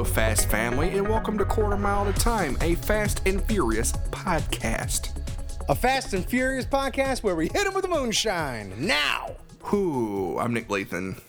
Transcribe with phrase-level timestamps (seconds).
[0.00, 3.92] Hello, Fast Family, and welcome to Quarter Mile at a Time, a Fast and Furious
[4.10, 5.10] podcast.
[5.68, 9.36] A Fast and Furious podcast where we hit him with the moonshine now.
[9.70, 11.20] Whoo, I'm Nick Lathan,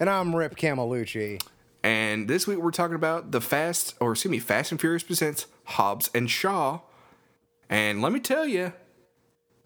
[0.00, 1.42] And I'm Rip Camelucci.
[1.82, 5.46] and this week we're talking about the Fast, or excuse me, Fast and Furious presents
[5.64, 6.80] Hobbs and Shaw.
[7.68, 8.72] And let me tell you,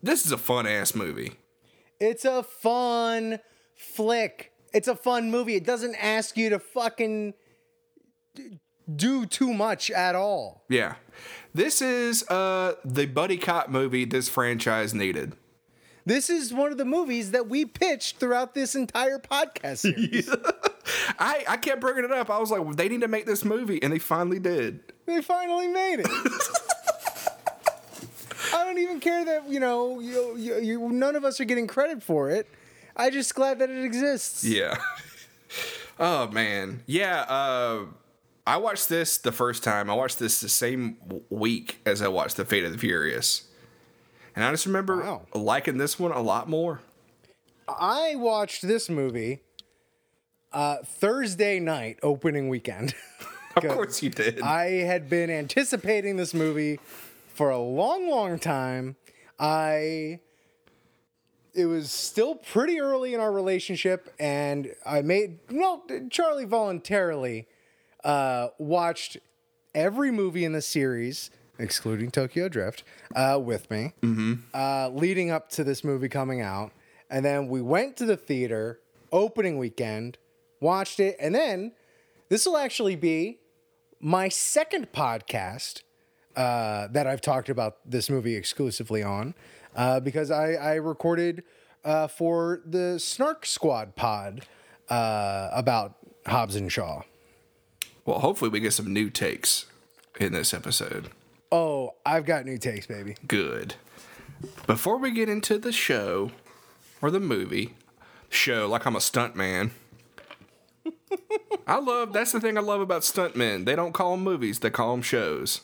[0.03, 1.35] this is a fun ass movie.
[2.01, 3.39] It's a fun
[3.77, 4.51] flick.
[4.75, 5.55] It's a fun movie.
[5.55, 7.35] It doesn't ask you to fucking
[8.95, 10.65] do too much at all.
[10.69, 10.95] Yeah.
[11.55, 15.35] This is uh the buddy cop movie this franchise needed.
[16.09, 20.27] This is one of the movies that we pitched throughout this entire podcast series.
[21.19, 22.31] I, I kept bringing it up.
[22.31, 24.81] I was like, well, they need to make this movie, and they finally did.
[25.05, 26.07] They finally made it.
[28.55, 31.67] I don't even care that you know you, you, you, none of us are getting
[31.67, 32.49] credit for it.
[32.97, 34.45] I just glad that it exists.
[34.45, 34.79] Yeah.
[36.01, 36.85] oh man.
[36.87, 37.27] Yeah.
[37.29, 37.85] Uh,
[38.49, 39.91] I watched this the first time.
[39.91, 40.97] I watched this the same
[41.29, 43.47] week as I watched The Fate of the Furious,
[44.35, 45.27] and I just remember Wow.
[45.35, 46.81] liking this one a lot more.
[47.69, 49.41] I watched this movie
[50.51, 52.95] uh, Thursday night opening weekend.
[53.57, 54.41] Of course you did.
[54.41, 56.79] I had been anticipating this movie
[57.35, 58.95] for a long, long time.
[59.37, 60.21] I
[61.55, 67.49] it was still pretty early in our relationship, and I made well, Charlie voluntarily
[68.09, 69.19] uh, watched
[69.75, 72.83] every movie in the series, excluding Tokyo Drift,
[73.15, 73.93] uh, with me,
[74.55, 76.73] uh, leading up to this movie coming out.
[77.11, 78.81] And then we went to the theater
[79.13, 80.17] opening weekend,
[80.61, 81.73] watched it, and then
[82.31, 83.41] this will actually be
[84.01, 85.83] my second podcast
[86.35, 89.35] uh, that I've talked about this movie exclusively on
[89.77, 91.43] uh, because I, I recorded
[91.85, 94.47] uh, for the Snark Squad pod
[94.89, 97.03] uh, about Hobbs and Shaw.
[98.09, 99.67] Well, hopefully we get some new takes
[100.19, 101.11] in this episode.
[101.53, 103.17] Oh, I've got new takes, baby.
[103.27, 103.75] Good.
[104.67, 106.31] Before we get into the show
[107.03, 107.75] or the movie,
[108.31, 109.73] show like I'm a stunt man.
[111.67, 113.67] I love that's the thing I love about stuntmen.
[113.67, 115.61] They don't call them movies; they call them shows.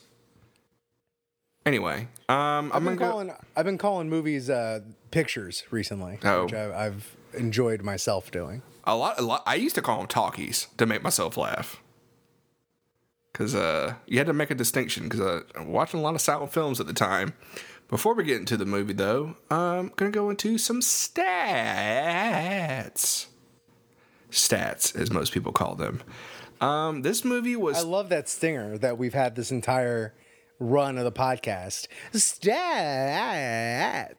[1.65, 3.09] Anyway, um, I've gonna been go.
[3.09, 6.43] calling I've been calling movies uh, pictures recently, Oh.
[6.43, 8.61] which I've, I've enjoyed myself doing.
[8.83, 9.41] a lot, a lot.
[9.47, 11.81] I used to call them talkies to make myself laugh.
[13.35, 15.09] Cause uh, you had to make a distinction.
[15.09, 17.33] Cause uh, I'm watching a lot of silent films at the time.
[17.89, 21.17] Before we get into the movie, though, I'm gonna go into some stats.
[24.31, 26.01] Stats, as most people call them.
[26.61, 30.13] Um, this movie was I love that stinger that we've had this entire
[30.57, 31.87] run of the podcast.
[32.13, 32.55] Stats.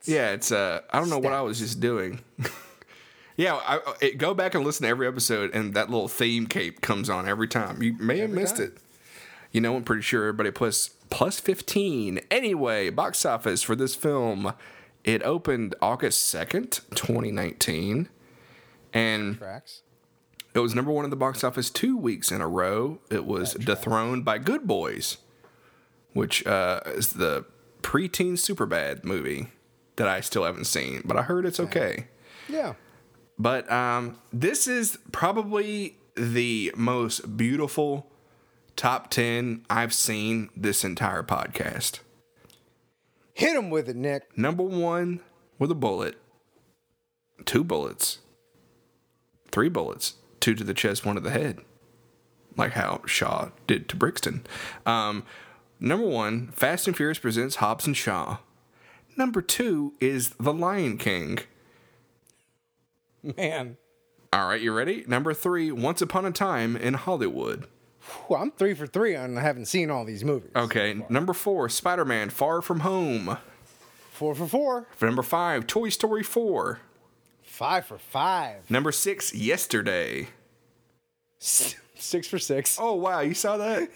[0.07, 2.21] Yeah, it's uh, I don't know what I was just doing.
[3.39, 6.83] yeah, I, it, go back and listen to every episode, and that little theme cape
[6.83, 7.83] comes on every time.
[7.83, 8.67] You may have missed time.
[8.67, 8.79] it.
[9.57, 12.21] You know, I'm pretty sure everybody plus plus fifteen.
[12.31, 14.53] Anyway, box office for this film,
[15.03, 18.11] it opened August second, 2019,
[18.93, 19.81] and Tracks.
[20.53, 22.99] it was number one in the box office two weeks in a row.
[23.11, 25.17] It was dethroned by Good Boys,
[26.13, 27.47] which uh, is the
[27.81, 29.47] preteen Superbad movie
[29.97, 32.09] that I still haven't seen, but I heard it's okay.
[32.47, 32.75] Yeah.
[33.39, 38.11] But um, this is probably the most beautiful
[38.77, 42.01] top 10 I've seen this entire podcast.
[43.35, 44.37] Hit him with it, Nick.
[44.39, 45.21] Number one
[45.59, 46.17] with a bullet,
[47.45, 48.19] two bullets,
[49.51, 51.59] three bullets, two to the chest, one to the head,
[52.57, 54.47] like how Shaw did to Brixton.
[54.85, 55.25] Um,
[55.81, 58.39] number one, Fast and Furious presents Hobbs and Shaw.
[59.17, 61.39] Number two is The Lion King.
[63.23, 63.77] Man.
[64.33, 65.05] All right, you ready?
[65.07, 67.67] Number three, Once Upon a Time in Hollywood.
[68.27, 70.51] Whew, I'm three for three on having seen all these movies.
[70.55, 73.39] Okay, number four, Spider Man Far From Home.
[74.13, 74.87] Four for four.
[75.03, 76.81] Number five, Toy Story 4.
[77.43, 78.71] Five for five.
[78.71, 80.29] Number six, Yesterday.
[81.99, 82.79] Six for six.
[82.81, 83.89] Oh, wow, you saw that?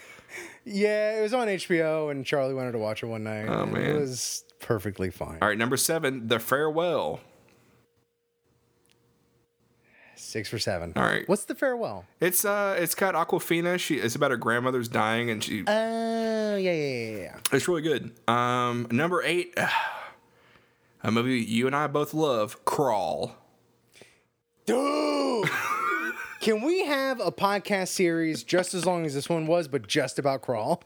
[0.64, 3.46] Yeah, it was on HBO, and Charlie wanted to watch it one night.
[3.46, 3.82] Oh, man.
[3.82, 5.38] It was perfectly fine.
[5.42, 7.20] All right, number seven, The Farewell.
[10.20, 10.92] Six for seven.
[10.96, 11.26] All right.
[11.28, 12.04] What's the farewell?
[12.20, 13.80] It's uh, it's got Awkwafina.
[13.80, 17.36] She it's about her grandmother's dying, and she Oh, yeah, yeah, yeah, yeah.
[17.52, 18.12] it's really good.
[18.28, 19.56] Um, number eight,
[21.02, 23.34] a movie you and I both love, Crawl.
[24.66, 25.48] Dude!
[26.40, 30.18] Can we have a podcast series just as long as this one was, but just
[30.18, 30.82] about crawl?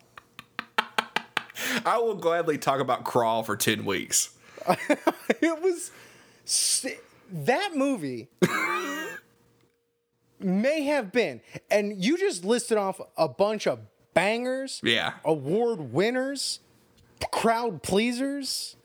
[1.84, 4.30] I will gladly talk about Crawl for ten weeks.
[5.40, 5.90] It was
[7.32, 8.28] that movie
[10.44, 11.40] may have been.
[11.70, 13.80] And you just listed off a bunch of
[14.14, 15.14] bangers, Yeah.
[15.24, 16.60] award winners,
[17.32, 18.76] crowd pleasers,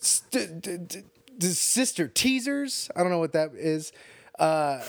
[0.00, 1.02] st- d- d-
[1.38, 2.90] d- sister teasers.
[2.96, 3.92] I don't know what that is.
[4.38, 4.82] Uh,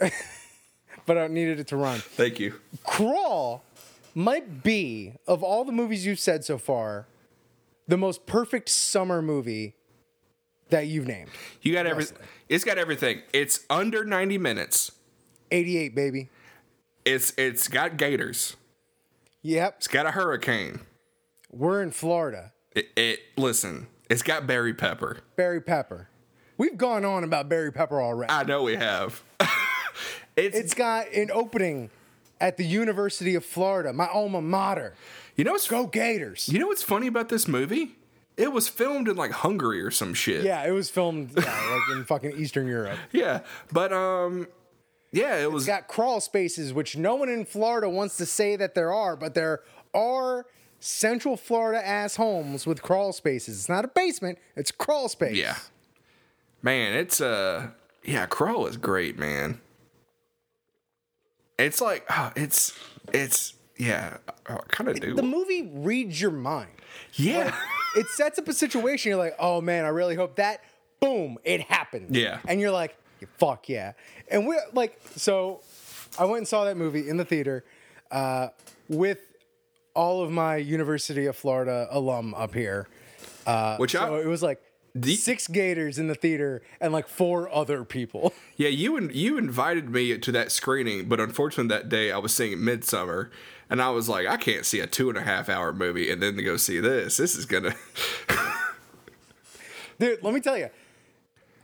[1.06, 2.00] but I needed it to run.
[2.00, 2.54] Thank you.
[2.84, 3.62] Crawl
[4.14, 7.06] might be, of all the movies you've said so far,
[7.86, 9.74] the most perfect summer movie
[10.70, 11.30] that you've named.
[11.62, 12.18] You got everything.
[12.48, 13.22] It's got everything.
[13.32, 14.92] It's under 90 minutes.
[15.50, 16.30] 88, baby.
[17.04, 18.56] It's it's got gators.
[19.42, 19.74] Yep.
[19.78, 20.80] It's got a hurricane.
[21.50, 22.52] We're in Florida.
[22.74, 23.88] It, it listen.
[24.08, 25.18] It's got Barry Pepper.
[25.36, 26.08] Barry Pepper.
[26.56, 28.32] We've gone on about Barry Pepper already.
[28.32, 29.22] I know we have.
[30.36, 31.90] it's, It's got an opening
[32.40, 34.94] at the University of Florida, my alma mater.
[35.36, 36.48] you know what's Go Gators.
[36.48, 37.96] you know what's funny about this movie?
[38.36, 40.44] It was filmed in like Hungary or some shit.
[40.44, 42.98] Yeah, it was filmed yeah, like in fucking Eastern Europe.
[43.12, 43.40] Yeah.
[43.72, 44.48] But um
[45.12, 48.56] yeah, it was It's got crawl spaces, which no one in Florida wants to say
[48.56, 49.60] that there are, but there
[49.94, 50.46] are
[50.80, 53.56] Central Florida ass homes with crawl spaces.
[53.56, 55.36] It's not a basement, it's crawl space.
[55.36, 55.56] Yeah.
[56.62, 57.68] Man, it's uh
[58.02, 59.60] yeah, Crawl is great, man.
[61.58, 62.76] It's like oh, it's
[63.12, 65.14] it's yeah, I kind of do.
[65.14, 66.70] The movie reads your mind.
[67.14, 67.54] yeah.
[67.96, 70.62] It sets up a situation, you're like, oh man, I really hope that,
[71.00, 72.14] boom, it happened.
[72.16, 72.38] Yeah.
[72.46, 72.96] And you're like,
[73.38, 73.92] fuck yeah.
[74.30, 75.60] And we're like, so
[76.18, 77.64] I went and saw that movie in the theater
[78.10, 78.48] uh,
[78.88, 79.18] with
[79.94, 82.88] all of my University of Florida alum up here.
[83.78, 84.60] Which So I it was like
[84.94, 88.32] The- six Gators in the theater and like four other people.
[88.56, 92.32] Yeah, you and you invited me to that screening, but unfortunately that day I was
[92.32, 93.32] seeing Midsummer,
[93.74, 96.22] and I was like, I can't see a two and a half hour movie and
[96.22, 97.16] then to go see this.
[97.16, 97.74] This is gonna.
[99.98, 100.70] Dude, let me tell you.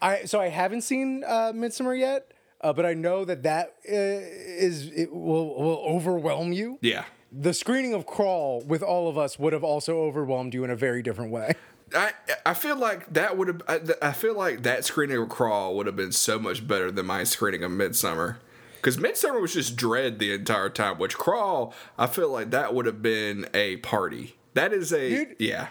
[0.02, 3.92] I so I haven't seen uh, Midsummer yet, uh, but I know that that uh,
[3.92, 6.80] is it will will overwhelm you.
[6.82, 10.70] yeah, The screening of Crawl with all of us would have also overwhelmed you in
[10.70, 11.52] a very different way.
[11.94, 12.10] I
[12.44, 13.62] I feel like that would have.
[13.68, 17.06] I, I feel like that screening of Crawl would have been so much better than
[17.06, 18.40] my screening of Midsummer.
[18.80, 22.86] Because Midsummer was just dread the entire time, which Crawl, I feel like that would
[22.86, 24.36] have been a party.
[24.54, 25.36] That is a Dude.
[25.38, 25.68] yeah.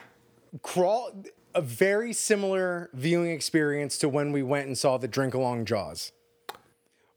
[0.62, 1.24] Crawl,
[1.56, 6.12] a very similar viewing experience to when we went and saw the Drink Along Jaws,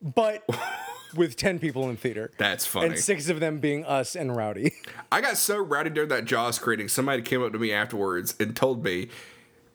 [0.01, 0.43] but
[1.15, 2.31] with ten people in theater.
[2.39, 2.89] That's funny.
[2.89, 4.73] And six of them being us and Rowdy.
[5.13, 6.89] I got so rowdy during that Jaws screening.
[6.89, 9.09] Somebody came up to me afterwards and told me,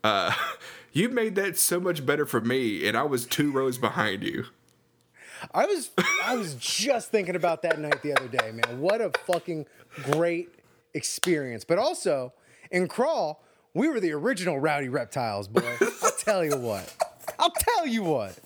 [0.03, 0.33] uh,
[0.93, 4.45] "You made that so much better for me, and I was two rows behind you."
[5.53, 5.91] I was
[6.23, 8.79] I was just thinking about that night the other day, man.
[8.79, 9.65] What a fucking
[10.03, 10.49] great
[10.93, 11.63] experience.
[11.63, 12.33] But also
[12.71, 13.43] in Crawl,
[13.73, 15.77] we were the original Rowdy Reptiles, boy.
[16.03, 16.93] I'll tell you what.
[17.39, 18.37] I'll tell you what.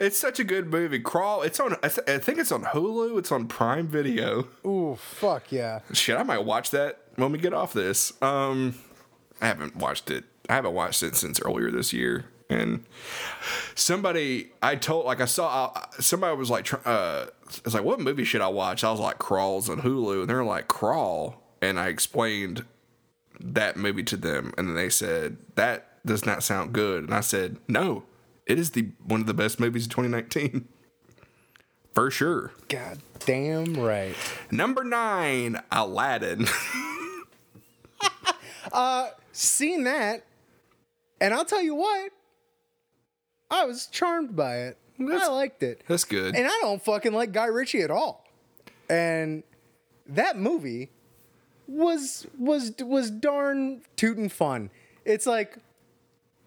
[0.00, 0.98] It's such a good movie.
[0.98, 1.42] Crawl.
[1.42, 1.74] It's on.
[1.82, 3.18] I, th- I think it's on Hulu.
[3.18, 4.46] It's on Prime Video.
[4.66, 5.80] Ooh, fuck yeah.
[5.92, 8.12] Shit, I might watch that when we get off this.
[8.22, 8.74] Um,
[9.40, 10.24] I haven't watched it.
[10.50, 12.26] I haven't watched it since earlier this year.
[12.48, 12.84] And
[13.74, 17.26] somebody, I told, like, I saw, somebody was like, uh,
[17.64, 18.84] it's like, what movie should I watch?
[18.84, 22.64] I was like, Crawls on Hulu, and they're like, Crawl, and I explained
[23.40, 27.20] that movie to them, and then they said that does not sound good, and I
[27.20, 28.04] said, no,
[28.46, 30.68] it is the one of the best movies of 2019,
[31.94, 32.52] for sure.
[32.68, 34.14] God damn right.
[34.50, 36.46] Number nine, Aladdin.
[38.72, 40.24] Uh seen that,
[41.20, 42.10] and I'll tell you what,
[43.50, 44.78] I was charmed by it.
[44.98, 45.82] I liked it.
[45.86, 46.34] That's good.
[46.34, 48.24] And I don't fucking like Guy Ritchie at all.
[48.88, 49.42] And
[50.06, 50.90] that movie
[51.66, 54.70] was was was darn tootin' fun.
[55.04, 55.58] It's like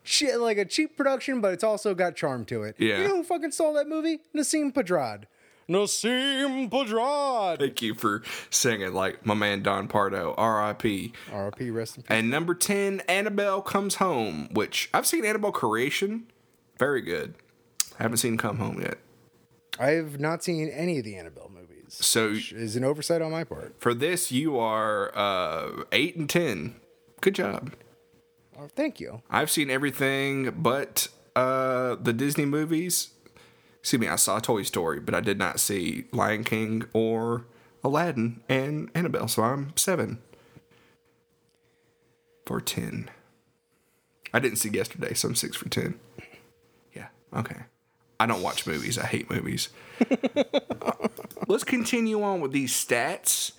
[0.04, 2.76] shit like a cheap production, but it's also got charm to it.
[2.80, 3.02] Yeah.
[3.02, 4.22] You know who fucking saw that movie?
[4.36, 5.26] Nasim Pedrad.
[5.70, 7.60] Nasim Pedrad.
[7.60, 11.14] Thank you for singing like my man Don Pardo, R.I.P.
[11.32, 11.70] R.I.P.
[11.70, 12.10] Rest in peace.
[12.10, 16.26] And number 10, Annabelle Comes Home, which I've seen Annabelle Creation.
[16.80, 17.36] Very good.
[18.00, 18.98] I haven't seen Come Home yet.
[19.78, 21.68] I've not seen any of the Annabelle movies.
[21.90, 23.76] So Which is an oversight on my part.
[23.80, 26.76] for this, you are uh, 8 and 10.
[27.22, 27.74] Good job.
[28.58, 29.22] Oh, thank you.
[29.30, 33.10] I've seen everything but uh, the Disney movies.
[33.80, 37.46] Excuse me, I saw Toy Story, but I did not see Lion King or
[37.84, 40.20] Aladdin and Annabelle, so I'm 7
[42.46, 43.10] for 10.
[44.34, 45.98] I didn't see yesterday, so I'm 6 for 10.
[47.36, 47.58] Okay.
[48.20, 48.98] I don't watch movies.
[48.98, 49.70] I hate movies.
[51.48, 53.54] Let's continue on with these stats.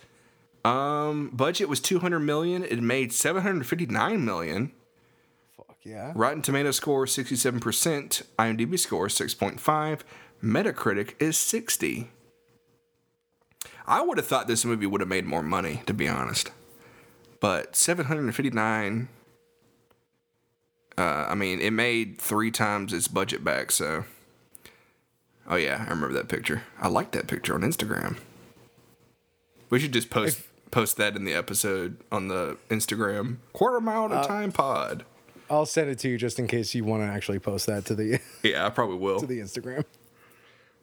[0.64, 2.64] Um, budget was 200 million.
[2.64, 4.72] It made 759 million.
[5.56, 6.12] Fuck yeah.
[6.14, 10.00] Rotten Tomato score 67%, IMDb score 6.5,
[10.42, 12.10] Metacritic is 60.
[13.86, 16.50] I would have thought this movie would have made more money, to be honest.
[17.40, 19.08] But 759.
[20.98, 24.04] Uh, I mean, it made three times its budget back, so.
[25.48, 26.62] Oh, yeah, I remember that picture.
[26.80, 28.18] I like that picture on Instagram.
[29.70, 33.38] We should just post post that in the episode on the Instagram.
[33.52, 35.04] Quarter mile at a time pod.
[35.48, 37.94] I'll send it to you just in case you want to actually post that to
[37.94, 39.18] the Yeah, I probably will.
[39.20, 39.84] to the Instagram.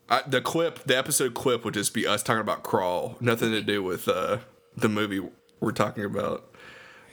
[0.10, 3.62] I, the clip, the episode clip would just be us talking about crawl, nothing to
[3.62, 4.40] do with uh,
[4.76, 5.22] the movie
[5.60, 6.47] we're talking about.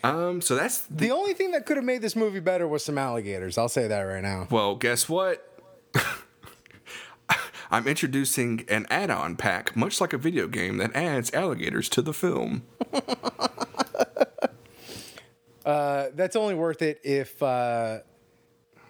[0.05, 2.99] Um, so that's The only thing that could have made this movie better was some
[2.99, 3.57] alligators.
[3.59, 4.47] I'll say that right now.
[4.51, 4.77] well.
[4.77, 5.49] Guess what?
[7.71, 12.13] I'm introducing an add-on pack, much like a video game, that adds alligators to the
[12.13, 12.63] film.
[15.65, 18.01] Uh, that's only worth it if uh,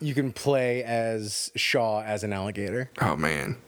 [0.00, 2.90] you can play as Shaw as an alligator.
[3.00, 3.58] Oh man.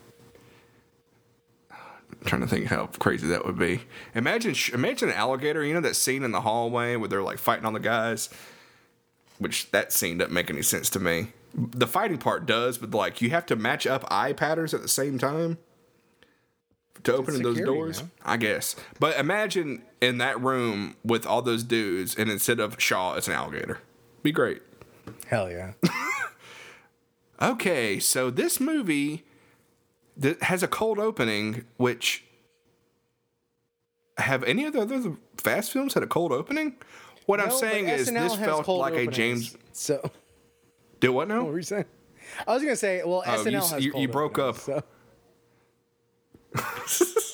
[2.26, 3.82] Trying to think how crazy that would be.
[4.14, 5.64] Imagine, imagine an alligator.
[5.64, 8.28] You know that scene in the hallway where they're like fighting on the guys.
[9.38, 11.28] Which that scene doesn't make any sense to me.
[11.54, 14.88] The fighting part does, but like you have to match up eye patterns at the
[14.88, 15.58] same time
[17.04, 18.00] to open those security, doors.
[18.02, 18.10] man.
[18.24, 18.76] I guess.
[18.98, 23.34] But imagine in that room with all those dudes, and instead of Shaw, it's an
[23.34, 23.78] alligator.
[24.22, 24.62] Be great.
[25.26, 25.72] Hell yeah.
[27.40, 29.24] Okay, so this movie
[30.16, 32.24] that has a cold opening, which
[34.18, 36.76] have any of the other fast films had a cold opening?
[37.26, 39.06] What I'm saying is SNL this felt like a.
[39.06, 39.56] James.
[39.72, 40.10] So
[41.00, 41.42] Do what now?
[41.42, 41.86] what were you saying?
[42.46, 44.56] I was gonna say, well, Oh, SNL you- has you- cold you broke up.
[44.56, 44.82] So.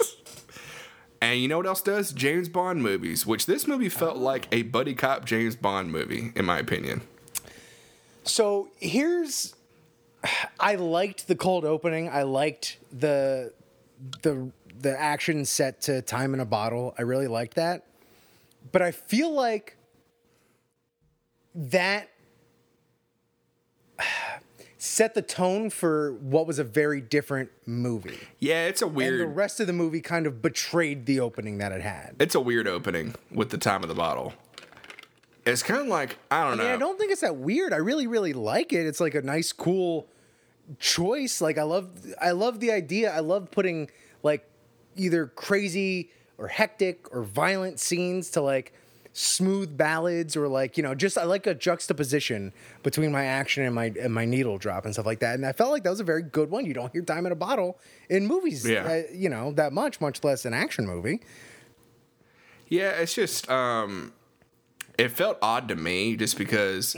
[1.23, 2.13] And you know what else does?
[2.13, 4.21] James Bond movies, which this movie felt oh.
[4.21, 7.03] like a buddy cop James Bond movie, in my opinion.
[8.25, 9.55] So here's,
[10.61, 12.09] I liked the cold opening.
[12.09, 13.53] I liked the
[14.23, 14.51] the
[14.81, 16.95] the action set to time in a bottle.
[16.99, 17.85] I really liked that,
[18.73, 19.77] but I feel like
[21.55, 22.09] that
[24.79, 28.19] set the tone for what was a very different movie.
[28.41, 29.21] Yeah, it's a weird.
[29.21, 32.17] And the rest of the movie kind of betrayed the opening that it had.
[32.19, 34.33] It's a weird opening with the time of the bottle.
[35.45, 36.63] It's kind of like I don't I know.
[36.65, 37.73] mean, I don't think it's that weird.
[37.73, 38.87] I really, really like it.
[38.87, 40.07] It's like a nice, cool
[40.79, 41.41] choice.
[41.41, 41.91] Like I love,
[42.21, 43.13] I love the idea.
[43.15, 43.91] I love putting
[44.23, 44.49] like
[44.97, 48.73] either crazy or hectic or violent scenes to like
[49.15, 52.51] smooth ballads or like you know just I like a juxtaposition
[52.83, 55.35] between my action and my and my needle drop and stuff like that.
[55.35, 56.65] And I felt like that was a very good one.
[56.65, 57.79] You don't hear "Time in a Bottle"
[58.09, 58.85] in movies, Yeah.
[58.85, 61.21] uh, you know that much, much less an action movie.
[62.69, 64.15] Yeah, it's just um
[64.99, 66.97] it felt odd to me just because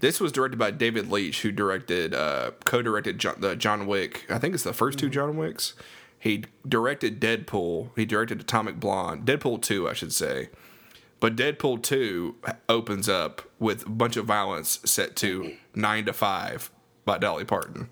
[0.00, 4.26] this was directed by David Leitch, who directed uh co-directed John, the John Wick.
[4.28, 5.74] I think it's the 1st two John Wicks.
[6.18, 7.90] He directed Deadpool.
[7.96, 9.26] He directed Atomic Blonde.
[9.26, 10.50] Deadpool 2, I should say.
[11.18, 12.36] But Deadpool 2
[12.68, 16.70] opens up with a bunch of violence set to 9 to 5
[17.04, 17.88] by Dolly Parton.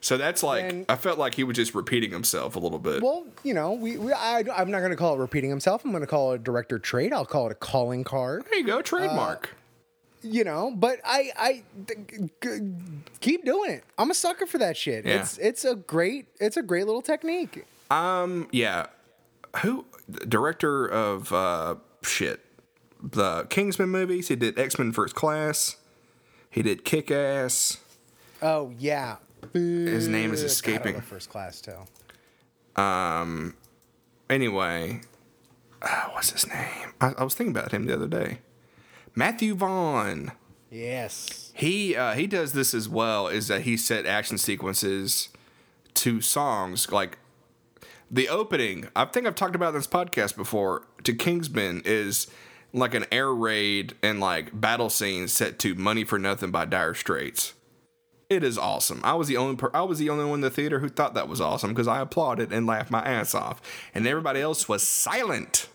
[0.00, 3.02] So that's like And- I felt like he was just repeating himself a little bit.
[3.02, 5.84] Well, you know, we, we I, I'm not going to call it repeating himself.
[5.84, 7.12] I'm going to call it a director trade.
[7.12, 8.44] I'll call it a calling card.
[8.50, 9.50] there you go, trademark.
[10.22, 12.58] You know, but I I g- g-
[13.20, 13.84] keep doing it.
[13.96, 15.04] I'm a sucker for that shit.
[15.06, 15.20] Yeah.
[15.20, 17.64] It's it's a great it's a great little technique.
[17.90, 18.86] Um, yeah.
[19.62, 19.84] Who
[20.26, 22.40] director of uh shit
[23.00, 24.28] the Kingsman movies?
[24.28, 25.76] He did X Men First Class.
[26.50, 27.78] He did Kick Ass.
[28.42, 29.16] Oh yeah.
[29.52, 31.00] His name is escaping.
[31.00, 31.76] first class too.
[34.28, 35.02] Anyway,
[35.82, 36.92] uh, what's his name?
[37.00, 38.38] I, I was thinking about him the other day.
[39.14, 40.32] Matthew Vaughn.
[40.70, 41.52] Yes.
[41.54, 43.28] He uh, he does this as well.
[43.28, 45.28] Is that he set action sequences
[45.94, 47.18] to songs like
[48.10, 48.88] the opening.
[48.94, 50.86] I think I've talked about this podcast before.
[51.04, 52.26] To Kingsman is
[52.72, 56.94] like an air raid and like battle scene set to "Money for Nothing" by Dire
[56.94, 57.54] Straits.
[58.28, 59.00] It is awesome.
[59.04, 61.14] I was the only per- I was the only one in the theater who thought
[61.14, 63.62] that was awesome because I applauded and laughed my ass off,
[63.94, 65.68] and everybody else was silent.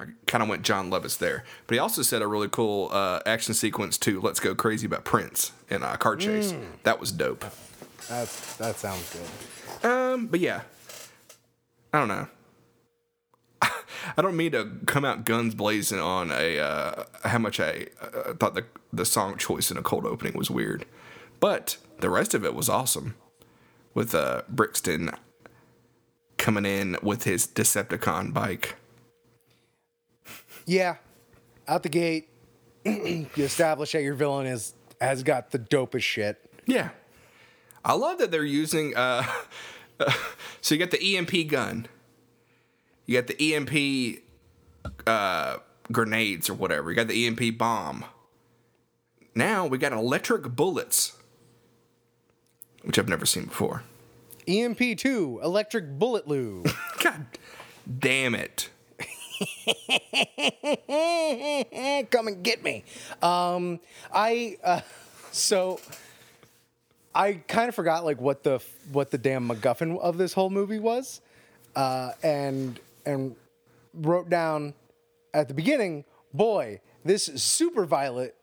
[0.00, 3.20] I kind of went John Levis there, but he also said a really cool uh,
[3.26, 4.20] action sequence too.
[4.20, 6.54] "Let's Go Crazy" about Prince in a car chase.
[6.82, 7.44] That was dope.
[8.08, 9.12] That's that sounds
[9.82, 9.88] good.
[9.88, 10.62] Um, but yeah,
[11.92, 12.26] I don't know.
[13.62, 18.34] I don't mean to come out guns blazing on a uh, how much I uh,
[18.34, 20.86] thought the the song choice in a cold opening was weird,
[21.40, 23.14] but the rest of it was awesome.
[23.94, 25.10] With uh, Brixton
[26.36, 28.76] coming in with his Decepticon bike.
[30.66, 30.96] Yeah.
[31.66, 32.28] Out the gate,
[32.84, 36.38] you establish that your villain is has got the dopest shit.
[36.66, 36.90] Yeah.
[37.84, 38.96] I love that they're using.
[38.96, 39.24] Uh,
[40.60, 41.86] so you got the EMP gun,
[43.08, 44.20] you got the EMP
[45.06, 45.56] uh,
[45.90, 46.90] grenades or whatever.
[46.90, 48.04] You got the EMP bomb.
[49.34, 51.16] Now we got electric bullets,
[52.82, 53.82] which I've never seen before.
[54.46, 56.70] EMP2, electric bullet lube.
[57.02, 57.24] God
[57.98, 58.68] damn it!
[62.10, 62.84] Come and get me.
[63.22, 63.80] Um,
[64.12, 64.80] I uh,
[65.32, 65.80] so
[67.14, 68.62] I kind of forgot like what the
[68.92, 71.22] what the damn MacGuffin of this whole movie was,
[71.74, 73.36] uh, and and
[73.94, 74.74] wrote down
[75.34, 78.36] at the beginning, boy, this super violet,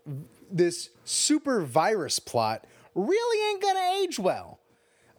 [0.51, 4.59] this super virus plot really ain't gonna age well.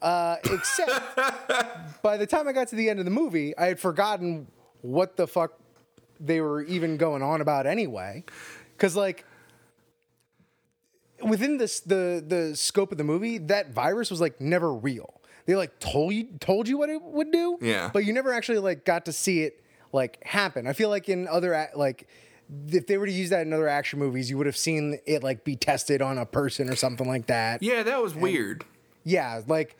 [0.02, 1.16] Uh, except
[2.02, 4.46] by the time I got to the end of the movie, I had forgotten
[4.82, 5.58] what the fuck
[6.20, 8.24] they were even going on about anyway.
[8.76, 9.24] Because like
[11.22, 15.15] within this the the scope of the movie, that virus was like never real.
[15.46, 17.90] They like told you told you what it would do, Yeah.
[17.92, 19.62] but you never actually like got to see it
[19.92, 20.66] like happen.
[20.66, 22.06] I feel like in other like
[22.68, 25.22] if they were to use that in other action movies, you would have seen it
[25.22, 27.62] like be tested on a person or something like that.
[27.62, 28.64] Yeah, that was weird.
[29.04, 29.76] Yeah, like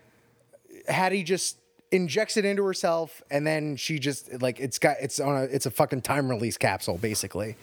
[0.89, 1.59] had he just
[1.93, 5.67] injects it into herself and then she just like it's got it's on a it's
[5.67, 7.57] a fucking time release capsule basically.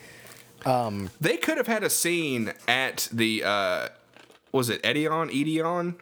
[0.65, 3.89] Um, They could have had a scene at the uh
[4.53, 5.29] was it Edion?
[5.31, 5.95] Edion?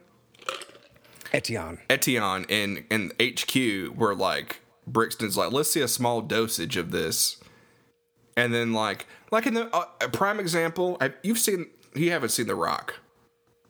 [1.31, 1.79] Etienne.
[1.89, 7.37] Etienne in in HQ were like Brixton's like, let's see a small dosage of this.
[8.35, 12.29] And then like like in the uh, a prime example, I, you've seen you haven't
[12.29, 12.99] seen The Rock,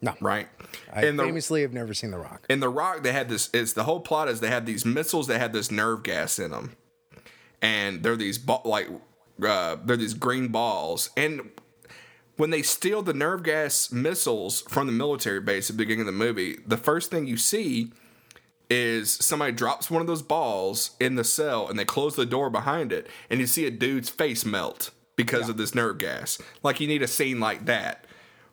[0.02, 0.48] No, right?
[0.94, 2.46] I in the famously have never seen The Rock.
[2.50, 3.50] in The Rock, they had this.
[3.54, 6.52] It's the whole plot is they had these missiles that had this nerve gas in
[6.52, 6.76] them,
[7.62, 8.88] and they're these like
[9.44, 11.10] uh, they're these green balls.
[11.18, 11.50] And
[12.38, 16.06] when they steal the nerve gas missiles from the military base at the beginning of
[16.08, 17.92] the movie, the first thing you see
[18.70, 22.50] is somebody drops one of those balls in the cell, and they close the door
[22.50, 26.42] behind it, and you see a dude's face melt because of this nerve gas.
[26.64, 28.06] Like you need a scene like that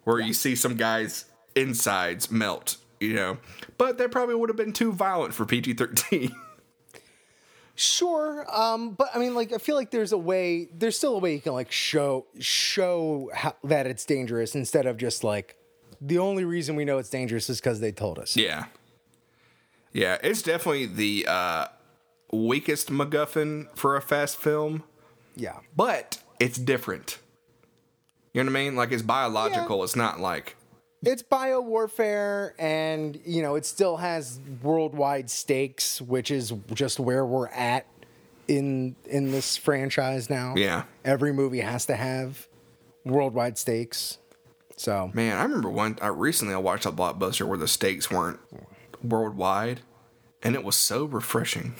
[0.04, 3.38] where you see some guys insides melt, you know.
[3.76, 6.34] But that probably would have been too violent for PG thirteen.
[7.80, 10.68] Sure, um, but I mean, like, I feel like there's a way.
[10.76, 14.96] There's still a way you can like show show how, that it's dangerous instead of
[14.96, 15.54] just like
[16.00, 18.36] the only reason we know it's dangerous is because they told us.
[18.36, 18.64] yeah,
[19.92, 21.66] yeah, it's definitely the uh,
[22.32, 24.82] weakest MacGuffin for a fast film,
[25.36, 25.58] Yeah.
[25.76, 27.18] but it's different.
[28.34, 28.74] You know what I mean?
[28.76, 29.84] Like it's biological.
[29.84, 30.56] It's not like
[31.02, 37.24] it's bio warfare and you know it still has worldwide stakes which is just where
[37.24, 37.86] we're at
[38.48, 40.84] in in this franchise now Yeah.
[41.04, 42.46] every movie has to have
[43.04, 44.18] worldwide stakes
[44.76, 45.36] so man.
[45.36, 45.98] I remember one.
[46.00, 48.38] I recently I watched a blockbuster where the stakes weren't
[49.02, 49.80] worldwide,
[50.40, 51.74] and it was so refreshing.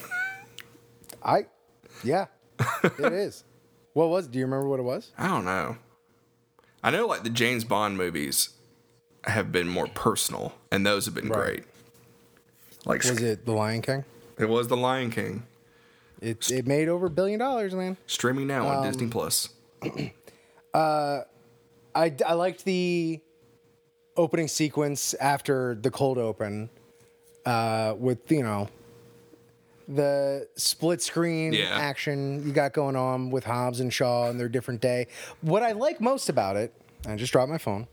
[1.23, 1.45] i
[2.03, 2.25] yeah
[2.83, 3.45] it is
[3.93, 5.77] what was do you remember what it was I don't know.
[6.83, 8.49] I know like the James Bond movies
[9.29, 11.45] have been more personal, and those have been Right.
[11.45, 11.63] great.
[12.85, 14.03] Like was it the lion king
[14.37, 15.43] it was The Lion King,
[16.21, 19.49] it, it made over a billion dollars man streaming now on Um, Disney Plus.
[20.73, 21.21] uh,
[21.93, 23.19] I, I liked the
[24.15, 26.69] opening sequence after the cold open
[27.45, 28.69] uh, with, you know,
[29.87, 31.77] the split screen Yeah.
[31.77, 35.07] action you got going on with Hobbs and Shaw and their different day.
[35.41, 36.73] What I like most about it,
[37.07, 37.87] I just dropped my phone.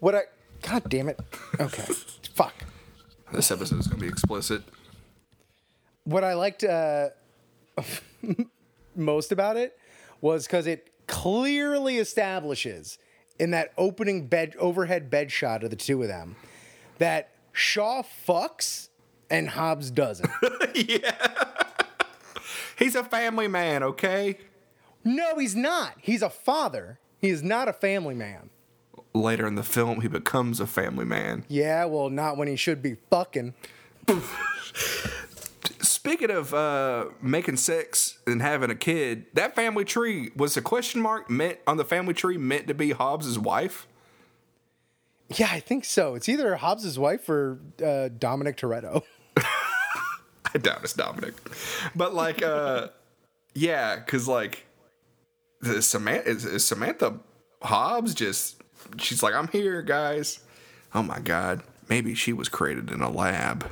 [0.00, 0.22] What I,
[0.62, 1.18] God damn it.
[1.58, 1.82] Okay.
[2.34, 2.54] Fuck.
[3.32, 4.62] This episode is going to be explicit.
[6.04, 7.10] what I liked uh,
[8.96, 9.78] most about it
[10.20, 12.98] was because it clearly establishes
[13.38, 16.36] in that opening bed overhead bed shot of the two of them
[16.98, 18.88] that Shaw fucks
[19.30, 20.30] and Hobbs doesn't.
[20.74, 21.14] Yeah.
[22.78, 24.38] He's a family man, okay?
[25.04, 25.94] no, he's not.
[26.00, 26.98] He's a father.
[27.18, 28.50] He is not a family man.
[29.12, 31.44] Later in the film, he becomes a family man.
[31.48, 33.54] Yeah, well, not when he should be fucking.
[35.82, 41.02] Speaking of uh, making sex and having a kid, that family tree was a question
[41.02, 43.88] mark meant on the family tree meant to be Hobbs's wife.
[45.28, 46.14] Yeah, I think so.
[46.14, 49.02] It's either Hobbs's wife or uh, Dominic Toretto.
[49.36, 51.34] I doubt it's Dominic,
[51.94, 52.88] but like, uh,
[53.54, 54.66] yeah, because like,
[55.60, 57.20] the Samantha is, is Samantha
[57.62, 58.59] Hobbs just
[58.98, 60.40] she's like, I'm here, guys.
[60.94, 63.70] Oh my god, maybe she was created in a lab.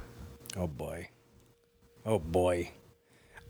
[0.57, 1.09] Oh boy.
[2.07, 2.71] Oh boy.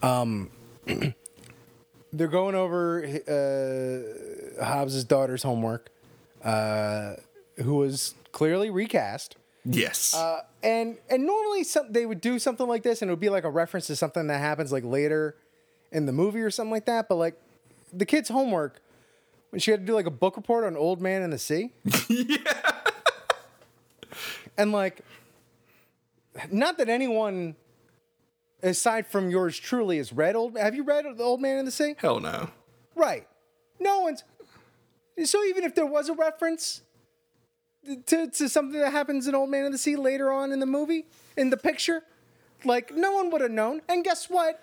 [0.02, 0.50] Um
[2.12, 5.90] they're going over uh Hobbs's daughter's homework.
[6.42, 7.14] Uh
[7.56, 9.36] who was clearly recast.
[9.64, 10.14] Yes.
[10.14, 13.28] Uh, and and normally some, they would do something like this, and it would be
[13.28, 15.36] like a reference to something that happens like later
[15.92, 17.08] in the movie or something like that.
[17.08, 17.34] But like
[17.92, 18.80] the kid's homework
[19.50, 21.72] when she had to do like a book report on Old Man in the Sea.
[22.08, 22.36] yeah.
[24.56, 25.00] and like,
[26.50, 27.56] not that anyone
[28.62, 30.56] aside from yours truly has read old.
[30.56, 31.94] Have you read the Old Man in the Sea?
[31.98, 32.50] Hell no.
[32.94, 33.26] Right.
[33.78, 34.24] No one's.
[35.24, 36.82] So even if there was a reference
[38.06, 40.66] to, to something that happens in Old Man in the Sea later on in the
[40.66, 41.06] movie,
[41.36, 42.02] in the picture,
[42.64, 43.80] like no one would have known.
[43.88, 44.62] And guess what?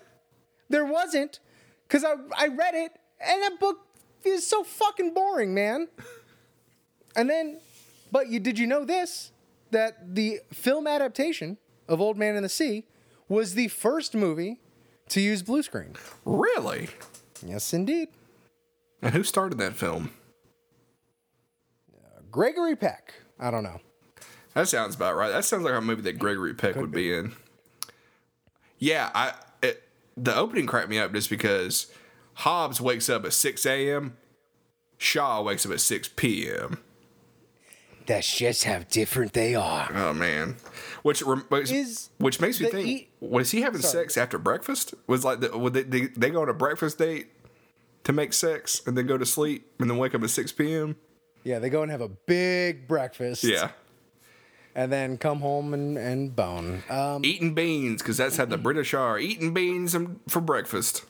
[0.69, 1.39] There wasn't,
[1.88, 3.86] because I, I read it, and that book
[4.30, 5.88] is so fucking boring, man.
[7.16, 7.60] And then,
[8.12, 9.32] but you did you know this?
[9.72, 11.58] That the film adaptation
[11.88, 12.86] of Old Man in the Sea
[13.28, 14.60] was the first movie
[15.10, 15.96] to use blue screen.
[16.24, 16.90] Really?
[17.46, 18.10] Yes, indeed.
[19.02, 20.12] And who started that film?
[21.94, 23.14] Uh, Gregory Peck.
[23.40, 23.82] I don't know.
[24.54, 25.32] That sounds about right.
[25.32, 27.34] That sounds like a movie that Gregory Peck would be in.
[28.80, 29.84] Yeah, I it,
[30.16, 31.92] the opening cracked me up just because
[32.36, 34.17] Hobbs wakes up at 6 a.m.
[34.98, 36.80] Shaw wakes up at 6 p.m.
[38.08, 39.89] That's just how different they are.
[39.93, 40.58] Oh man,
[41.02, 44.04] which which, Is which makes me think: eat- was he having Sorry.
[44.04, 44.93] sex after breakfast?
[45.08, 47.30] Was like the, would they, they they go on a breakfast date
[48.04, 50.95] to make sex and then go to sleep and then wake up at 6 p.m.
[51.43, 53.43] Yeah, they go and have a big breakfast.
[53.43, 53.71] Yeah,
[54.76, 56.84] And then come home and, and bone.
[56.89, 59.95] Um, eating beans because that's how the British are eating beans
[60.30, 61.06] for breakfast.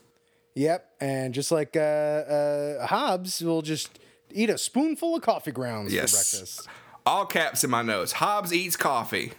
[0.55, 0.89] Yep.
[0.99, 3.99] And just like uh, uh, Hobbs will just
[4.31, 6.11] eat a spoonful of coffee grounds Yes.
[6.11, 6.67] for breakfast
[7.05, 8.13] All caps in my notes.
[8.13, 9.33] Hobbs eats coffee.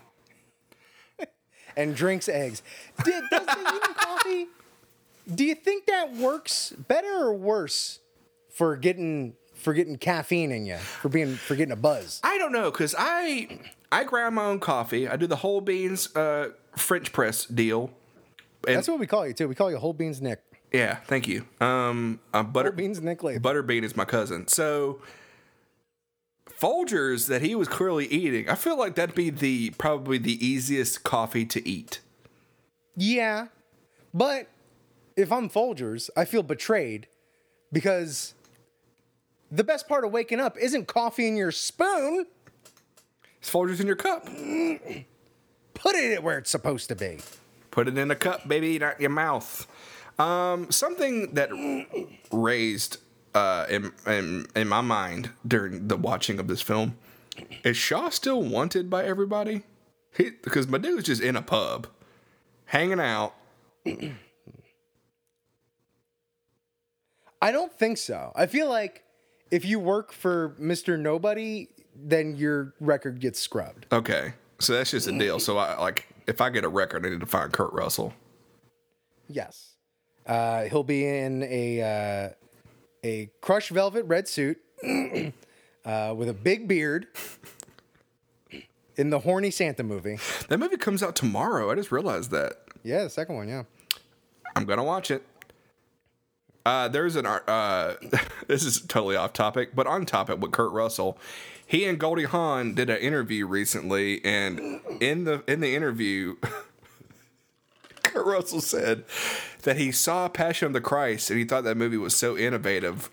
[1.77, 2.63] and drinks eggs.
[3.05, 4.47] Did, does the eating coffee,
[5.35, 7.99] do you think that works better or worse
[8.51, 12.21] for getting for getting caffeine in you, for being for getting a buzz?
[12.23, 13.59] I don't know because I
[13.91, 15.09] I grind my own coffee.
[15.09, 17.91] I do the whole beans uh, French press deal.
[18.67, 19.47] And That's what we call you too.
[19.49, 20.41] We call you whole beans Nick.
[20.73, 21.47] Yeah, thank you.
[21.61, 23.43] Um, uh, butter beans Nick Latham.
[23.43, 24.49] Butterbean is my cousin.
[24.49, 25.01] So
[26.61, 31.03] Folgers that he was clearly eating, I feel like that'd be the probably the easiest
[31.03, 32.01] coffee to eat.
[32.97, 33.49] Yeah,
[34.15, 34.49] but
[35.17, 37.09] if I'm Folgers, I feel betrayed
[37.73, 38.35] because
[39.51, 42.27] the best part of waking up isn't coffee in your spoon.
[43.39, 44.25] It's Folgers in your cup.
[44.27, 47.19] Put it where it's supposed to be.
[47.71, 49.67] Put it in a cup, baby, not your mouth.
[50.19, 51.51] Um, something that
[52.33, 52.99] raised
[53.35, 56.97] uh, in, in in my mind during the watching of this film
[57.65, 59.63] is Shaw still wanted by everybody?
[60.17, 61.87] He, because my dude's just in a pub,
[62.65, 63.35] hanging out.
[67.43, 68.33] I don't think so.
[68.35, 69.05] I feel like
[69.51, 70.99] if you work for Mr.
[70.99, 73.87] Nobody, then your record gets scrubbed.
[73.93, 75.39] Okay, so that's just a deal.
[75.39, 78.15] So I like if I get a record, I need to find Kurt Russell.
[79.29, 79.76] Yes.
[80.27, 82.29] Uh, he'll be in a uh,
[83.05, 84.59] a crushed velvet red suit
[85.85, 87.07] uh, with a big beard
[88.97, 90.19] in the horny Santa movie.
[90.49, 91.71] That movie comes out tomorrow.
[91.71, 92.55] I just realized that.
[92.83, 93.49] Yeah, the second one.
[93.49, 93.65] Yeah.
[94.55, 95.23] I'm gonna watch it.
[96.65, 97.49] Uh, there's an art.
[97.49, 97.95] Uh,
[98.49, 101.19] this is totally off topic, but on topic with Kurt Russell.
[101.65, 106.37] He and Goldie Hawn did an interview recently, and in the in the interview,
[108.27, 109.05] Kurt Russell said
[109.63, 113.09] that he saw Passion of the Christ and he thought that movie was so innovative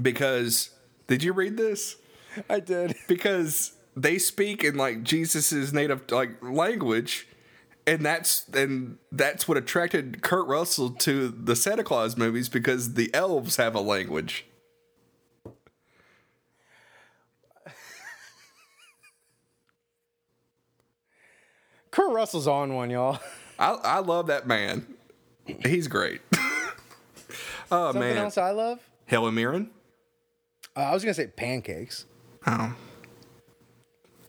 [0.00, 0.70] because
[1.06, 1.96] did you read this?
[2.48, 2.96] I did.
[3.08, 7.28] because they speak in like Jesus's native like language,
[7.86, 13.14] and that's and that's what attracted Kurt Russell to the Santa Claus movies because the
[13.14, 14.46] elves have a language.
[21.90, 23.20] Kurt Russell's on one, y'all.
[23.58, 24.86] I I love that man.
[25.64, 26.20] He's great.
[27.70, 28.80] oh Something man, else I love.
[29.06, 29.70] Helen Mirren.
[30.76, 32.04] Uh, I was gonna say pancakes,
[32.46, 32.74] Oh,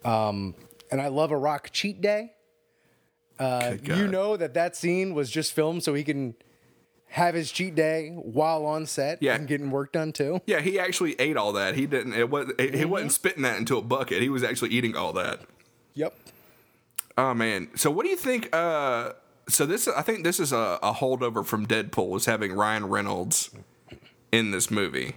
[0.06, 0.56] Um,
[0.92, 2.34] and I love a rock cheat day.
[3.40, 6.34] Uh, you know that that scene was just filmed so he can
[7.10, 9.36] have his cheat day while on set Yeah.
[9.36, 10.42] and getting work done too.
[10.48, 11.76] yeah, he actually ate all that.
[11.76, 12.14] He didn't.
[12.14, 12.48] It was.
[12.58, 12.90] He Mm-hmm.
[12.90, 14.22] wasn't spitting that into a bucket.
[14.22, 15.42] He was actually eating all that.
[15.94, 16.16] Yep.
[17.18, 17.70] Oh man.
[17.76, 19.14] So what do you think uh
[19.50, 23.50] so this I think this is a, a holdover from Deadpool was having Ryan Reynolds
[24.32, 25.16] in this movie.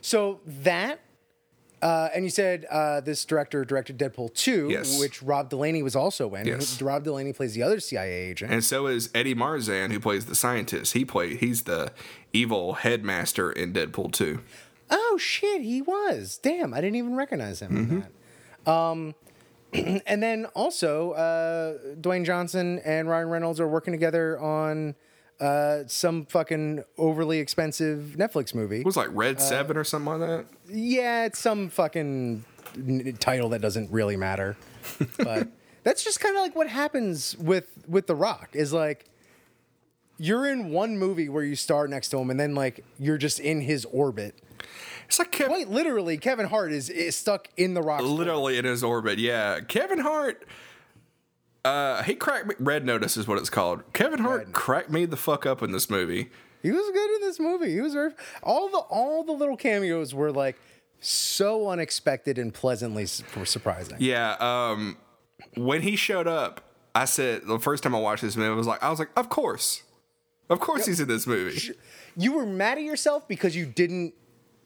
[0.00, 1.00] So that,
[1.82, 4.98] uh, and you said uh, this director directed Deadpool 2, Yes.
[5.00, 6.46] which Rob Delaney was also in.
[6.46, 6.80] Yes.
[6.80, 8.52] Rob Delaney plays the other CIA agent.
[8.52, 10.92] And so is Eddie Marsan who plays the scientist.
[10.92, 11.92] He play he's the
[12.32, 14.40] evil headmaster in Deadpool 2.
[14.90, 16.38] Oh shit, he was.
[16.40, 18.04] Damn, I didn't even recognize him in
[18.64, 18.72] that.
[18.72, 19.14] Um,
[20.06, 24.94] and then also, uh, Dwayne Johnson and Ryan Reynolds are working together on
[25.40, 28.80] uh, some fucking overly expensive Netflix movie.
[28.80, 30.46] It was like Red Seven or something like that.
[30.68, 32.44] Yeah, it's some fucking
[32.76, 34.56] n- title that doesn't really matter.
[35.18, 35.48] But
[35.84, 39.04] that's just kind of like what happens with with The Rock is like
[40.16, 43.38] you're in one movie where you star next to him and then like you're just
[43.38, 44.34] in his orbit.
[45.08, 48.66] It's like Kevin, Quite literally, Kevin Hart is, is stuck in The Rock's literally in
[48.66, 49.18] his orbit.
[49.18, 50.46] Yeah, Kevin Hart.
[51.64, 52.54] Uh, he cracked me.
[52.58, 53.90] Red Notice is what it's called.
[53.94, 56.28] Kevin Hart cracked me the fuck up in this movie.
[56.62, 57.72] He was good in this movie.
[57.72, 60.58] He was very, all the all the little cameos were like
[61.00, 63.96] so unexpected and pleasantly surprising.
[64.00, 64.36] Yeah.
[64.40, 64.98] Um,
[65.56, 66.60] when he showed up,
[66.94, 69.10] I said the first time I watched this movie, I was like, I was like,
[69.16, 69.84] of course,
[70.50, 71.74] of course he's in this movie.
[72.16, 74.14] You were mad at yourself because you didn't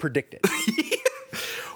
[0.03, 0.45] predict it.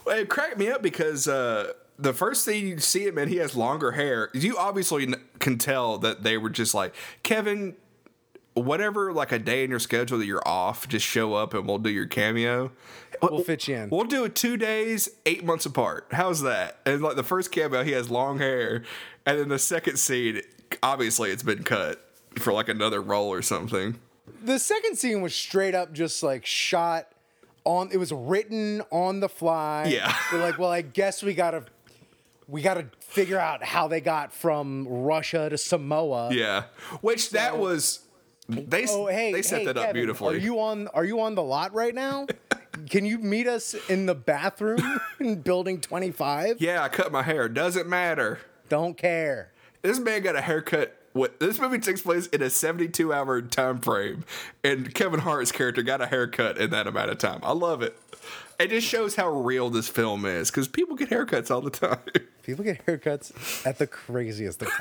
[0.05, 3.37] Well, it cracked me up because uh, the first thing you see him and he
[3.37, 4.31] has longer hair.
[4.35, 7.77] You obviously can tell that they were just like Kevin.
[8.55, 11.77] Whatever, like a day in your schedule that you're off, just show up and we'll
[11.77, 12.73] do your cameo.
[13.21, 13.91] We'll fit you in.
[13.91, 16.07] We'll do it two days, eight months apart.
[16.11, 16.79] How's that?
[16.87, 18.83] And like the first cameo, he has long hair,
[19.27, 20.41] and then the second scene,
[20.83, 22.03] obviously it's been cut
[22.39, 23.99] for like another role or something.
[24.43, 27.09] the second scene was straight up just like shot
[27.67, 30.15] on it was written on the fly Yeah.
[30.31, 31.65] they're like well i guess we gotta
[32.49, 36.65] we gotta figure out how they got from russia to samoa Yeah,
[37.03, 38.01] which that was
[38.49, 40.37] they oh hey they set hey, that up Kevin, beautifully.
[40.37, 42.27] are you on are you on the lot right now
[42.91, 47.49] can you meet us in the bathroom in building 25 yeah, I cut my hair.
[47.49, 48.39] Doesn't matter.
[48.69, 49.51] don't care
[49.83, 50.96] This man got a haircut.
[51.17, 54.25] What this movie takes place in a 72 hour time frame,
[54.63, 57.41] and Kevin Hart's character got a haircut in that amount of time.
[57.43, 57.99] I love it.
[58.61, 62.01] It just shows how real this film is because people get haircuts all the time.
[62.43, 64.63] people get haircuts at the craziest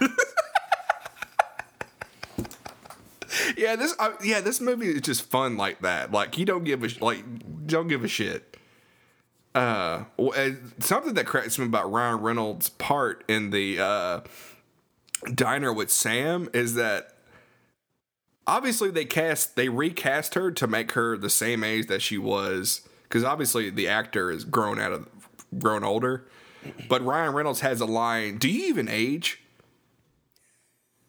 [3.57, 6.11] yeah, this uh, yeah this movie is just fun like that.
[6.11, 7.23] Like you don't give a sh- like
[7.65, 8.57] don't give a shit.
[9.53, 10.03] Uh,
[10.79, 14.19] something that cracks me about Ryan Reynolds' part in the uh,
[15.33, 17.13] diner with Sam is that
[18.47, 22.81] obviously they cast they recast her to make her the same age that she was
[23.03, 25.07] because obviously the actor is grown out of
[25.59, 26.25] grown older.
[26.89, 29.41] But Ryan Reynolds has a line: "Do you even age?"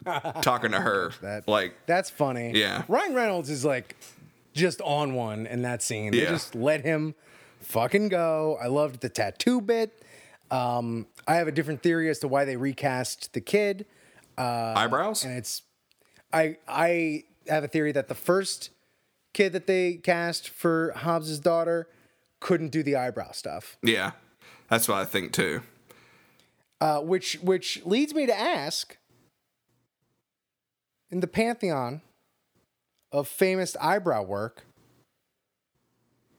[0.42, 2.52] Talking to her, That- like That's funny.
[2.54, 2.84] Yeah.
[2.88, 3.96] Ryan Reynolds is like
[4.54, 6.12] just on one in that scene.
[6.12, 6.30] They Yeah.
[6.30, 7.14] just let him
[7.60, 8.58] fucking go.
[8.62, 10.02] I loved the tattoo bit.
[10.50, 13.84] Um, I have a different theory as to why they recast the kid,
[14.42, 15.24] eyebrows.
[15.24, 15.62] and it's
[16.32, 18.70] I I have a theory that the first
[19.32, 21.88] kid that they cast for Hobbs's daughter
[22.40, 24.12] couldn't do the eyebrow stuff, Yeah,
[24.68, 25.62] that's what I think too.
[26.80, 28.96] uh, which which leads me to ask
[31.10, 32.02] in the pantheon
[33.12, 34.66] of famous eyebrow work,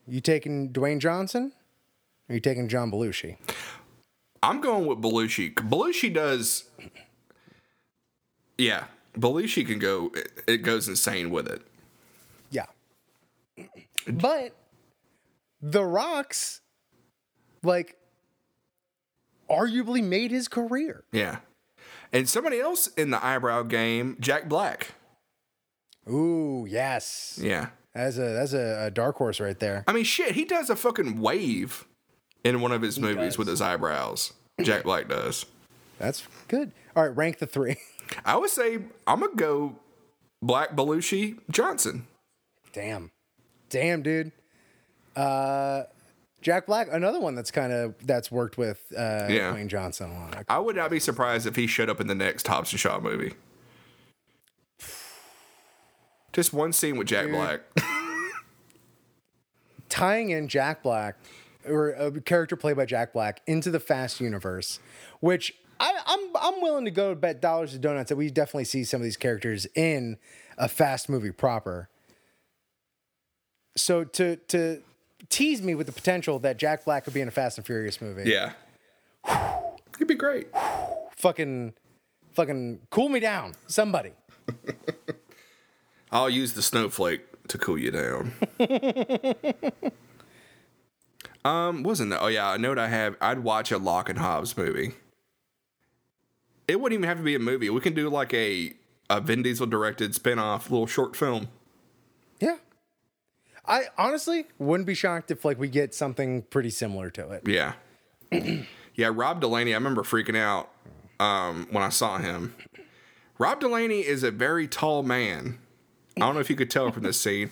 [0.06, 1.54] you taking Dwayne Johnson?
[2.30, 3.38] Or you taking John Belushi?
[4.44, 5.54] I'm going with Belushi.
[5.54, 6.66] Belushi does.
[8.58, 8.86] Yeah,
[9.18, 10.12] Belushi can go.
[10.16, 11.62] It, it goes insane with it.
[12.52, 12.66] Yeah.
[14.08, 14.56] But
[15.62, 16.62] The Rock's
[17.64, 17.98] like
[19.50, 21.04] arguably made his career.
[21.12, 21.38] Yeah,
[22.14, 24.94] and somebody else in the eyebrow game, Jack Black.
[26.10, 27.38] Ooh, yes.
[27.42, 29.84] Yeah, That's a that's a, a dark horse right there.
[29.88, 31.86] I mean, shit, he does a fucking wave
[32.46, 33.38] in one of his movies does.
[33.38, 34.32] with his eyebrows.
[34.62, 35.46] Jack Black does.
[36.00, 36.72] That's good.
[36.96, 37.76] All right, rank the three.
[38.26, 39.76] I would say I'm gonna go
[40.42, 42.08] Black Belushi Johnson.
[42.74, 43.12] Damn.
[43.70, 44.32] Damn, dude.
[45.16, 45.84] Uh
[46.42, 49.54] Jack Black, another one that's kind of that's worked with uh Yeah.
[49.54, 50.46] Dwayne Johnson a lot.
[50.48, 53.00] I would not be surprised if he showed up in the next Hobbs and Shaw
[53.00, 53.34] movie.
[56.34, 57.62] Just one scene with Jack Black.
[59.90, 61.16] tying in Jack Black
[61.68, 64.80] or a character played by Jack Black into the Fast universe,
[65.20, 66.20] which I, I'm
[66.56, 69.18] I'm willing to go bet dollars to donuts that we definitely see some of these
[69.18, 70.18] characters in
[70.58, 71.90] a Fast movie proper.
[73.76, 74.82] So to to
[75.30, 78.02] tease me with the potential that Jack Black could be in a Fast and Furious
[78.02, 78.54] movie, Yeah.
[79.98, 80.48] He'd be great.
[81.16, 81.74] fucking
[82.34, 84.14] fucking cool me down, somebody.
[86.12, 88.34] I'll use the snowflake to cool you down.
[91.46, 92.22] um, wasn't that?
[92.22, 93.16] Oh yeah, a note I have.
[93.22, 94.94] I'd watch a Locke and Hobbs movie.
[96.68, 97.70] It wouldn't even have to be a movie.
[97.70, 98.74] We can do like a
[99.10, 101.48] a Vin Diesel directed spin-off little short film.
[102.42, 102.58] Yeah.
[103.66, 107.44] I honestly wouldn't be shocked if like we get something pretty similar to it.
[107.48, 107.74] Yeah.
[108.96, 110.70] yeah, Rob Delaney, I remember freaking out
[111.20, 112.54] um, when I saw him.
[113.38, 115.60] Rob Delaney is a very tall man.
[116.18, 117.52] I don't know if you could tell from this scene.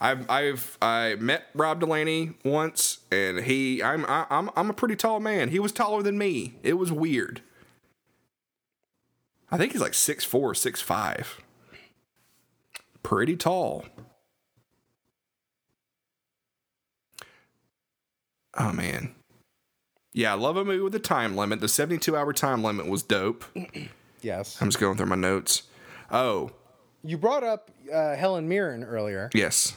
[0.00, 4.96] I've I've I met Rob Delaney once, and he I'm I, I'm I'm a pretty
[4.96, 5.48] tall man.
[5.48, 6.54] He was taller than me.
[6.62, 7.40] It was weird.
[9.52, 11.38] I think he's like six four, six five.
[13.04, 13.84] Pretty tall.
[18.58, 19.14] Oh man.
[20.12, 21.60] Yeah, I love a movie with a time limit.
[21.60, 23.44] The 72 hour time limit was dope.
[24.24, 24.62] Yes.
[24.62, 25.64] I'm just going through my notes.
[26.08, 26.52] Oh,
[27.02, 29.30] You brought up uh, Helen Mirren earlier.
[29.34, 29.74] yes.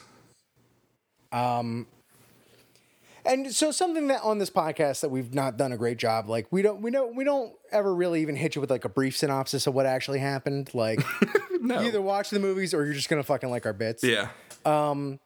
[3.26, 6.46] And so something that on this podcast that we've not done a great job, like
[6.50, 9.16] we don't we don't we don't ever really even hit you with like a brief
[9.16, 10.70] synopsis of what actually happened.
[10.74, 11.00] Like
[11.60, 11.80] No.
[11.80, 14.04] you either watch the movies or you're just gonna fucking like our bits.
[14.04, 14.28] Yeah.
[14.64, 15.18] Um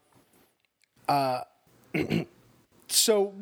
[1.08, 1.42] uh
[2.88, 3.34] so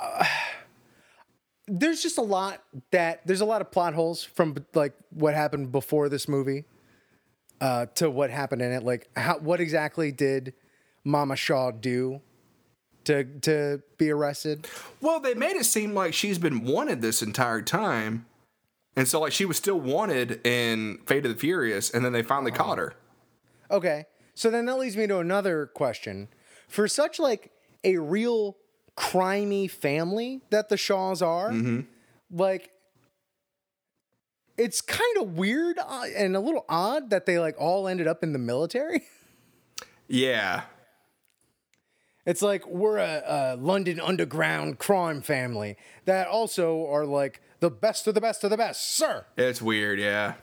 [0.00, 0.24] uh,
[1.68, 5.72] there's just a lot that there's a lot of plot holes from like what happened
[5.72, 6.64] before this movie
[7.60, 8.82] uh, to what happened in it.
[8.82, 10.54] Like how what exactly did
[11.04, 12.20] Mama Shaw do
[13.04, 14.66] to to be arrested?
[15.00, 18.26] Well, they made it seem like she's been wanted this entire time.
[18.94, 22.22] And so, like, she was still wanted in Fate of the Furious, and then they
[22.22, 22.94] finally caught her.
[23.70, 24.04] Okay.
[24.34, 26.28] So then that leads me to another question.
[26.68, 27.50] For such like
[27.84, 28.56] a real
[28.96, 31.52] crimey family that the Shaws are,
[32.30, 32.70] like
[34.56, 38.22] it's kind of weird uh, and a little odd that they like all ended up
[38.22, 39.02] in the military.
[40.08, 40.62] Yeah.
[42.24, 48.06] It's like we're a, a London underground crime family that also are like the best
[48.06, 49.26] of the best of the best, sir.
[49.36, 50.34] It's weird, yeah.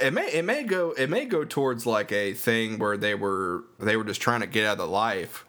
[0.00, 3.64] It may it may go it may go towards like a thing where they were
[3.78, 5.44] they were just trying to get out of the life,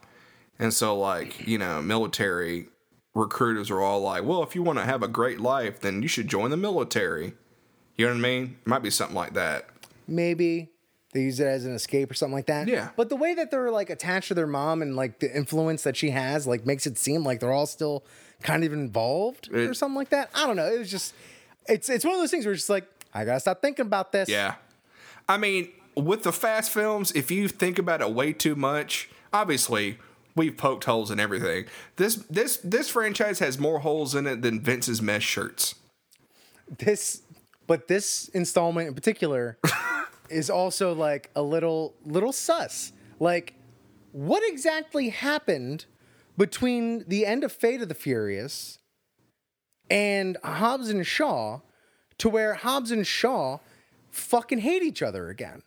[0.60, 2.68] and so like you know military
[3.16, 6.08] recruiters are all like, well, if you want to have a great life, then you
[6.08, 7.34] should join the military.
[7.96, 8.58] You know what I mean?
[8.62, 9.68] It might be something like that.
[10.08, 10.70] maybe
[11.18, 12.68] they use it as an escape or something like that.
[12.68, 12.90] Yeah.
[12.96, 15.98] But the way that they're like attached to their mom and like the influence that
[15.98, 18.04] she has, like makes it seem like they're all still
[18.44, 20.30] kind of involved or something like that.
[20.36, 20.68] I don't know.
[20.68, 21.16] It was just,
[21.68, 24.12] it's it's one of those things where it's just like I gotta stop thinking about
[24.12, 24.30] this.
[24.30, 24.56] Yeah.
[25.28, 29.98] I mean, with the fast films, if you think about it way too much, obviously
[30.36, 31.66] we've poked holes in everything.
[31.96, 35.74] This this this franchise has more holes in it than Vince's mesh shirts.
[36.78, 37.22] This,
[37.66, 39.58] but this installment in particular
[40.30, 42.92] is also like a little little sus.
[43.20, 43.56] Like,
[44.12, 45.86] what exactly happened
[46.38, 48.80] between the end of Fate of the Furious
[49.90, 51.62] and Hobbs and Shaw
[52.20, 53.60] to where Hobbs and Shaw
[54.12, 55.64] fucking hate each other again?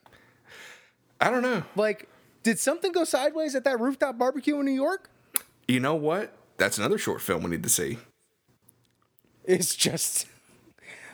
[1.19, 1.63] I don't know.
[1.75, 2.09] Like,
[2.43, 5.09] did something go sideways at that rooftop barbecue in New York?
[5.67, 6.33] You know what?
[6.57, 7.97] That's another short film we need to see.
[9.43, 10.27] It's just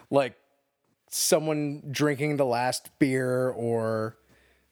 [0.10, 0.36] like
[1.18, 4.18] someone drinking the last beer or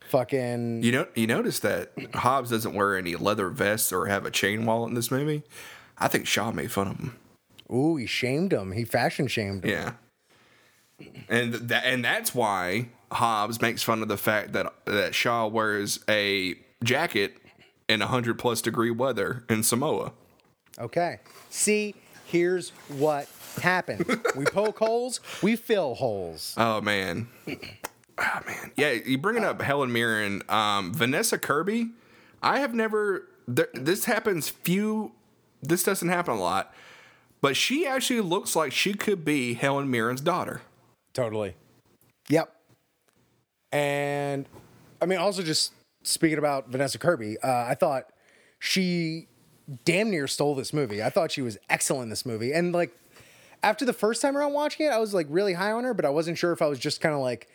[0.08, 4.32] fucking You know, you notice that Hobbs doesn't wear any leather vests or have a
[4.32, 5.44] chain wallet in this movie.
[5.98, 7.18] I think Shaw made fun of him.
[7.74, 8.74] Ooh, he shamed him.
[8.74, 9.72] He fashion shamed him.
[9.72, 9.94] Yeah.
[11.28, 16.00] And that and that's why Hobbs makes fun of the fact that that Shaw wears
[16.08, 17.38] a jacket
[17.90, 20.14] in 100 plus degree weather in Samoa.
[20.80, 21.20] Okay.
[21.50, 23.28] See, here's what
[23.60, 24.06] happened.
[24.36, 26.54] we poke holes, we fill holes.
[26.58, 27.28] Oh man.
[27.48, 28.72] Oh man.
[28.76, 31.90] Yeah, you bringing up Helen Mirren, um, Vanessa Kirby.
[32.42, 35.12] I have never th- this happens few
[35.62, 36.74] this doesn't happen a lot.
[37.42, 40.62] But she actually looks like she could be Helen Mirren's daughter.
[41.14, 41.56] Totally.
[42.30, 42.52] Yep.
[43.72, 44.48] And
[45.02, 48.06] I mean, also just speaking about Vanessa Kirby, uh, I thought
[48.60, 49.28] she
[49.84, 51.04] damn near stole this movie.
[51.04, 52.52] I thought she was excellent in this movie.
[52.52, 52.96] And like
[53.66, 56.06] after the first time around watching it, I was like really high on her, but
[56.06, 57.48] I wasn't sure if I was just kind of like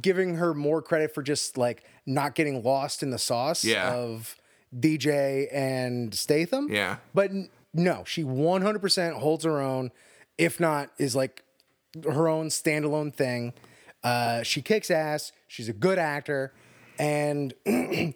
[0.00, 3.92] giving her more credit for just like not getting lost in the sauce Yeah.
[3.94, 4.36] of
[4.78, 6.68] DJ and Statham.
[6.70, 6.96] Yeah.
[7.14, 7.30] But
[7.74, 9.90] no, she 100% holds her own,
[10.38, 11.42] if not is like
[12.04, 13.52] her own standalone thing.
[14.02, 15.32] Uh, she kicks ass.
[15.46, 16.52] She's a good actor.
[16.98, 18.14] And and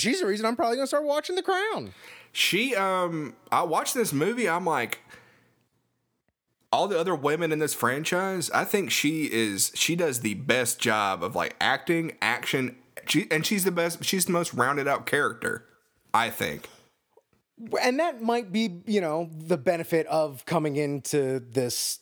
[0.00, 1.92] she's the reason I'm probably to start watching The Crown.
[2.32, 5.00] She um I watched this movie, I'm like
[6.72, 10.78] all the other women in this franchise, I think she is she does the best
[10.80, 15.06] job of like acting, action, she, and she's the best she's the most rounded out
[15.06, 15.66] character,
[16.14, 16.68] I think.
[17.80, 21.98] And that might be, you know, the benefit of coming into this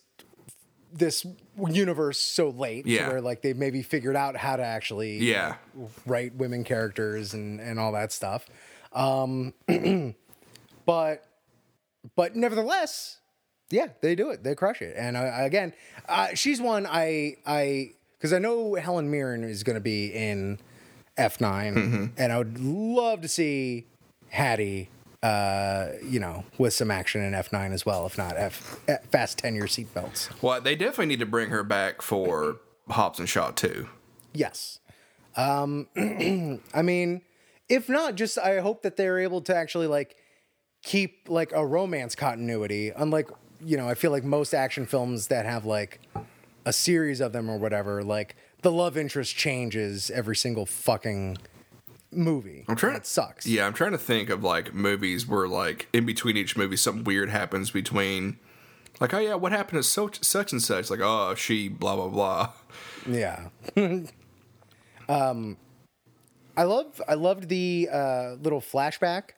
[0.93, 1.25] this
[1.69, 2.87] universe so late.
[2.87, 3.05] Yeah.
[3.07, 5.57] So they're like they maybe figured out how to actually Yeah.
[6.07, 8.47] write women characters and and all that stuff.
[8.93, 9.53] Um,
[10.87, 11.25] but
[12.17, 13.19] but nevertheless,
[13.71, 14.43] yeah, they do it.
[14.45, 14.95] They crush it.
[14.97, 15.73] And I, again,
[16.09, 20.59] uh, she's one I I because I know Helen Mirren is going to be in
[21.17, 22.05] F 9 Mm-hmm.
[22.19, 23.87] and I would love to see
[24.31, 24.89] Hattie.
[25.23, 29.05] Uh, you know, with some action in F nine as well, if not F, F
[29.11, 30.31] Fast ten year seatbelts.
[30.43, 32.57] Well, they definitely need to bring her back for
[32.89, 33.87] Hobbs and Shaw too.
[34.33, 34.79] Yes.
[35.37, 35.89] Um,
[36.73, 37.21] I mean,
[37.69, 40.17] if not, just I hope that they're able to actually like
[40.83, 42.89] keep like a romance continuity.
[42.89, 43.29] Unlike,
[43.65, 46.01] you know, I feel like most action films that have like
[46.65, 51.39] a series of them or whatever, like the love interest changes every single fucking
[52.13, 52.65] movie.
[52.69, 52.97] I'm trying.
[52.97, 53.47] It sucks.
[53.47, 57.05] Yeah, I'm trying to think of like movies where like in between each movie something
[57.05, 58.39] weird happens between.
[58.99, 60.91] Like, oh yeah, what happened to so such and such?
[60.91, 62.53] Like, oh, she blah blah blah.
[63.09, 63.49] Yeah.
[65.09, 65.57] um,
[66.57, 69.31] I love I loved the uh, little flashback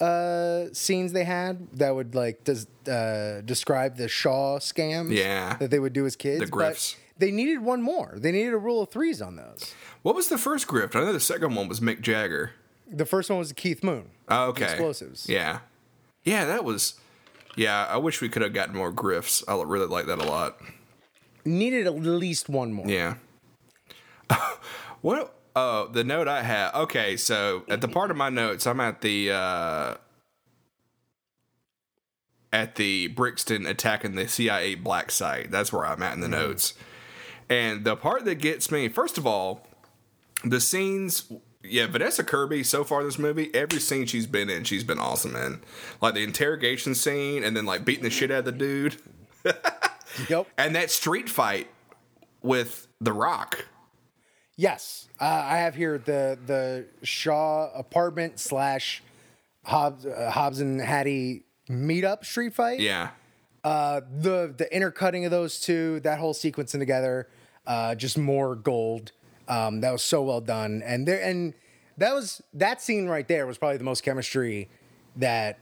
[0.00, 5.12] uh, scenes they had that would like des- uh, describe the Shaw scams.
[5.16, 5.56] Yeah.
[5.56, 6.40] That they would do as kids.
[6.40, 6.96] The but grifts.
[7.18, 8.14] They needed one more.
[8.16, 9.74] They needed a rule of threes on those.
[10.02, 10.94] What was the first grift?
[10.94, 12.52] I know the second one was Mick Jagger.
[12.88, 14.10] The first one was Keith Moon.
[14.28, 14.64] Oh, okay.
[14.64, 15.28] explosives.
[15.28, 15.60] Yeah,
[16.24, 17.00] yeah, that was.
[17.56, 19.42] Yeah, I wish we could have gotten more grifts.
[19.48, 20.58] I really like that a lot.
[21.44, 22.86] Needed at least one more.
[22.86, 23.14] Yeah.
[25.00, 25.34] what?
[25.58, 26.74] Oh, the note I have.
[26.74, 29.94] Okay, so at the part of my notes, I'm at the uh
[32.52, 35.50] at the Brixton attacking the CIA black site.
[35.50, 36.74] That's where I'm at in the notes.
[37.48, 39.66] And the part that gets me, first of all,
[40.44, 41.32] the scenes.
[41.68, 45.00] Yeah, Vanessa Kirby so far in this movie, every scene she's been in, she's been
[45.00, 45.62] awesome in.
[46.00, 48.96] Like the interrogation scene, and then like beating the shit out of the dude,
[50.28, 50.46] Yep.
[50.56, 51.68] and that street fight
[52.40, 53.64] with The Rock.
[54.56, 59.02] Yes, uh, I have here the the Shaw apartment slash
[59.64, 62.80] Hobbs uh, Hobbs and Hattie meetup street fight.
[62.80, 63.10] Yeah.
[63.62, 67.28] Uh, the the intercutting of those two, that whole sequencing together,
[67.66, 69.12] uh, just more gold.
[69.48, 71.52] Um, that was so well done, and there and
[71.98, 74.68] that was that scene right there was probably the most chemistry
[75.16, 75.58] that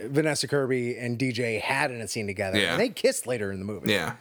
[0.00, 2.58] Vanessa Kirby and DJ had in a scene together.
[2.58, 2.72] Yeah.
[2.72, 4.14] And they kissed later in the movie, Yeah.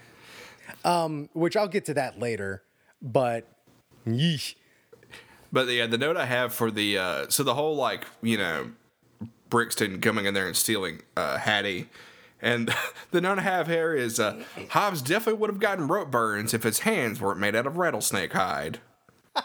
[1.34, 2.64] which I'll get to that later.
[3.02, 3.48] But
[4.06, 4.56] yeesh.
[5.52, 8.72] But yeah, the note I have for the uh so the whole like, you know,
[9.50, 11.90] Brixton coming in there and stealing uh Hattie.
[12.42, 12.74] And
[13.12, 16.64] the note I have here is uh Hobbs definitely would have gotten rope burns if
[16.64, 18.80] his hands weren't made out of rattlesnake hide.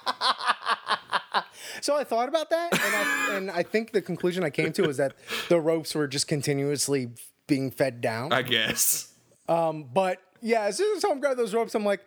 [1.82, 4.82] So I thought about that, and I, and I think the conclusion I came to
[4.86, 5.14] was that
[5.48, 7.08] the ropes were just continuously
[7.46, 8.32] being fed down.
[8.32, 9.12] I guess.
[9.48, 12.00] Um, But yeah, as soon as Tom grabbed those ropes, I'm like,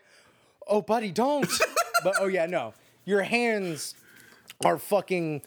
[0.68, 1.50] "Oh, buddy, don't!"
[2.04, 2.74] but oh yeah, no,
[3.06, 3.96] your hands
[4.64, 5.42] are fucking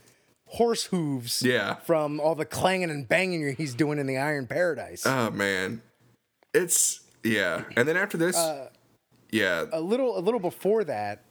[0.46, 1.42] horse hooves.
[1.42, 1.74] Yeah.
[1.76, 5.04] from all the clanging and banging he's doing in the Iron Paradise.
[5.06, 5.82] Oh man.
[6.54, 7.64] It's yeah.
[7.76, 8.36] And then after this
[9.30, 9.64] Yeah.
[9.72, 11.22] a little a little before that,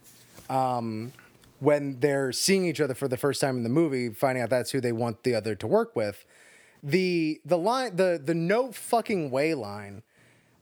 [0.49, 1.13] um,
[1.59, 4.71] when they're seeing each other for the first time in the movie, finding out that's
[4.71, 6.26] who they want the other to work with,
[6.84, 10.03] the the line the the no fucking way line,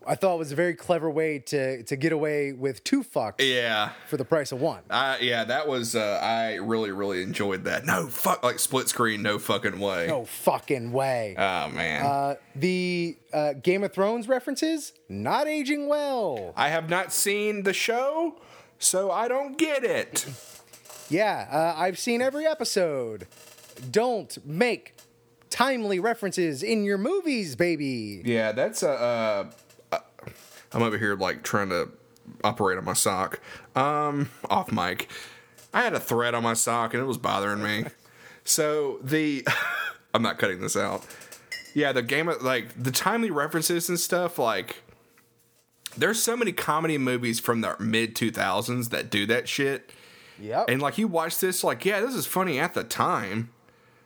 [0.08, 3.36] I thought it was a very clever way to to get away with two fucks
[3.40, 3.92] yeah.
[4.08, 4.82] for the price of one.
[4.90, 7.86] I yeah, that was uh I really, really enjoyed that.
[7.86, 10.08] No fuck like split screen, no fucking way.
[10.08, 11.36] No fucking way.
[11.38, 12.06] Oh man.
[12.06, 16.54] Uh, the uh, Game of Thrones references not aging well.
[16.56, 18.40] I have not seen the show,
[18.80, 20.26] so I don't get it.
[21.10, 23.28] Yeah, uh, I've seen every episode.
[23.92, 24.96] Don't make
[25.50, 28.24] timely references in your movies, baby.
[28.26, 29.50] Yeah, that's a.
[30.74, 31.90] I'm over here like trying to
[32.44, 33.40] operate on my sock.
[33.76, 35.10] Um, off mic.
[35.74, 37.86] I had a thread on my sock and it was bothering me.
[38.44, 39.46] So the,
[40.14, 41.06] I'm not cutting this out.
[41.74, 44.38] Yeah, the game of like the timely references and stuff.
[44.38, 44.84] Like,
[45.98, 49.92] there's so many comedy movies from the mid 2000s that do that shit.
[50.40, 50.66] Yeah.
[50.68, 53.50] And like you watch this, like, yeah, this is funny at the time.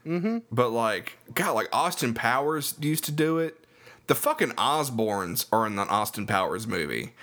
[0.05, 0.39] Mm-hmm.
[0.51, 3.65] But like, God, like Austin Powers used to do it.
[4.07, 7.13] The fucking Osbournes are in the Austin Powers movie.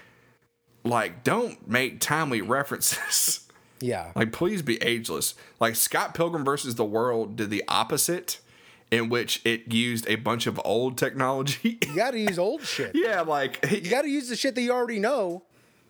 [0.85, 3.49] Like, don't make timely references.
[3.80, 4.12] yeah.
[4.14, 5.35] like, please be ageless.
[5.61, 8.39] Like Scott Pilgrim versus the World did the opposite,
[8.91, 11.78] in which it used a bunch of old technology.
[11.89, 12.93] You got to use old shit.
[12.95, 15.43] yeah, like You got to use the shit that you already know.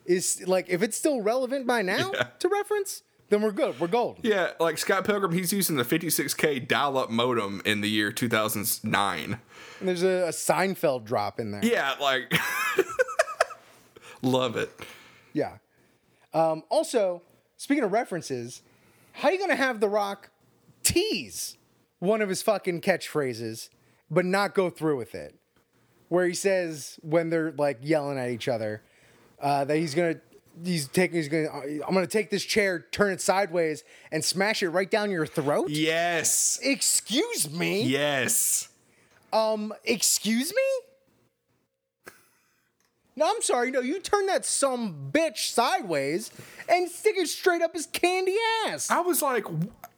[0.05, 3.79] Is like if it's still relevant by now to reference, then we're good.
[3.79, 4.19] We're gold.
[4.21, 9.39] Yeah, like Scott Pilgrim, he's using the 56k dial-up modem in the year 2009.
[9.79, 11.63] And there's a, a Seinfeld drop in there.
[11.63, 12.33] Yeah, like
[14.21, 14.71] Love it.
[15.33, 15.57] Yeah.
[16.33, 17.21] Um, also,
[17.57, 18.61] speaking of references,
[19.13, 20.31] how you gonna have The Rock
[20.83, 21.57] tease
[21.99, 23.69] one of his fucking catchphrases,
[24.09, 25.35] but not go through with it?
[26.09, 28.83] Where he says when they're like yelling at each other,
[29.39, 30.15] uh, that he's gonna
[30.63, 31.49] he's taking he's gonna
[31.87, 35.69] I'm gonna take this chair, turn it sideways, and smash it right down your throat.
[35.69, 36.59] Yes.
[36.61, 37.83] Excuse me.
[37.83, 38.69] Yes.
[39.33, 42.13] Um, excuse me?
[43.17, 43.71] No, I'm sorry.
[43.71, 46.31] No, you turn that some bitch sideways
[46.67, 48.35] and stick it straight up his candy
[48.67, 48.91] ass.
[48.91, 49.45] I was like,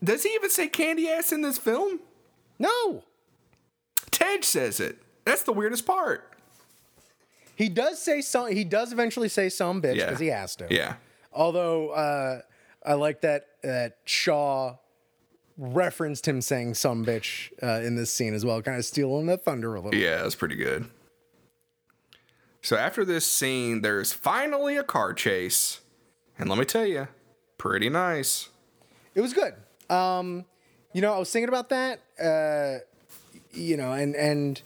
[0.04, 2.00] does he even say candy ass in this film?
[2.60, 3.04] No.
[4.12, 5.00] Tej says it.
[5.26, 6.37] That's the weirdest part.
[7.58, 10.06] He does say some he does eventually say some bitch Yeah.
[10.06, 10.68] because he has to.
[10.70, 10.94] Yeah.
[11.34, 12.42] Although uh
[12.86, 14.76] I like that that Shaw
[15.58, 19.38] referenced him saying some bitch uh, in this scene as well, kind of stealing the
[19.38, 20.00] thunder a little.
[20.00, 20.86] Yeah, that's pretty good.
[22.62, 25.82] So after this scene, there's finally a car chase.
[26.38, 27.08] And let me tell you,
[27.58, 28.50] pretty nice.
[29.16, 29.56] It was good.
[29.90, 30.46] Um,
[30.94, 32.02] you know, I was thinking about that.
[32.22, 32.84] Uh,
[33.52, 34.62] you know, and and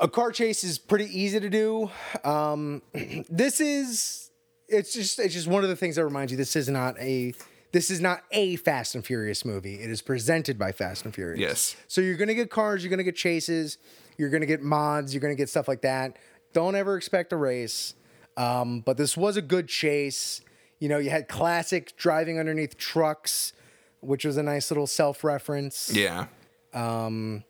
[0.00, 1.90] a car chase is pretty easy to do.
[2.24, 2.82] Um,
[3.28, 4.30] this is
[4.68, 7.34] it's just it's just one of the things that reminds you this is not a
[7.72, 9.74] this is not a Fast and Furious movie.
[9.74, 11.38] It is presented by Fast and Furious.
[11.40, 11.76] Yes.
[11.86, 13.78] So you're gonna get cars, you're gonna get chases,
[14.16, 16.16] you're gonna get mods, you're gonna get stuff like that.
[16.52, 17.94] Don't ever expect a race.
[18.36, 20.40] Um, but this was a good chase.
[20.78, 23.52] You know, you had classic driving underneath trucks,
[24.00, 25.92] which was a nice little self-reference.
[25.92, 26.26] Yeah.
[26.72, 27.44] Um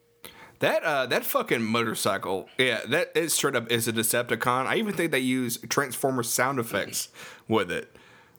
[0.61, 4.67] that uh that fucking motorcycle, yeah, that is straight up is a Decepticon.
[4.67, 7.09] I even think they use Transformer sound effects
[7.49, 7.95] with it.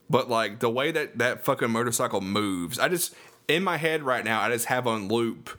[0.10, 3.14] But like the way that that fucking motorcycle moves, I just
[3.48, 5.58] in my head right now, I just have on loop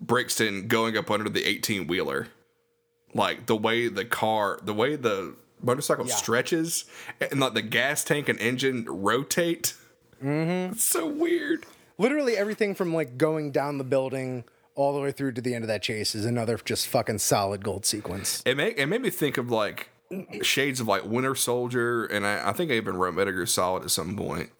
[0.00, 2.28] Brixton going up under the 18 wheeler.
[3.14, 6.14] Like the way the car, the way the motorcycle Yeah.
[6.14, 6.84] stretches
[7.20, 9.74] and like the gas tank and engine rotate.
[10.22, 10.72] Mm-hmm.
[10.74, 11.64] It's so weird.
[11.96, 14.44] Literally everything from like going down the building
[14.78, 17.64] all the way through to the end of that chase is another just fucking solid
[17.64, 18.42] gold sequence.
[18.46, 19.90] It made it made me think of like
[20.40, 23.90] shades of like Winter Soldier, and I, I think I even wrote Metal Solid at
[23.90, 24.50] some point.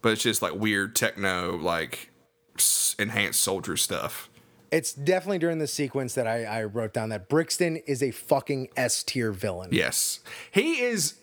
[0.00, 2.10] But it's just like weird techno, like
[2.98, 4.30] enhanced soldier stuff.
[4.70, 8.68] It's definitely during the sequence that I, I wrote down that Brixton is a fucking
[8.76, 9.68] S tier villain.
[9.72, 10.20] Yes,
[10.50, 11.16] he is.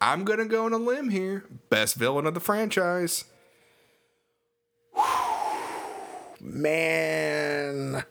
[0.00, 1.44] I'm gonna go on a limb here.
[1.68, 3.26] Best villain of the franchise.
[6.40, 8.04] Man.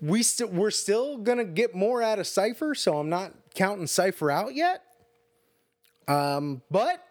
[0.00, 4.30] We still we're still gonna get more out of Cypher, so I'm not counting Cypher
[4.30, 4.82] out yet.
[6.08, 7.04] Um, but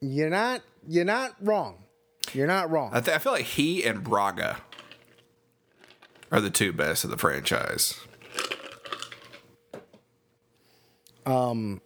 [0.00, 1.84] you're not you're not wrong.
[2.32, 2.90] You're not wrong.
[2.92, 4.58] I, th- I feel like he and Braga
[6.30, 7.98] are the two best of the franchise.
[11.26, 11.80] Um,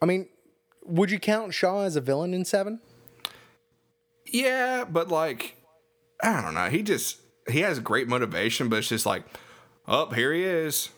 [0.00, 0.28] I mean,
[0.84, 2.80] would you count Shaw as a villain in seven?
[4.32, 5.56] Yeah, but like,
[6.22, 6.68] I don't know.
[6.68, 7.18] He just
[7.48, 9.24] he has great motivation, but it's just like,
[9.86, 10.88] oh, here he is.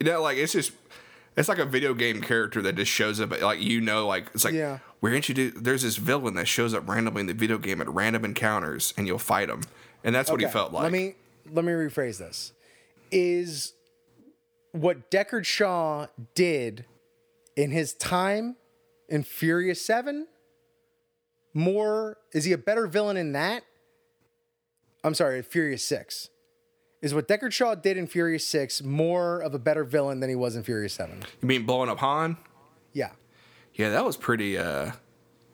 [0.00, 0.72] You know, like it's just
[1.36, 3.40] it's like a video game character that just shows up.
[3.40, 4.78] Like you know, like it's like Yeah.
[5.00, 5.62] we're introduced.
[5.62, 9.06] There's this villain that shows up randomly in the video game at random encounters, and
[9.06, 9.62] you'll fight him,
[10.02, 10.84] and that's what he felt like.
[10.84, 11.14] Let me
[11.50, 12.52] let me rephrase this.
[13.10, 13.72] Is
[14.72, 16.84] what Deckard Shaw did
[17.56, 18.56] in his time
[19.08, 20.26] in Furious 7
[21.54, 23.62] more is he a better villain in that?
[25.04, 26.28] I'm sorry, Furious 6.
[27.00, 30.34] Is what Deckard Shaw did in Furious 6 more of a better villain than he
[30.36, 31.22] was in Furious 7?
[31.40, 32.36] you mean blowing up Han?
[32.92, 33.10] Yeah.
[33.74, 34.58] Yeah, that was pretty.
[34.58, 34.92] uh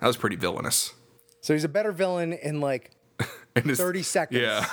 [0.01, 0.95] That was pretty villainous.
[1.43, 4.67] So he's a better villain in like And it's- 30 seconds Yeah.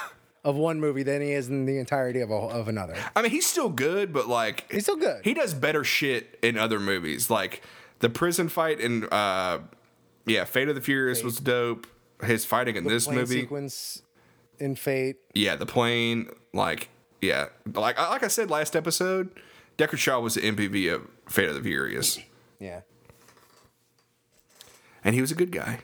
[0.46, 2.96] of one movie than he is in the entirety of, a, of another.
[3.16, 5.26] I mean, he's still good, but like He's still good.
[5.26, 7.62] He does better shit in other movies, like
[8.00, 9.60] the prison fight in uh,
[10.26, 11.88] yeah, Fate of the Furious was dope.
[12.24, 14.02] His fighting in this Plane movie, sequence
[14.60, 15.18] in Fate.
[15.34, 16.90] yeah, the plane, like
[17.22, 19.30] yeah, like like I said last episode,
[19.78, 22.20] Deckard Shaw was the MVP of Fate of the Furious,
[22.60, 22.82] Yeah.
[25.04, 25.80] and he was a good guy.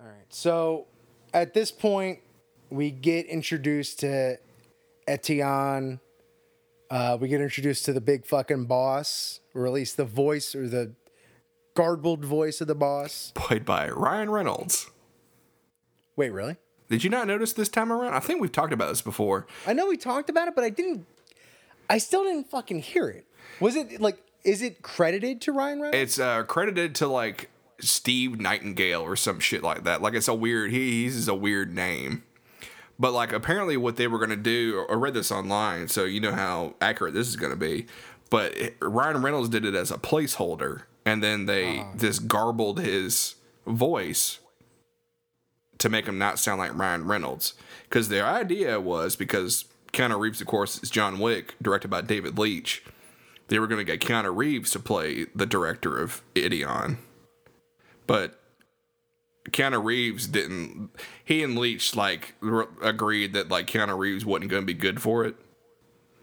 [0.00, 0.24] All right.
[0.30, 0.86] So
[1.34, 2.20] at this point,
[2.70, 4.38] we get introduced to
[5.06, 6.00] Etienne.
[6.90, 10.68] Uh, we get introduced to the big fucking boss, or at least the voice or
[10.68, 10.92] the
[11.80, 13.32] garbled voice of the boss.
[13.34, 14.90] Played by Ryan Reynolds.
[16.14, 16.56] Wait, really?
[16.90, 18.12] Did you not notice this time around?
[18.12, 19.46] I think we've talked about this before.
[19.66, 21.06] I know we talked about it, but I didn't.
[21.88, 23.24] I still didn't fucking hear it.
[23.60, 24.18] Was it like?
[24.44, 25.96] Is it credited to Ryan Reynolds?
[25.96, 27.48] It's uh, credited to like
[27.80, 30.02] Steve Nightingale or some shit like that.
[30.02, 30.72] Like it's a weird.
[30.72, 32.24] He uses a weird name.
[32.98, 36.32] But like apparently, what they were gonna do, I read this online, so you know
[36.32, 37.86] how accurate this is gonna be.
[38.28, 41.92] but Ryan Reynolds did it as a placeholder, and then they oh.
[41.96, 43.36] just garbled his
[43.66, 44.38] voice
[45.78, 47.54] to make him not sound like Ryan Reynolds.
[47.88, 52.38] Because their idea was because Keanu Reeves, of course, is John Wick, directed by David
[52.38, 52.84] Leitch.
[53.48, 56.98] They were going to get Keanu Reeves to play the director of Idion,
[58.06, 58.38] but
[59.50, 60.90] Keanu Reeves didn't.
[61.24, 65.02] He and Leitch like r- agreed that like Keanu Reeves wasn't going to be good
[65.02, 65.34] for it,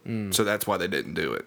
[0.06, 0.32] hmm.
[0.32, 1.46] so that's why they didn't do it.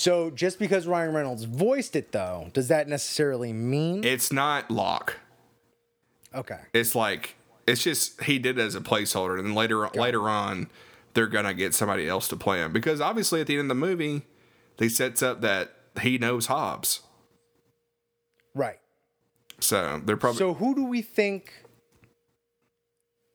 [0.00, 4.02] So just because Ryan Reynolds voiced it, though, does that necessarily mean?
[4.02, 5.18] It's not Locke.
[6.34, 6.60] okay.
[6.72, 7.36] It's like
[7.66, 10.70] it's just he did it as a placeholder, and then later later on,
[11.12, 13.74] they're gonna get somebody else to play him because obviously at the end of the
[13.74, 14.22] movie,
[14.78, 17.00] they sets up that he knows Hobbs,
[18.54, 18.78] Right.
[19.58, 21.52] so they're probably So who do we think?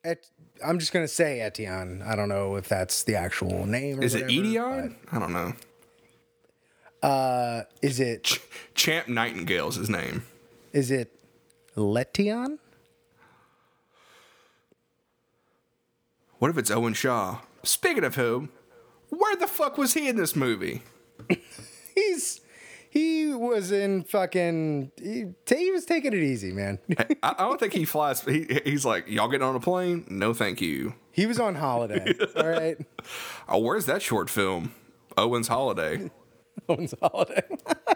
[0.03, 0.26] Et,
[0.66, 2.01] I'm just gonna say Etienne.
[2.03, 3.99] I don't know if that's the actual name.
[3.99, 4.95] Or is it whatever, Edion?
[5.11, 5.53] I don't know.
[7.05, 8.39] Uh, is it
[8.73, 10.25] Champ Nightingale's his name.
[10.73, 11.11] is it
[11.75, 12.57] Letion?
[16.39, 17.39] What if it's Owen Shaw?
[17.63, 18.49] Speaking of whom,
[19.09, 20.81] where the fuck was he in this movie?
[21.95, 22.41] He's
[22.89, 24.91] he was in fucking.
[25.01, 26.79] He, he was taking it easy, man.
[26.97, 28.21] I, I don't think he flies.
[28.21, 30.05] He, he's like, y'all getting on a plane?
[30.09, 30.95] No, thank you.
[31.11, 32.13] he was on holiday.
[32.35, 32.77] all right,
[33.47, 34.73] Oh, where's that short film?
[35.17, 36.09] Owen's Holiday.
[36.69, 37.41] Owen's holiday.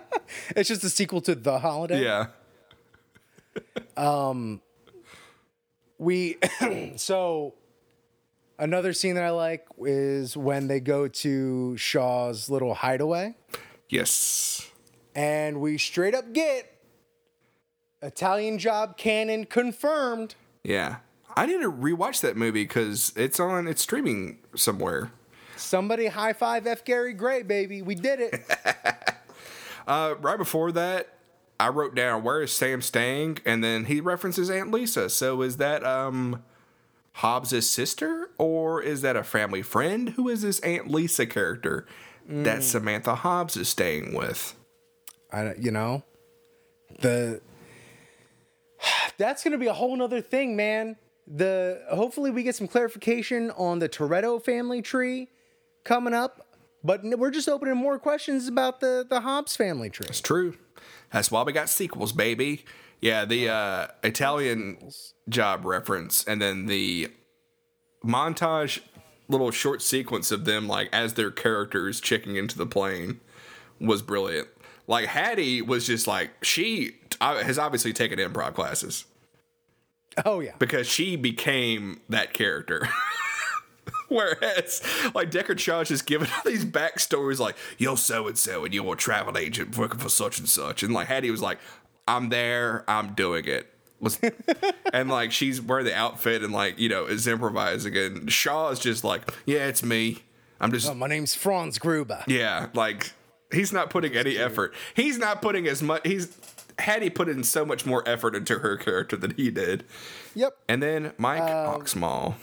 [0.55, 2.03] it's just a sequel to The Holiday.
[2.03, 2.27] Yeah.
[3.97, 4.61] um,
[5.97, 6.37] We
[6.97, 7.55] so
[8.57, 13.35] another scene that I like is when they go to Shaw's little hideaway
[13.89, 14.69] Yes.
[15.15, 16.71] and we straight up get
[18.01, 20.35] Italian job canon confirmed.
[20.63, 20.97] Yeah.
[21.35, 23.67] I need to rewatch that movie because it's on.
[23.67, 25.11] It's streaming somewhere.
[25.59, 27.81] Somebody high five F Gary Gray, baby.
[27.81, 28.41] We did it.
[29.87, 31.07] Uh, right before that,
[31.59, 35.09] I wrote down where is Sam staying, and then he references Aunt Lisa.
[35.09, 36.43] So is that um
[37.13, 40.09] Hobbs' sister, or is that a family friend?
[40.09, 41.87] Who is this Aunt Lisa character
[42.27, 44.53] that Samantha Hobbs is staying with?
[45.33, 46.03] I don't- you know
[46.99, 47.41] the
[49.17, 50.97] that's gonna be a whole nother thing, man.
[51.25, 55.29] The hopefully we get some clarification on the Toretto family tree
[55.89, 56.45] coming up,
[56.83, 60.05] but we're just opening more questions about the the Hobbs family tree.
[60.07, 60.55] It's true.
[61.11, 62.63] That's why we got sequels, baby.
[63.01, 64.77] Yeah, the uh, Italian
[65.27, 67.09] job reference, and then the
[68.05, 68.81] montage
[69.27, 73.19] little short sequence of them like as their characters checking into the plane
[73.81, 74.47] was brilliant.
[74.87, 79.05] Like Hattie was just like she uh, has obviously taken improv classes
[80.25, 82.87] Oh yeah, because she became that character.
[84.17, 84.81] Whereas,
[85.13, 88.93] like Deckard Shaw just giving all these backstories, like you're so and so, and you're
[88.93, 91.59] a travel agent working for such and such, and like Hattie was like,
[92.07, 93.67] "I'm there, I'm doing it."
[94.93, 98.79] And like she's wearing the outfit and like you know is improvising, and Shaw is
[98.79, 100.19] just like, "Yeah, it's me.
[100.59, 102.23] I'm just Oh, my name's Franz Gruber.
[102.27, 103.11] yeah." Like
[103.51, 104.73] he's not putting any effort.
[104.95, 106.01] He's not putting as much.
[106.05, 106.35] He's
[106.79, 109.83] Hattie put in so much more effort into her character than he did.
[110.33, 112.35] Yep, And then Mike um, Oxmall.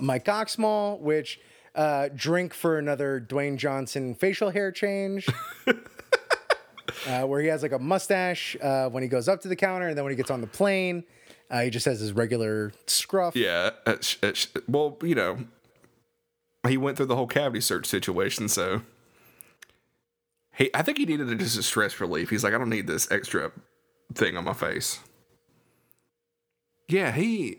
[0.00, 1.40] Mike Oxmall, which
[1.74, 5.26] uh, drink for another Dwayne Johnson facial hair change.
[7.06, 9.88] Uh, where he has like a mustache uh, when he goes up to the counter,
[9.88, 11.04] and then when he gets on the plane,
[11.50, 13.36] uh, he just has his regular scruff.
[13.36, 13.70] Yeah.
[13.86, 15.38] uh, sh- uh, sh- well, you know,
[16.66, 18.82] he went through the whole cavity search situation, so
[20.56, 20.70] he.
[20.74, 22.30] I think he needed it just a stress relief.
[22.30, 23.52] He's like, I don't need this extra
[24.14, 24.98] thing on my face.
[26.88, 27.58] Yeah, he.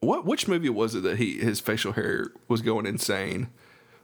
[0.00, 0.24] What?
[0.24, 3.48] Which movie was it that he his facial hair was going insane?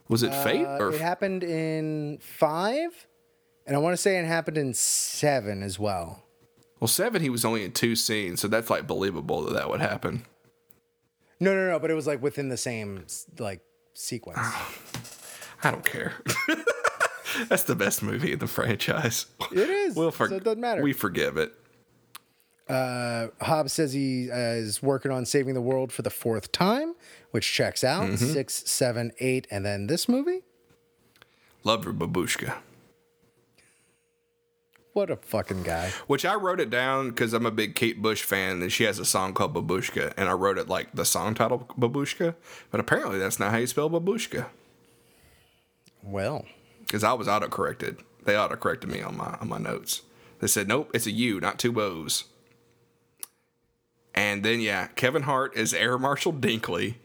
[0.07, 3.07] Was it Fate Uh, or it happened in five,
[3.65, 6.23] and I want to say it happened in seven as well.
[6.79, 7.21] well seven?
[7.21, 10.25] He was only in two scenes, so that's like believable that that would happen.
[11.39, 13.05] No, no, no, but it was like within the same
[13.39, 13.61] like
[13.93, 14.37] sequence.
[15.63, 16.13] I don't care.
[17.47, 19.25] that's the best movie in the franchise.
[19.51, 19.95] it is.
[19.95, 20.81] We'll for- so it doesn't matter.
[20.83, 21.53] We forgive it.
[22.67, 26.95] Hobbs says he uh, is working on saving the world for the fourth time,
[27.31, 28.25] which checks out Mm-hmm.
[28.33, 30.41] six, seven, eight, and then this movie.
[31.63, 32.55] Love her babushka.
[34.93, 35.91] What a fucking guy!
[36.07, 38.97] Which I wrote it down because I'm a big Kate Bush fan, and she has
[38.97, 42.33] a song called Babushka, and I wrote it like the song title Babushka,
[42.71, 44.45] but apparently that's not how you spell babushka.
[46.01, 46.45] Well,
[46.79, 47.99] Because I was autocorrected.
[48.23, 50.01] They autocorrected me on my on my notes.
[50.39, 52.23] They said nope, it's a U, not two O's.
[54.15, 56.95] And then yeah, Kevin Hart is Air Marshal Dinkley,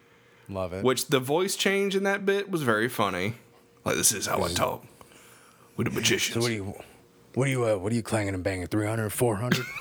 [0.48, 0.82] love it.
[0.84, 3.34] which the voice change in that bit was very funny.
[3.84, 4.84] Like this is how I talk
[5.76, 6.34] with the magicians.
[6.34, 6.74] So what do you,
[7.34, 8.66] what do you, uh, what are you clanging and banging?
[8.68, 9.64] 300, 400?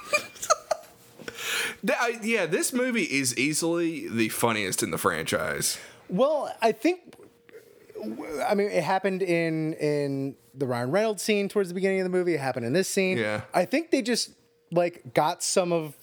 [2.22, 5.78] Yeah, this movie is easily the funniest in the franchise.
[6.10, 7.16] well, I think,
[8.46, 12.10] I mean, it happened in in the Ryan Reynolds scene towards the beginning of the
[12.10, 12.34] movie.
[12.34, 13.18] It happened in this scene.
[13.18, 13.42] Yeah.
[13.54, 14.32] I think they just
[14.72, 15.96] like got some of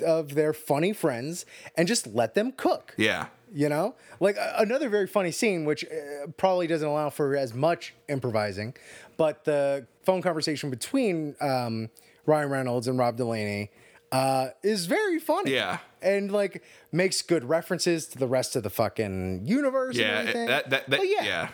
[0.00, 1.44] of their funny friends
[1.76, 2.94] and just let them cook.
[2.96, 3.26] Yeah.
[3.54, 7.52] You know, like a- another very funny scene, which uh, probably doesn't allow for as
[7.52, 8.74] much improvising,
[9.18, 11.90] but the phone conversation between um,
[12.24, 13.70] Ryan Reynolds and Rob Delaney
[14.10, 15.52] uh, is very funny.
[15.52, 15.78] Yeah.
[16.00, 16.62] and like
[16.92, 19.96] makes good references to the rest of the fucking universe.
[19.96, 20.06] Yeah.
[20.06, 20.46] and everything.
[20.46, 21.48] That, that, that, yeah, yeah.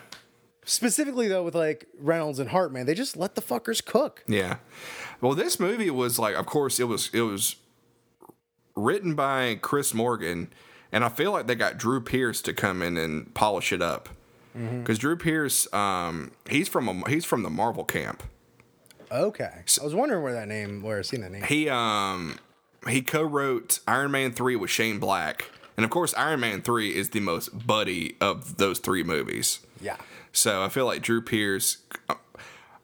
[0.65, 4.23] specifically though with like Reynolds and Hartman, they just let the fuckers cook.
[4.27, 4.57] Yeah.
[5.21, 7.57] Well, this movie was like, of course, it was it was
[8.79, 10.51] written by Chris Morgan,
[10.91, 14.09] and I feel like they got Drew Pearce to come in and polish it up
[14.53, 18.23] because Drew Pearce, um, he's from a, he's from the Marvel camp.
[19.11, 19.49] Okay,
[19.79, 21.43] I was wondering where that name, where I seen that name.
[21.43, 22.39] He um
[22.87, 27.09] he co-wrote Iron Man three with Shane Black, and of course, Iron Man three is
[27.09, 29.59] the most buddy of those three movies.
[29.81, 29.97] Yeah.
[30.31, 31.77] So I feel like Drew Pearce,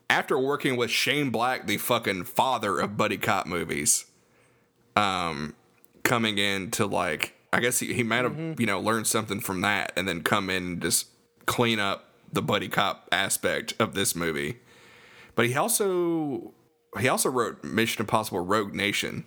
[0.10, 4.06] after working with Shane Black, the fucking father of buddy cop movies,
[4.96, 5.54] um,
[6.06, 9.60] coming in to like, I guess he, he might have you know learned something from
[9.62, 11.08] that, and then come in and just
[11.46, 14.60] clean up the buddy cop aspect of this movie.
[15.36, 16.54] But he also
[17.00, 19.26] he also wrote Mission Impossible: Rogue Nation,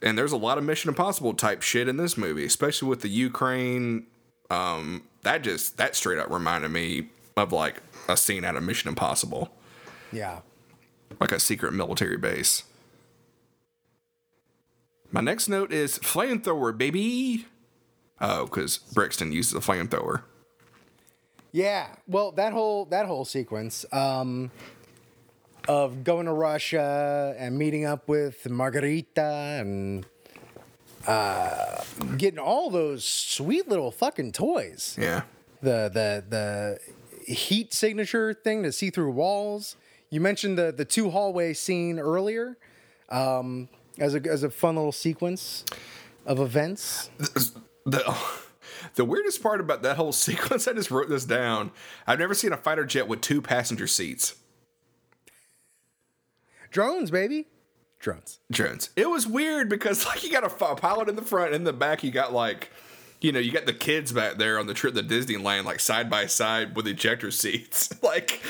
[0.00, 3.08] and there's a lot of Mission Impossible type shit in this movie, especially with the
[3.08, 4.06] Ukraine.
[4.50, 8.88] Um, that just that straight up reminded me of like a scene out of Mission
[8.88, 9.50] Impossible,
[10.12, 10.40] Yeah.
[11.20, 12.64] like a secret military base.
[15.12, 17.46] My next note is flamethrower, baby.
[18.18, 20.22] Oh, because Brixton uses a flamethrower.
[21.52, 24.50] Yeah, well, that whole that whole sequence um,
[25.68, 30.06] of going to Russia and meeting up with Margarita and
[31.06, 31.82] uh,
[32.16, 34.96] getting all those sweet little fucking toys.
[34.98, 35.22] Yeah.
[35.60, 39.76] The the the heat signature thing to see through walls.
[40.08, 42.56] You mentioned the the two hallway scene earlier
[43.10, 43.68] um,
[44.02, 45.64] as a as a fun little sequence
[46.26, 47.08] of events.
[47.86, 48.16] the
[48.96, 51.70] the weirdest part about that whole sequence, I just wrote this down.
[52.06, 54.34] I've never seen a fighter jet with two passenger seats.
[56.70, 57.46] Drones, baby,
[58.00, 58.40] drones.
[58.50, 58.90] Drones.
[58.96, 61.64] It was weird because like you got a fi- pilot in the front, and in
[61.64, 62.70] the back you got like,
[63.20, 66.10] you know, you got the kids back there on the trip to Disneyland, like side
[66.10, 67.92] by side with ejector seats.
[68.02, 68.40] like,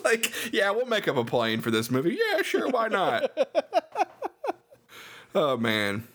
[0.04, 2.18] like yeah, we'll make up a plane for this movie.
[2.18, 3.30] Yeah, sure, why not?
[5.34, 6.06] oh man.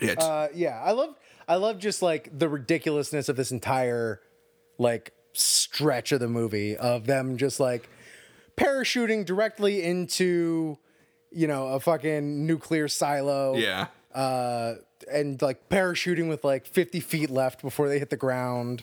[0.00, 1.14] Yeah, Uh, yeah, I love
[1.48, 4.20] I love just like the ridiculousness of this entire
[4.78, 7.88] like stretch of the movie of them just like
[8.56, 10.78] parachuting directly into
[11.30, 13.88] you know a fucking nuclear silo yeah.
[14.14, 14.74] uh
[15.12, 18.82] and like parachuting with like 50 feet left before they hit the ground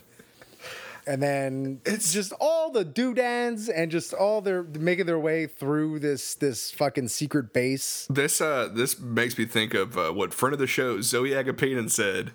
[1.06, 5.98] and then it's just all the doodads and just all their making their way through
[5.98, 10.52] this this fucking secret base This uh this makes me think of uh, what friend
[10.52, 12.32] of the show Zoe Agapinen said.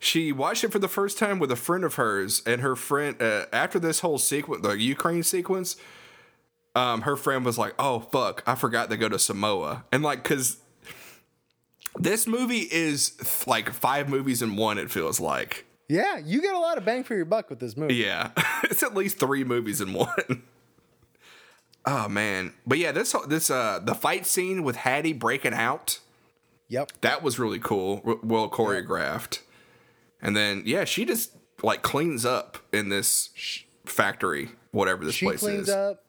[0.00, 3.20] She watched it for the first time with a friend of hers, and her friend
[3.20, 5.76] uh, after this whole sequence, the Ukraine sequence,
[6.76, 10.22] um, her friend was like, "Oh fuck, I forgot to go to Samoa," and like,
[10.22, 10.58] cause
[11.98, 14.78] this movie is th- like five movies in one.
[14.78, 17.76] It feels like, yeah you get a lot of bang for your buck with this
[17.76, 18.30] movie yeah,
[18.64, 20.42] it's at least three movies in one.
[21.86, 26.00] oh man, but yeah, this this uh the fight scene with Hattie breaking out.
[26.68, 29.40] yep that was really cool, well choreographed.
[30.20, 31.32] And then yeah, she just
[31.62, 35.74] like cleans up in this sh- factory, whatever this she place cleans is.
[35.74, 36.04] up.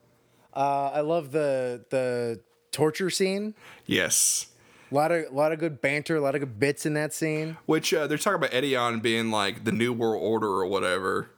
[0.52, 2.40] Uh, I love the the
[2.72, 3.54] torture scene.
[3.86, 4.48] Yes.
[4.90, 7.56] A lot of lot of good banter, a lot of good bits in that scene.
[7.66, 11.30] Which uh, they're talking about Edion being like the new world order or whatever.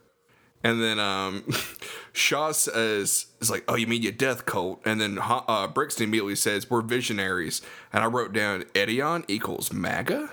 [0.65, 1.45] And then um,
[2.13, 6.37] Shaw says, "Is like, oh, you mean your death cult?" And then uh, Brixton immediately
[6.37, 7.61] says, "We're visionaries."
[7.93, 10.31] And I wrote down, "Edion equals MAGA."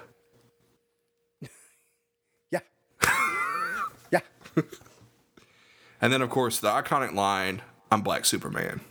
[2.51, 2.61] Yeah,
[4.11, 4.21] yeah.
[6.01, 7.61] And then, of course, the iconic line,
[7.91, 8.81] "I'm Black Superman."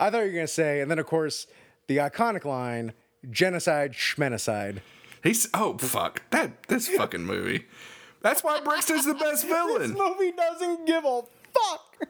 [0.00, 1.46] I thought you were gonna say, and then of course
[1.86, 2.92] the iconic line:
[3.30, 4.80] "Genocide, schmenocide."
[5.22, 7.64] He's oh fuck that this fucking movie.
[8.20, 9.92] That's why Brixton's the best villain.
[9.92, 11.22] This movie doesn't give a
[11.52, 12.08] fuck.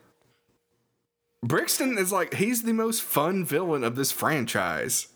[1.42, 5.08] Brixton is like he's the most fun villain of this franchise.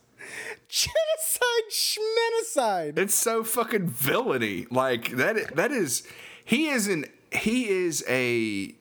[0.69, 2.99] Genocide, schmenocide.
[2.99, 4.67] It's so fucking villainy.
[4.71, 6.03] Like that that is
[6.45, 8.75] he is in he is a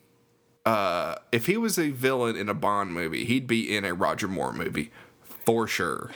[0.65, 4.28] uh if he was a villain in a Bond movie, he'd be in a Roger
[4.28, 4.91] Moore movie
[5.47, 6.11] for sure.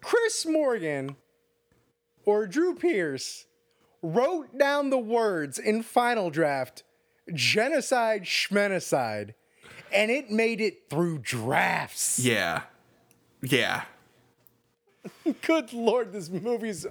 [0.00, 1.16] Chris Morgan
[2.24, 3.46] or Drew Pearce
[4.00, 6.84] wrote down the words in Final Draft
[7.34, 9.34] genocide schmenocide
[9.92, 12.20] and it made it through drafts.
[12.20, 12.62] Yeah.
[13.42, 13.82] Yeah.
[15.42, 16.86] Good lord, this movie's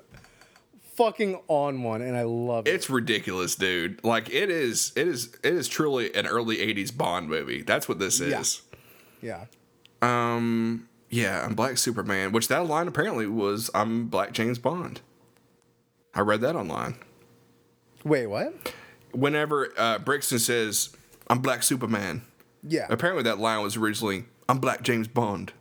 [0.96, 2.74] fucking on one and I love it.
[2.74, 4.04] It's ridiculous, dude.
[4.04, 7.62] Like it is it is it is truly an early 80s Bond movie.
[7.62, 8.64] That's what this is.
[9.22, 9.46] Yeah.
[10.02, 15.02] Um yeah, I'm Black Superman, which that line apparently was I'm Black James Bond.
[16.14, 16.96] I read that online.
[18.04, 18.74] Wait, what?
[19.12, 20.90] Whenever uh, Brixton says
[21.30, 22.22] I'm Black Superman,
[22.64, 22.88] Yeah.
[22.90, 25.54] apparently that line was originally I'm Black James Bond.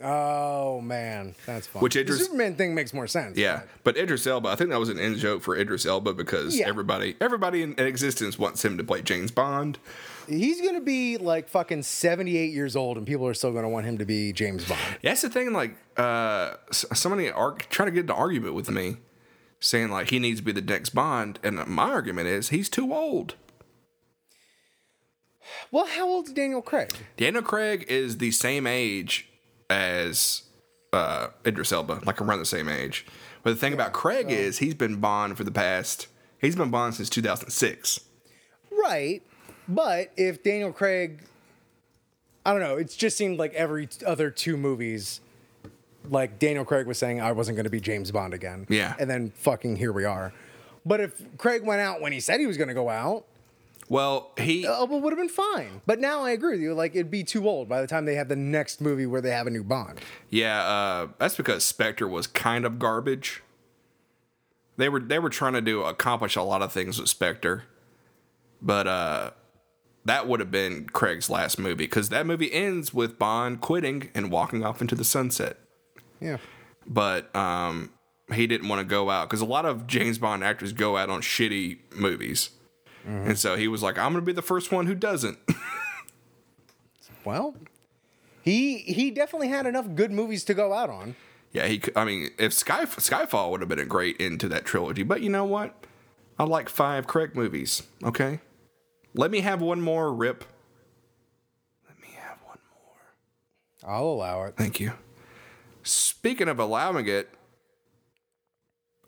[0.00, 1.82] Oh man, that's fun.
[1.82, 3.36] Which the Superman thing makes more sense.
[3.36, 6.56] Yeah, but Idris Elba, I think that was an in joke for Idris Elba because
[6.56, 6.68] Yeah.
[6.68, 9.78] everybody everybody in, in existence wants him to play James Bond.
[10.28, 13.98] He's gonna be like fucking seventy-eight years old, and people are still gonna want him
[13.98, 14.80] to be James Bond.
[15.02, 15.52] That's the thing.
[15.52, 18.98] Like, uh, somebody ar- trying to get into argument with me,
[19.58, 22.94] saying like he needs to be the next Bond, and my argument is he's too
[22.94, 23.34] old.
[25.70, 26.92] Well, how old is Daniel Craig?
[27.16, 29.28] Daniel Craig is the same age
[29.70, 30.42] as
[30.92, 33.06] uh, Idris Elba, like around the same age.
[33.42, 36.08] But the thing about Craig is he's been Bond for the past.
[36.40, 38.00] He's been Bond since 2006.
[38.70, 39.22] Right,
[39.68, 41.20] but if Daniel Craig,
[42.46, 45.20] I don't know, it just seemed like every other two movies,
[46.08, 48.66] like Daniel Craig was saying I wasn't gonna be James Bond again.
[48.68, 48.94] Yeah.
[48.98, 50.32] and then fucking here we are.
[50.86, 53.24] But if Craig went out when he said he was gonna go out,
[53.88, 55.80] Well, he Elba would have been fine.
[55.86, 56.74] But now I agree with you.
[56.74, 59.30] Like it'd be too old by the time they have the next movie where they
[59.30, 60.00] have a new Bond.
[60.28, 63.42] Yeah, uh, that's because Spectre was kind of garbage.
[64.76, 67.64] They were they were trying to do accomplish a lot of things with Spectre,
[68.60, 69.30] but uh,
[70.04, 74.30] that would have been Craig's last movie because that movie ends with Bond quitting and
[74.30, 75.58] walking off into the sunset.
[76.20, 76.38] Yeah.
[76.86, 77.90] But um,
[78.32, 81.10] he didn't want to go out because a lot of James Bond actors go out
[81.10, 82.50] on shitty movies,
[83.08, 85.38] and so he was like, "I'm going to be the first one who doesn't."
[87.24, 87.56] Well,
[88.40, 91.14] he he definitely had enough good movies to go out on.
[91.52, 91.82] Yeah, he.
[91.94, 95.20] I mean, if Sky Skyfall would have been a great end to that trilogy, but
[95.20, 95.74] you know what?
[96.38, 97.82] I like five Craig movies.
[98.02, 98.40] Okay,
[99.14, 100.10] let me have one more.
[100.14, 100.44] Rip.
[101.86, 103.92] Let me have one more.
[103.94, 104.54] I'll allow it.
[104.56, 104.92] Thank you.
[105.82, 107.28] Speaking of allowing it,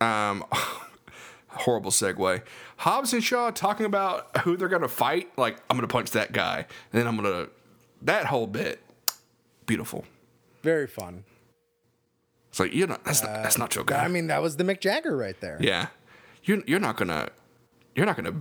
[0.01, 0.44] um,
[1.53, 2.42] horrible segue.
[2.78, 5.30] Hobbs and Shaw talking about who they're gonna fight.
[5.36, 7.48] Like, I'm gonna punch that guy, and then I'm gonna
[8.03, 8.80] that whole bit.
[9.66, 10.05] Beautiful.
[10.62, 11.24] Very fun.
[12.48, 13.05] It's like you're not.
[13.05, 13.42] That's not.
[13.42, 14.05] That's not your uh, guy.
[14.05, 15.59] I mean, that was the Mick Jagger right there.
[15.61, 15.88] Yeah,
[16.44, 17.28] you're you're not gonna
[17.94, 18.34] you're not gonna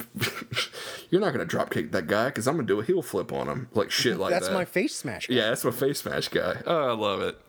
[1.09, 3.47] you're not gonna drop kick that guy because I'm gonna do a heel flip on
[3.47, 4.53] him like shit like That's that.
[4.53, 5.27] my face smash.
[5.27, 5.35] guy.
[5.35, 6.61] yeah, that's my face smash guy.
[6.65, 7.39] Oh, I love it.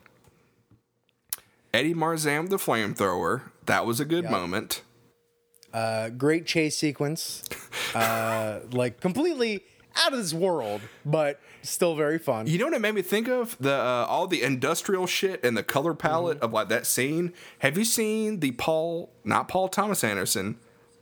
[1.73, 3.43] Eddie Marsan the flamethrower.
[3.65, 4.81] That was a good moment.
[5.73, 7.43] Uh, great chase sequence.
[7.95, 9.63] Uh, like completely
[9.95, 12.47] out of this world, but still very fun.
[12.47, 13.57] You know what it made me think of?
[13.59, 16.45] The uh, all the industrial shit and the color palette Mm-hmm.
[16.45, 17.33] of like that scene.
[17.59, 20.57] Have you seen the Paul, not Paul Thomas Anderson,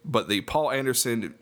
[0.05, 1.35] but the Paul Anderson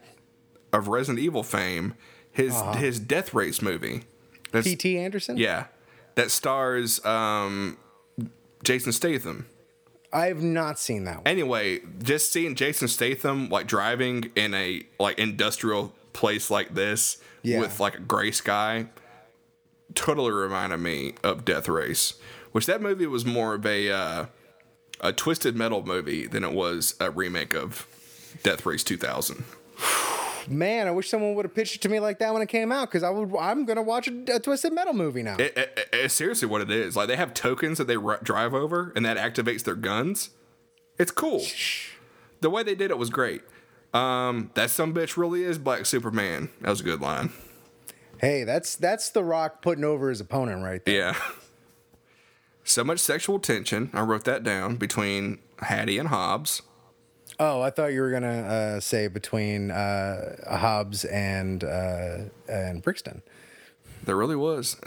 [0.74, 1.96] of Resident Evil fame,
[2.32, 2.74] his Uh-huh.
[2.74, 4.04] his Death Race movie?
[4.52, 4.98] That's, P.T.
[4.98, 5.36] Anderson.
[5.38, 5.66] Yeah,
[6.16, 7.78] that stars um,
[8.64, 9.48] Jason Statham.
[10.14, 11.24] I have not seen that one.
[11.28, 17.60] Anyway, just seeing Jason Statham like driving in a like industrial place like this Yeah.
[17.60, 18.88] with like a gray sky
[19.96, 22.14] totally reminded me of Death Race,
[22.52, 24.26] which that movie was more of a uh,
[25.02, 27.88] a twisted metal movie than it was a remake of
[28.44, 29.44] Death Race 2000.
[30.48, 32.72] Man, I wish someone would have pitched it to me like that when it came
[32.72, 33.36] out because I would.
[33.40, 35.36] I'm gonna watch a, a Twisted Metal movie now.
[35.38, 36.96] It, it- it- it's seriously what it is.
[36.96, 40.30] Like they have tokens that they r- drive over, and that activates their guns.
[40.98, 41.42] It's cool.
[42.42, 43.42] The way they did it was great.
[43.94, 46.50] Um, that some bitch really is Black Superman.
[46.62, 47.32] That was a good line.
[48.20, 50.96] hey, that's that's The Rock putting over his opponent right there.
[50.96, 51.16] Yeah.
[52.64, 53.90] So much sexual tension.
[53.94, 56.62] I wrote that down between Hattie and Hobbs.
[57.40, 62.18] Oh, I thought you were gonna uh, say between uh, Hobbs and uh,
[62.50, 63.22] and Brixton.
[64.04, 64.78] There really was.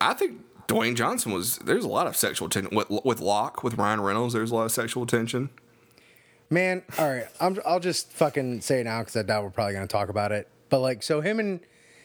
[0.00, 1.58] I think Dwayne Johnson was.
[1.58, 4.34] There's a lot of sexual tension with with Locke with Ryan Reynolds.
[4.34, 5.50] There's a lot of sexual tension.
[6.50, 9.74] Man, all right, I'm, I'll just fucking say it now because I doubt we're probably
[9.74, 10.48] gonna talk about it.
[10.68, 11.60] But like, so him and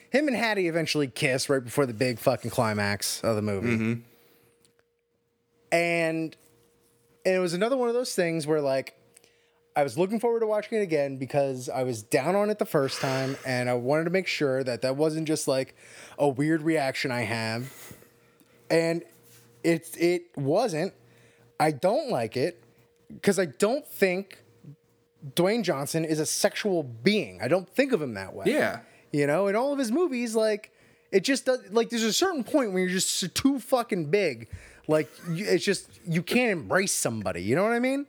[0.10, 4.02] him and Hattie eventually kiss right before the big fucking climax of the movie,
[5.72, 6.36] and
[7.26, 8.96] and it was another one of those things where like
[9.76, 12.66] I was looking forward to watching it again because I was down on it the
[12.66, 15.76] first time, and I wanted to make sure that that wasn't just like
[16.20, 17.74] a weird reaction I have,
[18.70, 19.04] and
[19.64, 20.94] it it wasn't.
[21.60, 22.64] I don't like it
[23.12, 24.44] because I don't think
[25.36, 27.40] Dwayne Johnson is a sexual being.
[27.42, 28.46] I don't think of him that way.
[28.48, 28.80] Yeah.
[29.12, 30.72] You know, in all of his movies, like
[31.12, 31.60] it just does.
[31.72, 34.50] Like there's a certain point when you're just too fucking big.
[34.88, 37.42] Like it's just you can't embrace somebody.
[37.44, 38.06] You know what I mean?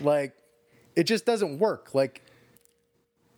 [0.00, 0.34] Like
[0.96, 1.94] it just doesn't work.
[1.94, 2.22] Like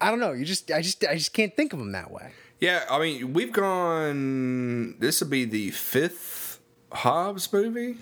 [0.01, 0.33] I don't know.
[0.33, 2.33] You just I just I just can't think of him that way.
[2.61, 4.99] Yeah, I mean, we've gone.
[4.99, 6.61] This would be the fifth
[6.93, 7.97] Hobbs movie.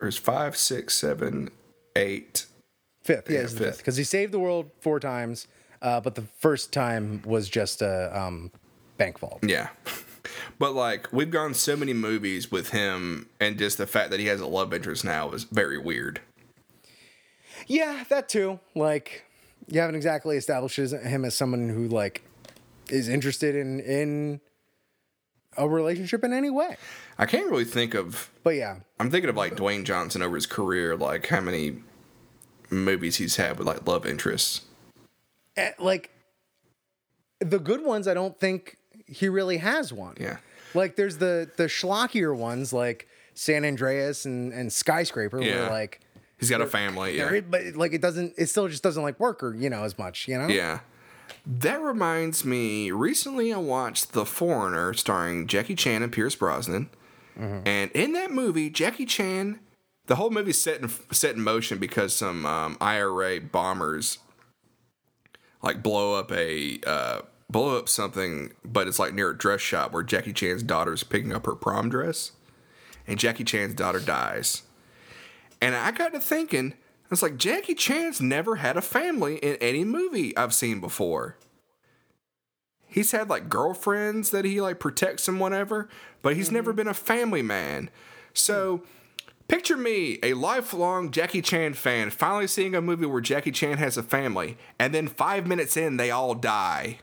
[0.00, 1.50] There's five, six, seven,
[1.94, 2.46] eight.
[3.04, 3.62] Fifth, yeah, Yeah, it's fifth.
[3.66, 5.46] fifth because he saved the world four times,
[5.80, 8.50] uh, but the first time was just a um,
[8.96, 9.40] bank vault.
[9.42, 9.68] Yeah.
[10.58, 14.26] But like we've gone so many movies with him, and just the fact that he
[14.26, 16.20] has a love interest now is very weird.
[17.66, 18.60] Yeah, that too.
[18.74, 19.24] Like
[19.68, 22.22] you haven't exactly established him as someone who like
[22.88, 24.40] is interested in in
[25.56, 26.76] a relationship in any way.
[27.18, 28.30] I can't really think of.
[28.44, 31.78] But yeah, I'm thinking of like Dwayne Johnson over his career, like how many
[32.70, 34.62] movies he's had with like love interests.
[35.56, 36.10] eh, like
[37.40, 40.16] the good ones, I don't think he really has one.
[40.20, 40.38] Yeah.
[40.74, 45.62] Like there's the the schlockier ones like San Andreas and and Skyscraper Yeah.
[45.62, 46.00] where like
[46.38, 47.16] He's got a family.
[47.16, 47.40] Yeah.
[47.40, 50.28] but like it doesn't it still just doesn't like work or you know as much,
[50.28, 50.48] you know?
[50.48, 50.80] Yeah.
[51.46, 56.90] That reminds me, recently I watched The Foreigner starring Jackie Chan and Pierce Brosnan.
[57.38, 59.60] And in that movie, Jackie Chan,
[60.06, 64.18] the whole movie's set in set in motion because some um, IRA bombers
[65.62, 67.20] like blow up a uh,
[67.50, 71.32] blow up something, but it's like near a dress shop where Jackie Chan's daughter's picking
[71.32, 72.32] up her prom dress,
[73.06, 74.62] and Jackie Chan's daughter dies.
[75.66, 79.56] And I got to thinking, I was like, Jackie Chan's never had a family in
[79.56, 81.38] any movie I've seen before.
[82.86, 85.88] He's had like girlfriends that he like protects and whatever,
[86.22, 86.76] but he's never mm-hmm.
[86.76, 87.90] been a family man.
[88.32, 88.84] So
[89.48, 93.96] picture me, a lifelong Jackie Chan fan, finally seeing a movie where Jackie Chan has
[93.96, 96.98] a family, and then five minutes in, they all die.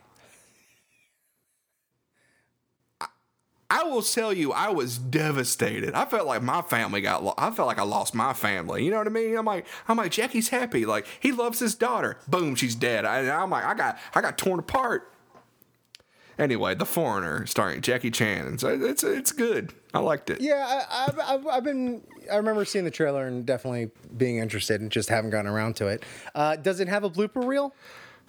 [3.73, 5.95] I will tell you, I was devastated.
[5.95, 7.23] I felt like my family got.
[7.23, 8.85] Lo- I felt like I lost my family.
[8.85, 9.35] You know what I mean?
[9.35, 10.85] I'm like, I'm like, Jackie's happy.
[10.85, 12.17] Like he loves his daughter.
[12.27, 13.03] Boom, she's dead.
[13.03, 15.09] I, I'm like, I got, I got torn apart.
[16.37, 18.59] Anyway, The Foreigner, starring Jackie Chan.
[18.61, 19.73] It's it's good.
[19.91, 20.39] I liked it.
[20.41, 22.03] Yeah, I, I've, I've, I've been.
[22.31, 25.87] I remember seeing the trailer and definitely being interested, and just haven't gotten around to
[25.87, 26.03] it.
[26.35, 27.73] Uh, does it have a blooper reel?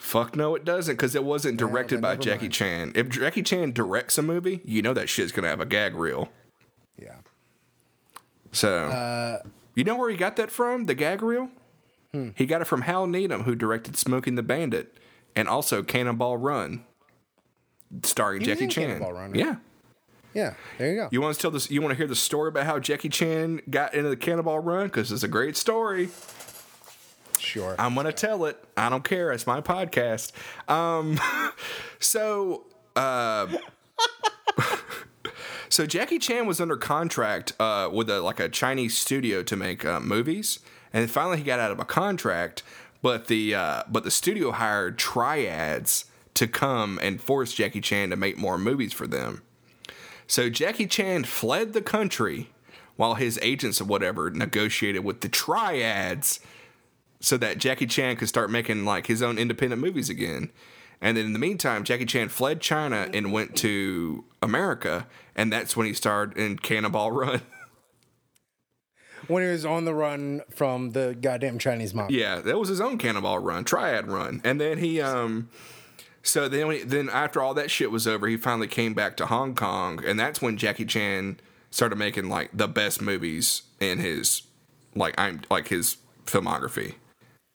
[0.04, 2.52] Fuck no, it doesn't, because it wasn't directed by Jackie mind.
[2.52, 2.92] Chan.
[2.94, 6.28] If Jackie Chan directs a movie, you know that shit's gonna have a gag reel.
[7.00, 7.16] Yeah.
[8.52, 9.38] So, Uh,
[9.74, 10.84] you know where he got that from?
[10.84, 11.48] The gag reel?
[12.12, 12.28] Hmm.
[12.34, 14.98] He got it from Hal Needham, who directed Smokey and the Bandit
[15.34, 16.84] and also Cannonball Run,
[18.02, 19.00] starring Jackie Chan.
[19.00, 19.34] Run, right?
[19.34, 19.56] Yeah.
[20.34, 20.52] Yeah.
[20.76, 21.08] There you go.
[21.12, 21.70] You want to tell this?
[21.70, 24.88] You want to hear the story about how Jackie Chan got into the Cannonball Run?
[24.88, 26.10] Because it's a great story.
[27.44, 27.76] Sure.
[27.78, 28.62] I'm gonna tell it.
[28.76, 29.32] I don't care.
[29.32, 30.32] It's my podcast.
[30.70, 31.20] Um,
[31.98, 32.64] so,
[32.96, 33.46] uh,
[35.68, 39.84] so Jackie Chan was under contract uh, with a like a Chinese studio to make
[39.84, 40.60] uh, movies,
[40.92, 42.62] and finally he got out of a contract.
[43.02, 48.16] But the uh, but the studio hired triads to come and force Jackie Chan to
[48.16, 49.42] make more movies for them.
[50.26, 52.50] So Jackie Chan fled the country
[52.96, 56.40] while his agents or whatever negotiated with the triads
[57.24, 60.50] so that Jackie Chan could start making like his own independent movies again.
[61.00, 65.74] And then in the meantime, Jackie Chan fled China and went to America, and that's
[65.76, 67.40] when he starred in Cannonball Run.
[69.26, 72.10] when he was on the run from the goddamn Chinese mob.
[72.10, 75.48] yeah, that was his own Cannonball Run, Triad Run, and then he um.
[76.26, 79.54] So then, then after all that shit was over, he finally came back to Hong
[79.54, 81.38] Kong, and that's when Jackie Chan
[81.70, 84.42] started making like the best movies in his
[84.94, 86.94] like I'm like his filmography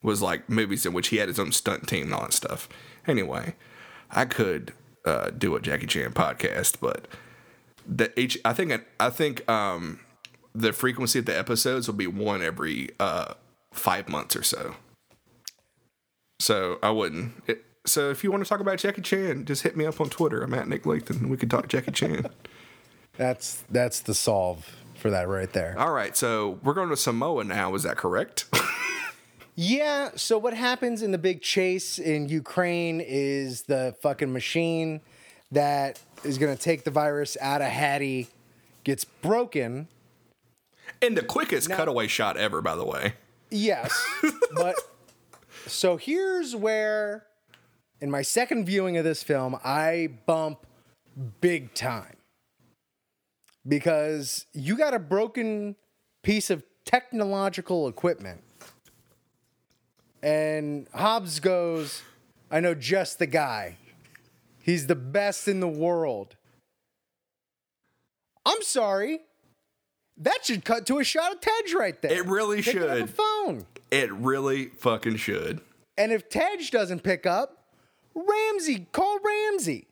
[0.01, 2.69] was like movies in which he had his own stunt team and all that stuff.
[3.07, 3.55] Anyway,
[4.11, 4.73] I could
[5.05, 7.07] uh, do a Jackie Chan podcast, but
[7.87, 9.99] the each I think I think um,
[10.53, 13.33] the frequency of the episodes will be one every uh,
[13.73, 14.75] five months or so.
[16.39, 17.43] So I wouldn't.
[17.47, 20.09] It, so if you want to talk about Jackie Chan, just hit me up on
[20.09, 20.41] Twitter.
[20.41, 21.21] I'm at Nick Lathan.
[21.21, 22.27] and We can talk Jackie Chan.
[23.17, 25.75] That's that's the solve for that right there.
[25.77, 27.75] All right, so we're going to Samoa now.
[27.75, 28.45] Is that correct?
[29.61, 35.01] Yeah, so what happens in the big chase in Ukraine is the fucking machine
[35.51, 38.29] that is going to take the virus out of Hattie
[38.85, 39.89] gets broken.
[41.01, 43.15] And the quickest cutaway shot ever, by the way.
[43.51, 43.91] Yes,
[44.55, 44.75] but
[45.67, 47.25] so here's where,
[47.99, 50.65] in my second viewing of this film, I bump
[51.41, 52.15] big time.
[53.67, 55.75] Because you got a broken
[56.23, 58.41] piece of technological equipment.
[60.21, 62.01] And Hobbs goes,
[62.51, 63.77] I know just the guy.
[64.61, 66.35] He's the best in the world.
[68.45, 69.21] I'm sorry.
[70.17, 72.11] That should cut to a shot of Tej right there.
[72.11, 73.01] It really up should.
[73.01, 73.65] a phone.
[73.89, 75.61] It really fucking should.
[75.97, 77.63] And if Tej doesn't pick up,
[78.13, 79.87] Ramsey, call Ramsey.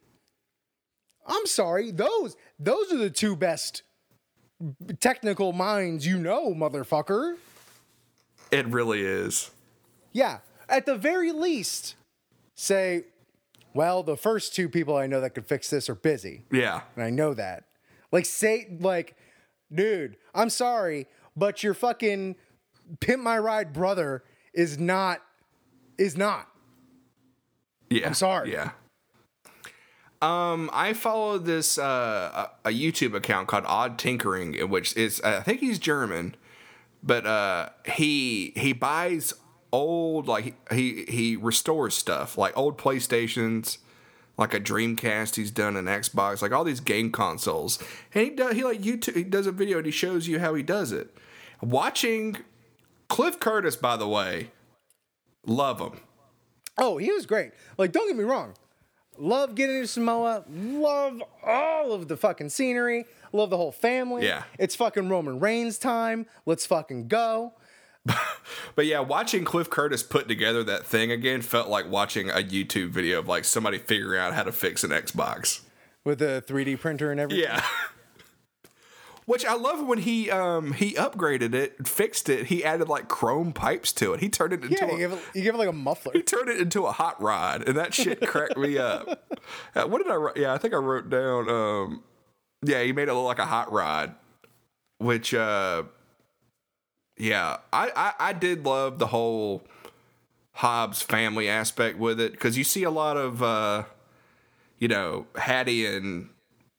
[1.25, 3.83] I'm sorry, those those are the two best
[4.99, 7.35] technical minds you know, motherfucker.
[8.51, 9.51] It really is.
[10.17, 11.93] Yeah, at the very least,
[12.55, 13.03] say,
[13.75, 16.41] well, the first two people I know that could fix this are busy.
[16.51, 16.81] Yeah.
[16.95, 17.65] And I know that.
[18.11, 19.15] Like say like,
[19.71, 21.05] dude, I'm sorry,
[21.35, 22.35] but your fucking
[22.99, 24.23] pimp my ride brother
[24.55, 25.21] is not
[25.99, 26.47] is not.
[27.91, 28.07] Yeah.
[28.07, 28.51] I'm sorry.
[28.51, 28.71] Yeah.
[30.19, 35.41] Um, I follow this uh, a, a YouTube account called Odd Tinkering, which is I
[35.41, 36.33] think he's German,
[37.03, 39.35] but uh, he he buys
[39.71, 43.77] old like he he restores stuff like old PlayStations,
[44.37, 47.79] like a Dreamcast he's done an Xbox, like all these game consoles,
[48.13, 50.53] and he does he like YouTube he does a video and he shows you how
[50.53, 51.15] he does it.
[51.61, 52.37] Watching
[53.09, 54.51] Cliff Curtis, by the way,
[55.45, 56.01] love him.
[56.77, 57.51] Oh, he was great.
[57.77, 58.53] Like, don't get me wrong.
[59.17, 60.43] Love getting to Samoa.
[60.47, 63.05] Love all of the fucking scenery.
[63.33, 64.23] Love the whole family.
[64.23, 64.43] Yeah.
[64.59, 66.27] It's fucking Roman Reigns time.
[66.45, 67.53] Let's fucking go.
[68.75, 72.89] But yeah, watching Cliff Curtis put together that thing again felt like watching a YouTube
[72.89, 75.61] video of like somebody figuring out how to fix an Xbox.
[76.05, 77.45] With a 3D printer and everything.
[77.45, 77.65] Yeah.
[79.25, 82.45] Which I love when he um he upgraded it, fixed it.
[82.45, 84.19] He added like chrome pipes to it.
[84.21, 86.13] He turned it into Yeah, you a, give, it, you give it like a muffler.
[86.13, 89.23] he turned it into a hot rod, and that shit cracked me up.
[89.75, 90.35] Uh, what did I write?
[90.37, 91.49] Yeah, I think I wrote down.
[91.49, 92.03] Um,
[92.65, 94.13] yeah, he made it look like a hot rod,
[94.97, 95.83] which uh,
[97.17, 99.63] yeah, I I, I did love the whole
[100.53, 103.83] Hobbs family aspect with it because you see a lot of uh,
[104.79, 106.29] you know Hattie and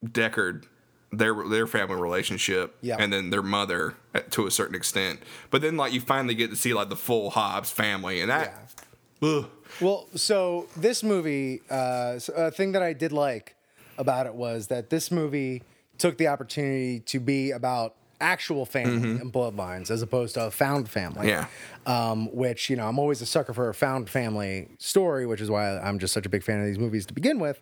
[0.05, 0.65] Deckard.
[1.11, 2.97] Their their family relationship, Yeah.
[2.99, 5.21] and then their mother uh, to a certain extent,
[5.51, 8.75] but then like you finally get to see like the full Hobbs family, and that
[9.23, 9.47] ugh,
[9.81, 13.57] Well, so this movie, uh, a thing that I did like
[13.97, 15.63] about it was that this movie
[15.97, 20.89] took the opportunity to be about actual family and bloodlines as opposed to a found
[20.89, 21.29] family.
[21.29, 21.47] Yeah.
[21.87, 25.51] Um, which, you know, I'm always a sucker for a found family story, which is
[25.51, 27.61] why I'm just such a big fan of these movies to begin with.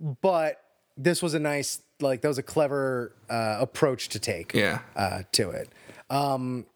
[0.00, 0.62] But
[0.96, 4.80] this was a nice, like, that was a clever uh, approach to take yeah.
[4.94, 5.70] uh, to it.
[6.10, 6.66] Um,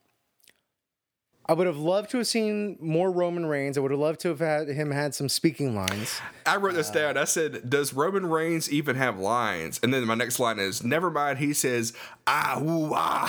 [1.50, 3.76] I would have loved to have seen more Roman Reigns.
[3.76, 6.20] I would have loved to have had him had some speaking lines.
[6.46, 7.16] I wrote this down.
[7.16, 11.10] I said, "Does Roman Reigns even have lines?" And then my next line is, "Never
[11.10, 11.92] mind." He says,
[12.24, 13.28] "Ah, ooh, ah."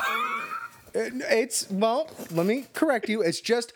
[0.94, 3.24] It's well, let me correct you.
[3.24, 3.74] It's just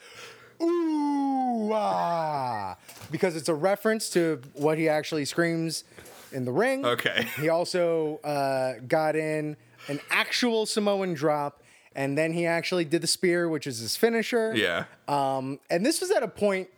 [0.62, 2.76] ooh ah
[3.10, 5.86] because it's a reference to what he actually screams
[6.32, 6.86] in the ring.
[6.86, 7.26] Okay.
[7.42, 9.58] He also uh, got in
[9.88, 11.64] an actual Samoan drop,
[11.96, 14.54] and then he actually did the spear, which is his finisher.
[14.56, 16.70] Yeah, Um, and this was at a point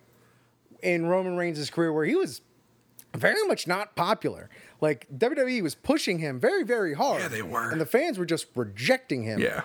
[0.81, 2.41] in Roman Reigns' career where he was
[3.15, 4.49] very much not popular.
[4.79, 7.21] Like WWE was pushing him very, very hard.
[7.21, 7.71] Yeah, they were.
[7.71, 9.63] And the fans were just rejecting him yeah,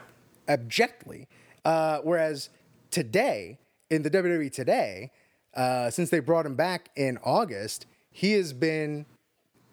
[0.49, 1.29] abjectly.
[1.65, 2.49] Uh, whereas
[2.91, 3.59] today,
[3.91, 5.11] in the WWE today,
[5.55, 9.05] uh, since they brought him back in August, he has been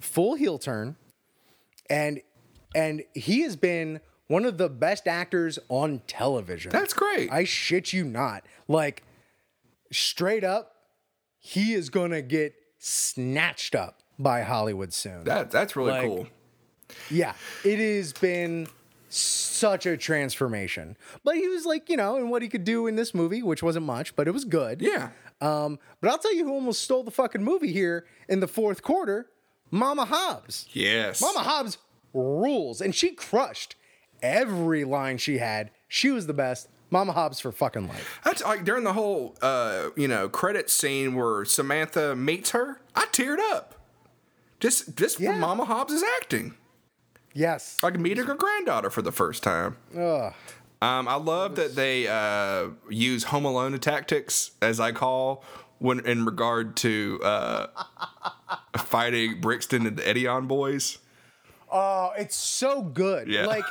[0.01, 0.97] full heel turn,
[1.89, 2.21] and
[2.75, 6.71] and he has been one of the best actors on television.
[6.71, 7.29] that's great.
[7.31, 8.45] I shit you not.
[8.69, 9.03] Like
[9.91, 10.75] straight up,
[11.39, 15.23] he is gonna get snatched up by Hollywood soon.
[15.25, 16.27] that that's really like- cool.
[17.11, 17.33] Yeah,
[17.63, 18.67] it has been
[19.09, 20.97] such a transformation.
[21.23, 23.61] But he was like, you know, and what he could do in this movie, which
[23.63, 24.81] wasn't much, but it was good.
[24.81, 25.09] Yeah,
[25.41, 28.81] Um, but I'll tell you who almost stole the fucking movie here in the fourth
[28.83, 29.27] quarter
[29.71, 30.67] Mama Hobbs.
[30.73, 31.77] yes, Mama Hobbs
[32.13, 33.75] rules, and she crushed
[34.21, 35.71] every line she had.
[35.87, 36.67] She was the best.
[36.91, 38.19] Mama Hobbs for fucking life.
[38.23, 42.81] That's like during the whole uh, you know credit scene where Samantha meets her.
[42.95, 43.75] I teared up.
[44.59, 45.33] Just just Yeah.
[45.33, 46.55] for Mama Hobbs' is acting.
[47.33, 47.81] Yes.
[47.83, 49.77] Like meeting her granddaughter for the first time.
[49.95, 50.33] Ugh.
[50.81, 55.43] Um, I love that they uh, use Home Alone tactics, as I call,
[55.77, 57.67] when in regard to uh,
[58.77, 60.97] fighting Brixton and the Eteon boys.
[61.71, 63.27] Oh, it's so good.
[63.27, 63.45] Yeah.
[63.45, 63.65] Like,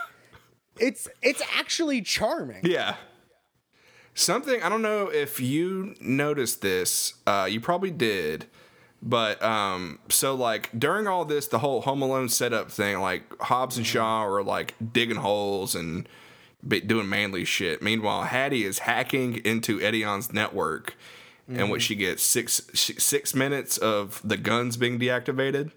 [0.81, 2.61] it's it's actually charming.
[2.65, 2.97] Yeah.
[4.15, 7.15] Something I don't know if you noticed this.
[7.27, 8.47] Uh, you probably did,
[9.01, 13.77] but um, so like during all this, the whole Home Alone setup thing, like Hobbs
[13.77, 16.09] and Shaw are like digging holes and
[16.67, 17.81] be- doing manly shit.
[17.81, 20.97] Meanwhile, Hattie is hacking into Eteon's network,
[21.47, 25.71] and which she gets six six minutes of the guns being deactivated.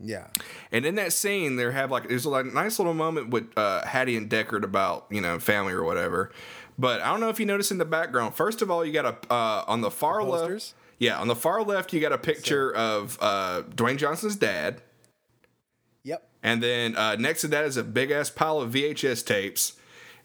[0.00, 0.28] Yeah.
[0.70, 3.84] And in that scene, there have like there's like a nice little moment with uh,
[3.84, 6.30] Hattie and Deckard about you know family or whatever.
[6.78, 8.34] But I don't know if you notice in the background.
[8.36, 10.74] First of all, you got a uh, on the far left.
[11.00, 14.82] Yeah, on the far left, you got a picture of uh, Dwayne Johnson's dad,
[16.02, 16.28] Yep.
[16.42, 19.74] and then uh, next to that is a big ass pile of VHS tapes,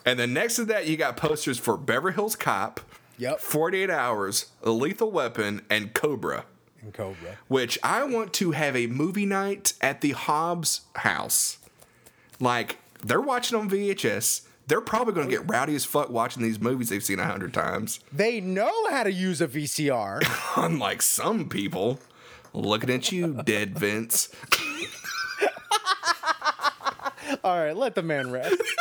[0.05, 2.79] and then next to that you got posters for Beverly Hills Cop,
[3.19, 3.39] Yep.
[3.39, 6.45] 48 Hours, The Lethal Weapon, and Cobra
[6.83, 7.37] And Cobra.
[7.47, 11.57] which I want to have a movie night at the Hobbs house.
[12.39, 14.41] Like, they're watching on VHS.
[14.67, 17.53] They're probably going to get rowdy as fuck watching these movies they've seen a hundred
[17.53, 17.99] times.
[18.11, 20.21] They know how to use a VCR.
[20.57, 21.99] Unlike some people.
[22.53, 24.29] Looking at you, dead Vince.
[27.43, 28.61] All right, let the man rest.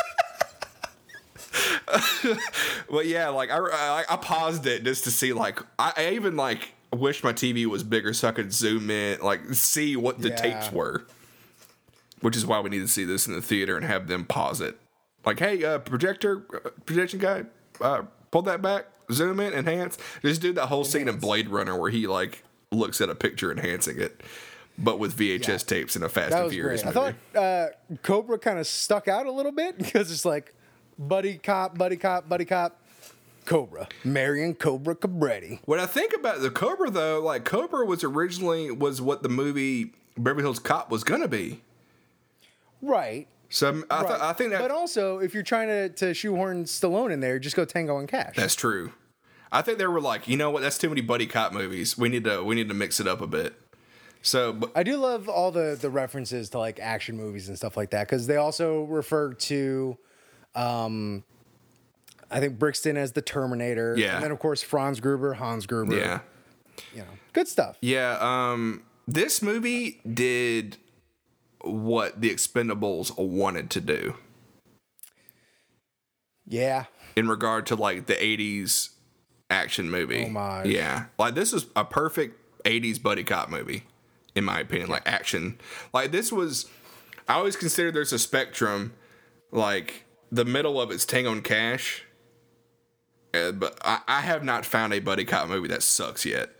[2.90, 5.32] But yeah, like I, I, I paused it just to see.
[5.32, 9.20] Like I, I even like wish my TV was bigger so I could zoom in,
[9.20, 10.36] like see what the Yeah.
[10.36, 11.04] tapes were.
[12.20, 14.60] Which is why we need to see this in the theater and have them pause
[14.60, 14.78] it.
[15.24, 17.44] Like, hey, uh, projector, uh, projection guy,
[17.80, 19.98] uh, pull that back, zoom in, enhance.
[20.22, 23.50] Just do that whole scene in Blade Runner where he like looks at a picture
[23.50, 24.20] enhancing it,
[24.78, 26.90] but with VHS tapes in a Fast and Furious great.
[26.90, 27.66] I thought uh,
[28.02, 30.54] Cobra kind of stuck out a little bit because it's like
[30.98, 32.80] buddy cop, buddy cop, buddy cop,
[33.44, 35.60] Cobra, Marion Cobra Cobretti.
[35.64, 39.92] What I think about the Cobra though, like Cobra was originally was what the movie
[40.16, 41.62] Beverly Hills Cop was gonna be.
[42.80, 43.28] Right.
[43.48, 44.20] So I, th- right.
[44.22, 47.54] I think that But also, if you're trying to, to shoehorn Stallone in there, just
[47.54, 48.34] go Tango and Cash.
[48.34, 48.92] that's true.
[49.54, 50.62] I think they were like, you know what?
[50.62, 51.98] That's too many buddy cop movies.
[51.98, 53.54] We need to we need to mix it up a bit.
[54.22, 57.76] So, but I do love all the the references to like action movies and stuff
[57.76, 59.98] like that because they also refer to,
[60.54, 61.24] um,
[62.32, 63.94] I think Brixton as the Terminator.
[63.96, 64.14] Yeah.
[64.16, 65.96] And then of course Franz Gruber, Hans Gruber.
[65.96, 66.20] yeah,
[66.94, 67.76] You know, good stuff.
[67.80, 68.16] yeah.
[68.20, 70.76] Um, this movie did
[71.62, 74.14] what the Expendables wanted to do
[76.46, 76.84] Yeah.
[77.16, 78.90] in regard to like the '80s
[79.50, 80.24] action movie.
[80.24, 80.66] Homage.
[80.68, 83.84] Yeah, like this is a perfect '80s buddy cop movie,
[84.34, 84.88] in my opinion.
[84.90, 85.58] Like action,
[85.92, 86.66] like this was.
[87.28, 88.92] I always consider there's a spectrum,
[89.52, 92.04] like the middle of it's Tango and Cash.
[93.34, 96.50] Uh, but I, I have not found a buddy cop movie that sucks yet.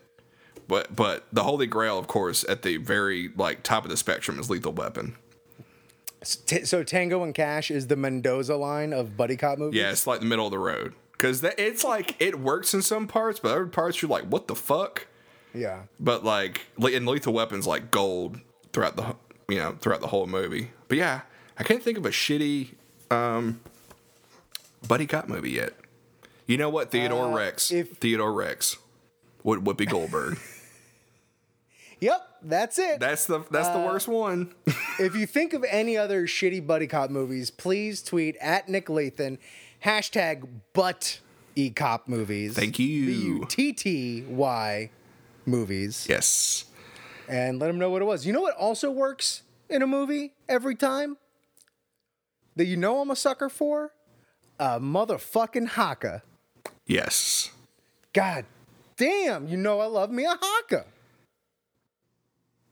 [0.69, 4.39] But but the holy grail, of course, at the very like top of the spectrum
[4.39, 5.17] is Lethal Weapon.
[6.47, 9.79] T- so Tango and Cash is the Mendoza line of buddy cop movies.
[9.79, 13.07] Yeah, it's like the middle of the road because it's like it works in some
[13.07, 15.07] parts, but other parts you're like, what the fuck?
[15.55, 15.83] Yeah.
[16.01, 18.41] But like, le- and Lethal Weapon's like gold
[18.73, 19.17] throughout the
[19.49, 20.71] you know throughout the whole movie.
[20.89, 21.23] But yeah,
[21.59, 22.75] I can't think of a shitty
[23.11, 23.61] um,
[24.87, 25.75] buddy cop movie yet.
[26.53, 26.91] You know what?
[26.91, 27.71] Theodore Uh, Rex.
[27.73, 28.77] if- Theodore Rex.
[29.43, 30.39] Would Whoopi Goldberg.
[32.01, 32.21] Yep.
[32.43, 32.99] That's it.
[32.99, 34.53] That's the that's Uh, the worst one.
[34.99, 39.39] if you think of any other shitty buddy cop movies, please tweet at Nick Lathan,
[39.85, 41.21] hashtag butt
[41.55, 42.55] e cop movies.
[42.55, 43.45] Thank you.
[43.47, 44.91] T T Y
[45.47, 46.05] movies.
[46.09, 46.65] yes.
[47.29, 48.27] And let them know what it was.
[48.27, 51.17] You know what also works in a movie every time?
[52.57, 53.93] That you know I'm a sucker for?
[54.59, 56.23] A motherfucking haka.
[56.87, 57.51] Yes.
[58.13, 58.45] God
[58.97, 60.85] damn, you know I love me a haka.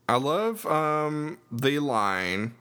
[0.09, 2.55] I love um the line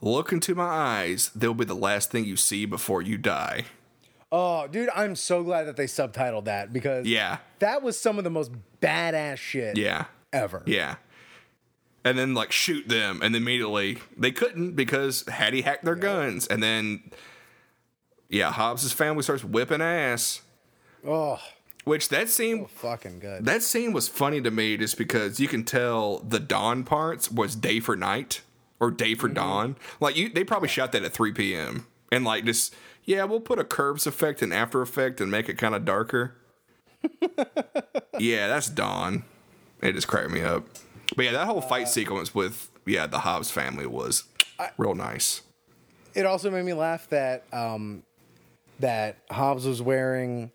[0.00, 3.64] Look into my eyes, they'll be the last thing you see before you die.
[4.30, 7.38] Oh, dude, I'm so glad that they subtitled that because Yeah.
[7.60, 8.50] that was some of the most
[8.82, 10.06] badass shit Yeah.
[10.30, 10.62] ever.
[10.66, 10.96] Yeah.
[12.04, 16.62] And then like shoot them and immediately they couldn't because Hattie hacked their guns and
[16.62, 17.10] then
[18.28, 20.42] yeah, Hobbs's family starts whipping ass.
[21.06, 21.38] Oh,
[21.84, 23.44] Which that scene fucking good.
[23.44, 27.54] that scene was funny to me just because you can tell the dawn parts was
[27.54, 28.40] day for night
[28.80, 29.76] or day for dawn.
[30.00, 31.86] Like you they probably shot that at 3 p.m.
[32.10, 32.74] and like just
[33.04, 36.36] yeah, we'll put a curves effect and after effect and make it kind of darker.
[38.18, 39.24] yeah, that's dawn.
[39.82, 40.64] It just cracked me up.
[41.14, 44.24] But yeah, that whole fight sequence with yeah, the Hobbs family was
[44.78, 45.42] real nice.
[46.14, 48.02] it also made me laugh that um,
[48.80, 50.50] that Hobbs was wearing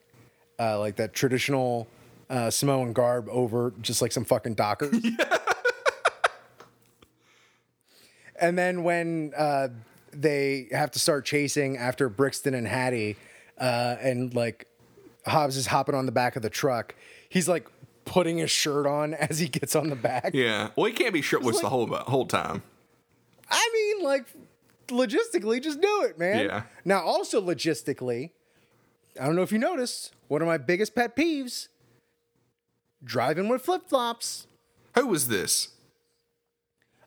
[0.60, 1.88] uh, like that traditional
[2.30, 4.94] uh, Samoan garb over just like some fucking dockers.
[8.40, 9.70] and then when uh,
[10.12, 13.18] they have to start chasing after Brixton and Hattie,
[13.58, 14.68] uh, and like
[15.26, 16.96] Hobbs is hopping on the back of the truck,
[17.30, 17.68] he's like
[18.06, 20.32] putting his shirt on as he gets on the back.
[20.34, 20.70] Yeah.
[20.76, 22.64] Well, he can't be shirtless like- the whole whole time.
[23.52, 24.28] I mean, like,
[24.90, 26.46] logistically, just do it, man.
[26.46, 26.62] Yeah.
[26.86, 28.30] Now, also logistically,
[29.20, 31.68] I don't know if you noticed, one of my biggest pet peeves
[33.04, 34.48] driving with flip flops.
[34.96, 35.70] Who was this?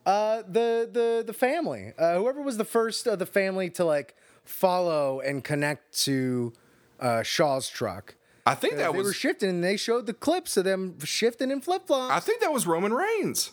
[0.05, 4.17] Uh, the the the family, uh, whoever was the first of the family to like
[4.45, 6.53] follow and connect to
[7.01, 8.17] uh, Shaw's truck.
[8.45, 9.07] I think that they was.
[9.07, 12.13] were shifting, and they showed the clips of them shifting in flip flops.
[12.13, 13.53] I think that was Roman Reigns.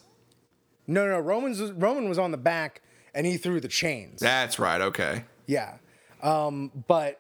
[0.88, 2.82] no, no, Roman's Roman was on the back,
[3.14, 4.20] and he threw the chains.
[4.20, 4.82] That's right.
[4.82, 5.26] Okay.
[5.46, 5.76] Yeah.
[6.24, 7.20] Um, but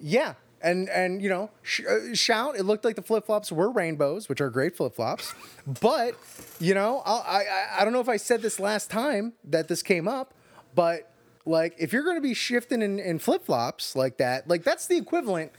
[0.00, 0.34] yeah.
[0.62, 4.28] And, and you know, sh- uh, shout, it looked like the flip flops were rainbows,
[4.28, 5.34] which are great flip flops.
[5.80, 6.14] but,
[6.60, 9.68] you know, I'll, I, I, I don't know if I said this last time that
[9.68, 10.34] this came up,
[10.74, 11.10] but
[11.44, 14.86] like, if you're going to be shifting in, in flip flops like that, like, that's
[14.86, 15.50] the equivalent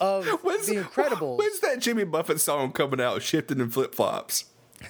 [0.00, 1.38] of When's, The Incredibles.
[1.38, 3.22] When's that Jimmy Buffett song coming out?
[3.22, 4.44] Shifting in flip flops.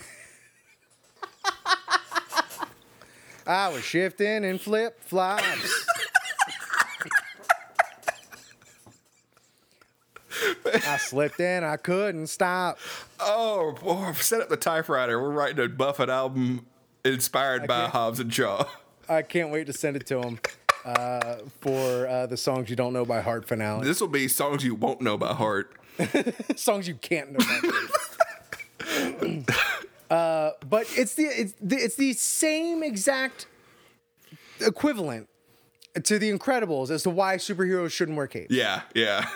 [3.46, 5.00] I was shifting in flip
[10.86, 12.78] I slipped in, I couldn't stop.
[13.20, 15.20] Oh, boy, set up the typewriter.
[15.20, 16.66] We're writing a Buffett album
[17.04, 18.64] inspired by can't- Hobbs and Shaw.
[19.08, 20.40] I can't wait to send it to him
[20.84, 23.84] uh, for uh, the songs you don't know by heart finale.
[23.84, 25.72] This will be songs you won't know by heart.
[26.56, 29.50] songs you can't know by heart.
[30.10, 33.46] uh, but it's the it's the it's the same exact
[34.60, 35.28] equivalent
[36.02, 38.52] to the Incredibles as to why superheroes shouldn't wear capes.
[38.54, 39.28] Yeah, yeah.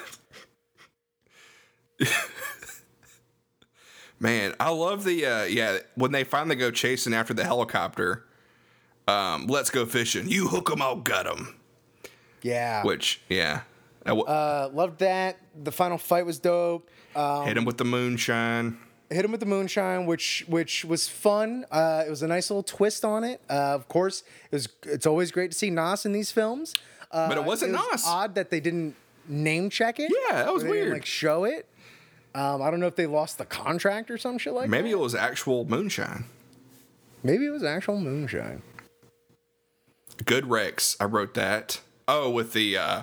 [4.18, 8.24] Man, I love the uh yeah, when they finally go chasing after the helicopter.
[9.08, 10.28] Um, let's go fishing.
[10.28, 11.56] You hook hook 'em, I'll gut gut 'em.
[12.42, 13.62] Yeah, Which, yeah.
[14.06, 15.38] I w- uh, loved that.
[15.62, 16.88] The final fight was dope.
[17.14, 18.78] Uh, hit him with the moonshine.
[19.10, 21.64] hit him with the moonshine, which which was fun.
[21.70, 23.40] Uh, it was a nice little twist on it.
[23.50, 24.68] Uh, of course, it was.
[24.84, 26.74] It's always great to see NOS in these films.
[27.10, 28.06] Uh, But it wasn't was NOS.
[28.06, 28.94] Odd that they didn't
[29.28, 30.10] name check it.
[30.28, 30.92] Yeah, that was Or they didn't, weird.
[30.98, 31.66] like show it.
[32.34, 34.96] Um, I don't know if they lost the contract or some shit like Maybe that.
[34.96, 36.24] it was actual moonshine.
[37.22, 38.62] Maybe it was actual moonshine.
[40.24, 40.96] Good Rex.
[41.00, 41.80] I wrote that.
[42.06, 43.02] Oh, with the uh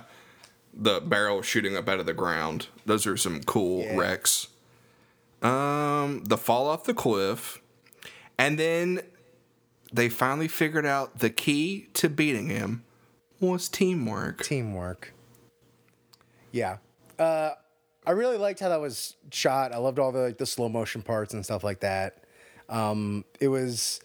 [0.72, 2.68] the barrel shooting up out of the ground.
[2.86, 3.96] Those are some cool Yeah.
[3.96, 4.48] Rex.
[5.42, 7.60] Um, the fall off the cliff,
[8.38, 9.00] and then
[9.92, 12.82] they finally figured out the key to beating him
[13.40, 14.42] was teamwork.
[14.42, 15.12] Teamwork.
[16.50, 16.78] Yeah.
[17.18, 17.52] Uh,
[18.08, 19.72] I really liked how that was shot.
[19.72, 22.24] I loved all the like the slow motion parts and stuff like that.
[22.70, 24.00] Um, it was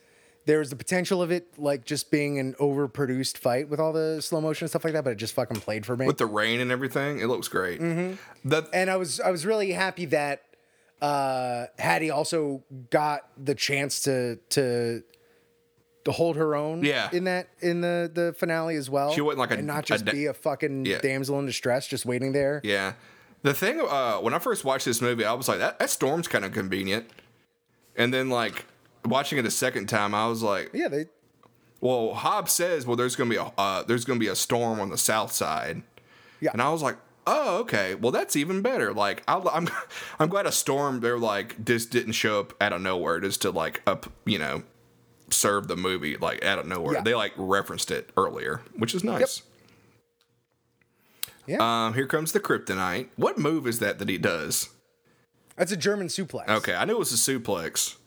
[0.45, 4.21] there was the potential of it like just being an overproduced fight with all the
[4.21, 6.05] slow motion and stuff like that, but it just fucking played for me.
[6.05, 7.79] With the rain and everything, it looks great.
[7.79, 8.49] Mm-hmm.
[8.49, 10.43] The, and I was I was really happy that
[11.01, 15.01] uh, Hattie also got the chance to to
[16.03, 16.83] to hold her own.
[16.83, 17.09] Yeah.
[17.13, 19.13] In that in the the finale as well.
[19.13, 20.99] She wasn't like a- and not a just da- be a fucking Yeah.
[20.99, 22.59] damsel in distress just waiting there.
[22.65, 22.93] yeah.
[23.43, 26.27] The thing, uh, when I first watched this movie, I was like, that, that storm's
[26.27, 27.09] kind of convenient.
[27.95, 28.65] And then, like,
[29.05, 31.05] watching it a second time, I was like, Yeah, they
[31.83, 34.89] well, Hobbs says, well, there's gonna be a uh, there's gonna be a storm on
[34.89, 35.83] the south side.
[36.39, 36.51] Yeah.
[36.53, 36.95] And I was like,
[37.27, 37.95] oh, okay.
[37.95, 38.93] Well, that's even better.
[38.93, 39.67] Like, I, I'm
[40.19, 41.01] I'm glad a storm.
[41.01, 44.63] They're like just didn't show up out of nowhere, just to like up, you know,
[45.29, 46.93] serve the movie like out of nowhere.
[46.93, 47.01] Yeah.
[47.01, 49.41] They like referenced it earlier, which is nice.
[51.47, 51.57] Yeah.
[51.87, 53.07] Um, here comes the kryptonite.
[53.15, 54.69] What move is that that he does?
[55.57, 56.49] That's a German suplex.
[56.49, 57.97] Okay, I knew it was a suplex,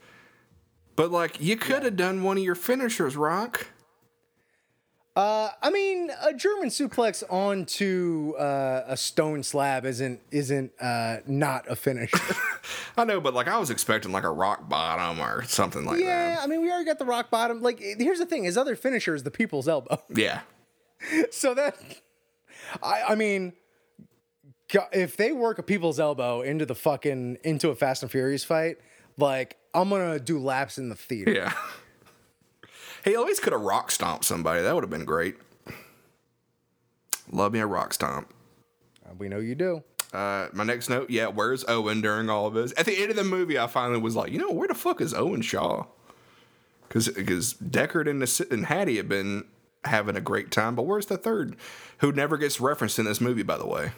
[0.97, 3.69] but like you could have done one of your finishers, Rock.
[5.15, 11.65] Uh, I mean, a German suplex onto uh, a stone slab isn't isn't uh, not
[11.71, 12.13] a finish.
[12.99, 16.05] I know, but like I was expecting like a rock bottom or something like that.
[16.05, 17.63] yeah, I mean, we already got the rock bottom.
[17.63, 20.03] Like, here's the thing: his other finisher is the people's elbow.
[20.15, 20.41] Yeah.
[21.31, 21.77] so that,
[22.83, 23.53] I, I mean,
[24.93, 28.77] if they work a people's elbow into the fucking into a Fast and Furious fight,
[29.17, 31.33] like I'm gonna do laps in the theater.
[31.33, 31.53] Yeah.
[33.05, 34.63] He at least could have rock stomped somebody.
[34.63, 35.37] That would have been great.
[37.31, 38.35] Love me a rock stomp.
[39.09, 39.85] Uh, We know you do.
[40.13, 42.75] Uh, my next note, yeah, where's Owen during all of this?
[42.77, 45.01] At the end of the movie, I finally was like, you know, where the fuck
[45.01, 45.85] is Owen Shaw?
[46.89, 49.45] Because because Deckard and, the, and Hattie have been
[49.87, 51.57] having a great time, but where's the third,
[51.99, 53.93] who never gets referenced in this movie, by the way?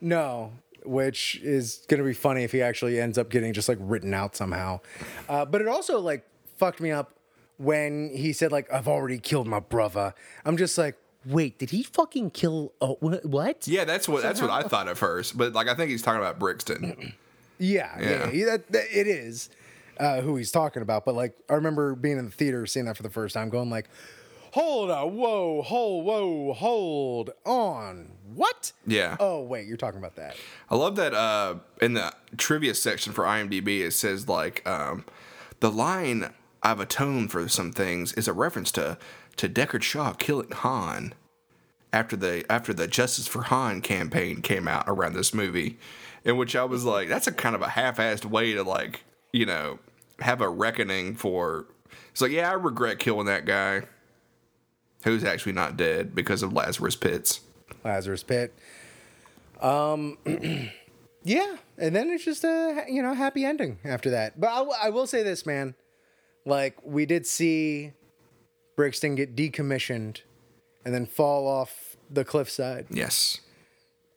[0.00, 0.52] No,
[0.84, 4.34] which is gonna be funny if he actually ends up getting just like written out
[4.36, 4.80] somehow.
[5.28, 6.24] Uh, but it also like
[6.56, 7.12] fucked me up
[7.58, 10.14] when he said like I've already killed my brother.
[10.44, 12.72] I'm just like, wait, did he fucking kill?
[12.80, 13.68] Oh, wh- what?
[13.68, 15.36] Yeah, that's what that's what I thought at first.
[15.36, 17.12] But like I think he's talking about Brixton.
[17.58, 18.30] Yeah, yeah, Yeah.
[18.30, 19.50] yeah, that, that- it is
[19.98, 21.04] uh, who he's talking about.
[21.04, 23.68] But like, I remember being in the theater, seeing that for the first time, going
[23.68, 23.84] like,
[24.52, 29.16] "Hold on, whoa, hold, whoa, hold on, what?" Yeah.
[29.20, 30.36] Oh wait, you're talking about that.
[30.68, 35.04] I love that uh, in the trivia section for IMDb, it says like um,
[35.60, 36.32] the line
[36.62, 38.98] "I've atoned for some things" is a reference to
[39.36, 41.14] to Deckard Shaw killing Han
[41.92, 45.78] after the after the Justice for Han campaign came out around this movie,
[46.24, 49.46] in which I was like, that's a kind of a half-assed way to like you
[49.46, 49.78] know
[50.20, 51.66] have a reckoning for.
[52.12, 53.82] It's like, yeah, I regret killing that guy,
[55.04, 57.40] who's actually not dead because of Lazarus Pits.
[57.84, 58.54] Lazarus Pit.
[59.60, 60.18] Um,
[61.24, 64.40] yeah, and then it's just a you know happy ending after that.
[64.40, 65.74] But I, will say this, man,
[66.44, 67.92] like we did see
[68.76, 70.22] Brixton get decommissioned
[70.84, 72.86] and then fall off the cliffside.
[72.90, 73.40] Yes.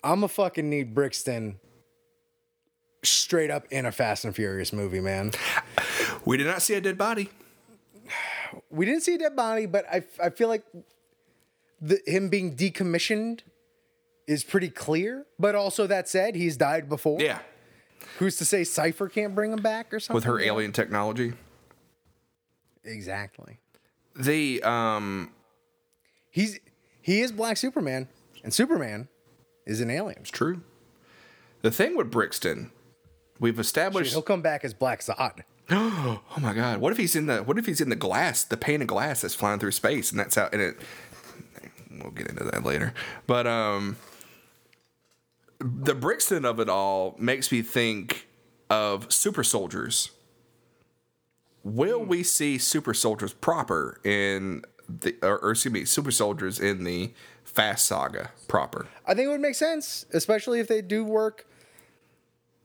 [0.03, 1.59] I'm a fucking need Brixton
[3.03, 5.31] straight up in a Fast and Furious movie, man.
[6.25, 7.29] We did not see a dead body.
[8.69, 10.63] We didn't see a dead body, but I, I feel like
[11.81, 13.41] the, him being decommissioned
[14.27, 15.25] is pretty clear.
[15.39, 17.19] But also that said, he's died before.
[17.21, 17.39] Yeah.
[18.19, 20.15] Who's to say Cypher can't bring him back or something?
[20.15, 21.33] with her alien technology.
[22.83, 23.59] Exactly.
[24.15, 25.31] The um
[26.29, 26.59] He's
[27.01, 28.07] he is Black Superman,
[28.43, 29.07] and Superman
[29.65, 30.19] is an alien.
[30.21, 30.61] it's true.
[31.61, 32.71] The thing with Brixton,
[33.39, 35.41] we've established He'll come back as Black Zod.
[36.35, 38.57] Oh my god, what if he's in the what if he's in the glass, the
[38.57, 40.77] pane of glass that's flying through space and that's how and it
[41.91, 42.93] we'll get into that later.
[43.27, 43.97] But um
[45.59, 48.27] the Brixton of it all makes me think
[48.69, 50.11] of super soldiers.
[51.63, 56.83] Will we see super soldiers proper in the or, or excuse me, super soldiers in
[56.83, 57.13] the
[57.43, 58.87] Fast Saga proper?
[59.05, 61.45] I think it would make sense, especially if they do work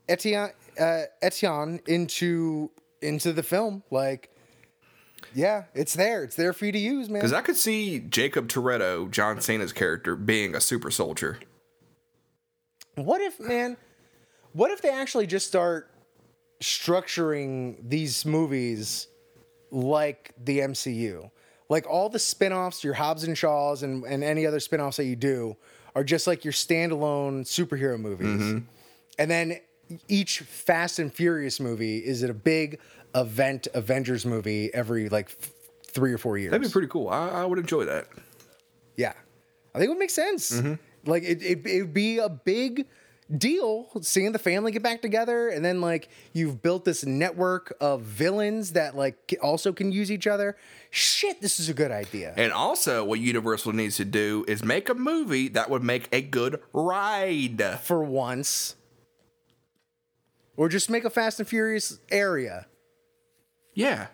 [0.09, 2.71] Eteon, uh, Eteon into
[3.01, 3.83] into the film.
[3.91, 4.29] Like,
[5.33, 6.23] yeah, it's there.
[6.23, 7.19] It's there for you to use, man.
[7.19, 11.39] Because I could see Jacob Toretto, John Cena's character, being a super soldier.
[12.95, 13.77] What if, man?
[14.53, 15.91] What if they actually just start
[16.61, 19.07] structuring these movies
[19.71, 21.29] like the MCU?
[21.69, 25.15] Like all the spin-offs, your Hobbs and Shaws and, and any other spin-offs that you
[25.15, 25.55] do
[25.95, 28.41] are just like your standalone superhero movies.
[28.41, 28.65] Mm-hmm.
[29.19, 29.59] And then
[30.07, 32.79] each Fast and Furious movie is it a big
[33.15, 35.51] event Avengers movie every like f-
[35.85, 36.51] three or four years.
[36.51, 37.09] That'd be pretty cool.
[37.09, 38.07] I, I would enjoy that.
[38.95, 39.13] Yeah,
[39.73, 40.51] I think it would make sense.
[40.51, 40.73] Mm-hmm.
[41.09, 42.85] Like it, it, it would be a big
[43.37, 48.01] deal seeing the family get back together, and then like you've built this network of
[48.01, 50.57] villains that like also can use each other.
[50.91, 52.33] Shit, this is a good idea.
[52.35, 56.21] And also, what Universal needs to do is make a movie that would make a
[56.21, 57.79] good ride.
[57.83, 58.75] For once,
[60.59, 62.67] or just make a Fast and Furious area.
[63.73, 64.07] Yeah.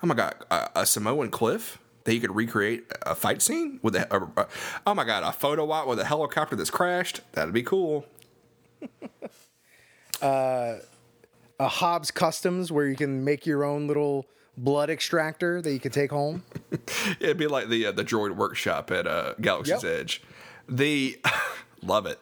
[0.00, 3.96] Oh my god, a, a Samoan cliff that you could recreate a fight scene with
[3.96, 4.48] a, a, a-
[4.86, 7.20] oh my god, a photo op with a helicopter that's crashed.
[7.32, 8.06] That'd be cool.
[10.22, 15.92] A Hobbs Customs where you can make your own little blood extractor that you could
[15.92, 16.42] take home.
[17.20, 20.00] It'd be like the uh, the droid workshop at uh, Galaxy's Yep.
[20.00, 20.22] Edge.
[20.68, 21.18] The
[21.82, 22.18] love it.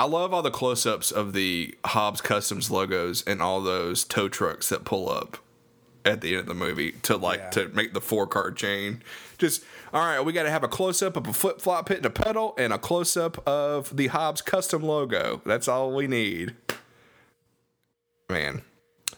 [0.00, 4.70] I love all the close-ups of the Hobbs Customs logos and all those tow trucks
[4.70, 5.36] that pull up
[6.06, 7.50] at the end of the movie to like Yeah.
[7.50, 9.02] to make the four card chain.
[9.36, 9.62] Just
[9.92, 12.72] all right, we got to have a close-up of a flip-flop hitting a pedal and
[12.72, 15.42] a close-up of the Hobbs Custom logo.
[15.44, 16.54] That's all we need.
[18.30, 18.62] Man,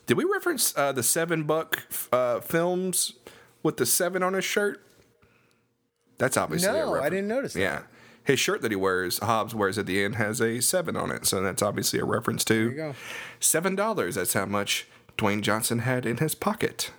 [0.06, 3.12] did we reference uh, the seven buck uh, films
[3.62, 4.84] with the seven on his shirt?
[6.18, 7.60] That's obviously No, I didn't notice that.
[7.60, 7.82] Yeah,
[8.24, 11.26] his shirt that he wears, Hobbs wears at the end, has a seven on it,
[11.26, 12.94] so that's obviously a reference to
[13.40, 14.14] seven dollars.
[14.14, 14.86] That's how much
[15.18, 16.90] Dwayne Johnson had in his pocket.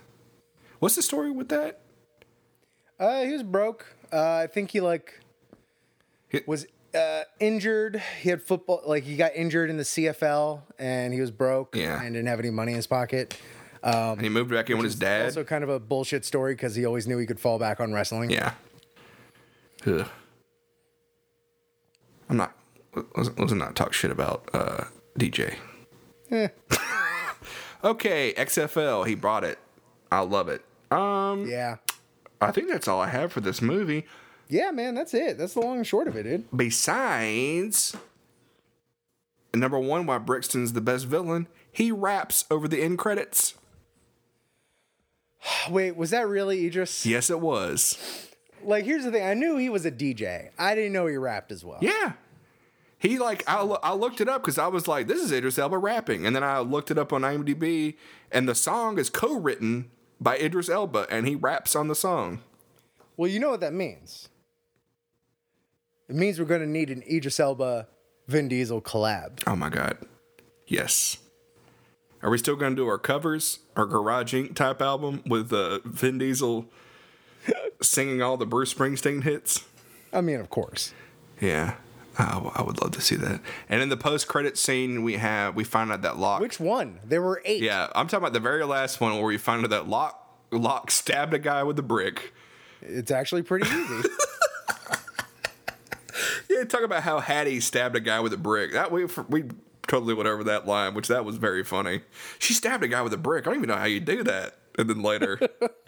[0.78, 1.80] What's the story with that?
[2.98, 3.86] Uh, he was broke.
[4.12, 5.20] Uh, I think he like
[6.46, 8.02] was uh, injured.
[8.20, 11.74] He had football, like he got injured in the CFL, and he was broke.
[11.74, 12.02] Yeah.
[12.02, 13.36] and didn't have any money in his pocket.
[13.82, 15.24] and he moved back in with his dad.
[15.26, 17.92] Also, kind of a bullshit story because he always knew he could fall back on
[17.92, 18.30] wrestling.
[18.30, 18.52] Yeah.
[19.86, 20.06] Ugh.
[22.34, 22.56] I'm not.
[23.16, 24.84] Let's, let's not talk shit about uh,
[25.16, 25.54] DJ.
[26.32, 26.48] Eh.
[27.84, 29.06] okay, XFL.
[29.06, 29.60] He brought it.
[30.10, 30.64] I love it.
[30.90, 31.76] Um, yeah,
[32.40, 34.04] I think that's all I have for this movie.
[34.48, 34.96] yeah, man.
[34.96, 35.38] That's it.
[35.38, 36.44] That's the long and short of it, dude.
[36.56, 37.96] Besides,
[39.54, 41.46] number one, why Brixton's the best villain.
[41.70, 43.54] He raps over the end credits.
[45.70, 47.06] Wait, was that really Idris?
[47.06, 48.28] Yes, it was.
[48.64, 49.24] like here's the thing.
[49.24, 50.50] I knew he was a DJ.
[50.58, 51.78] I didn't know he rapped as well.
[51.80, 52.14] Yeah.
[53.04, 55.76] He like I, I looked it up because I was like, this is Idris Elba
[55.76, 57.96] rapping, and then I looked it up on IMDb,
[58.32, 62.40] and the song is co-written by Idris Elba, and he raps on the song.
[63.18, 64.30] Well, you know what that means.
[66.08, 67.88] It means we're going to need an Idris Elba
[68.26, 69.42] Vin Diesel collab.
[69.46, 69.98] Oh my god,
[70.66, 71.18] yes.
[72.22, 74.54] Are we still going to do our covers, our Garage Inc.
[74.54, 76.64] type album with uh, Vin Diesel
[77.82, 79.66] singing all the Bruce Springsteen hits?
[80.10, 80.94] I mean, of course.
[81.38, 81.74] Yeah,
[82.18, 83.40] I, I would love to see that.
[83.68, 86.40] And in the post-credit scene, we have we find out that Locke.
[86.40, 87.00] Which one?
[87.04, 87.62] There were eight.
[87.62, 90.20] Yeah, I'm talking about the very last one where we find out that Locke
[90.50, 92.32] Locke stabbed a guy with a brick.
[92.82, 94.08] It's actually pretty easy.
[96.54, 98.72] Yeah, talk about how Hattie stabbed a guy with a brick.
[98.72, 99.44] That we we
[99.86, 102.02] totally went over that line, which that was very funny.
[102.38, 103.46] She stabbed a guy with a brick.
[103.46, 104.56] I don't even know how you do that.
[104.78, 105.40] And then later,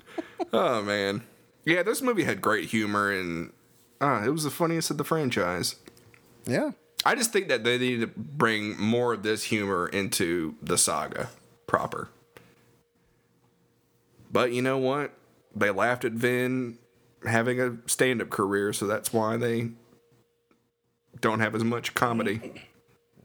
[0.53, 1.23] oh man,
[1.65, 3.53] yeah, this movie had great humor and
[4.01, 5.77] uh, it was the funniest of the franchise.
[6.47, 6.71] Yeah.
[7.05, 11.29] I just think that they need to bring more of this humor into the saga
[11.67, 12.09] proper.
[14.33, 15.13] But you know what?
[15.55, 16.79] They laughed at Vin
[17.25, 19.71] having a stand up career, so that's why they
[21.21, 22.63] don't have as much comedy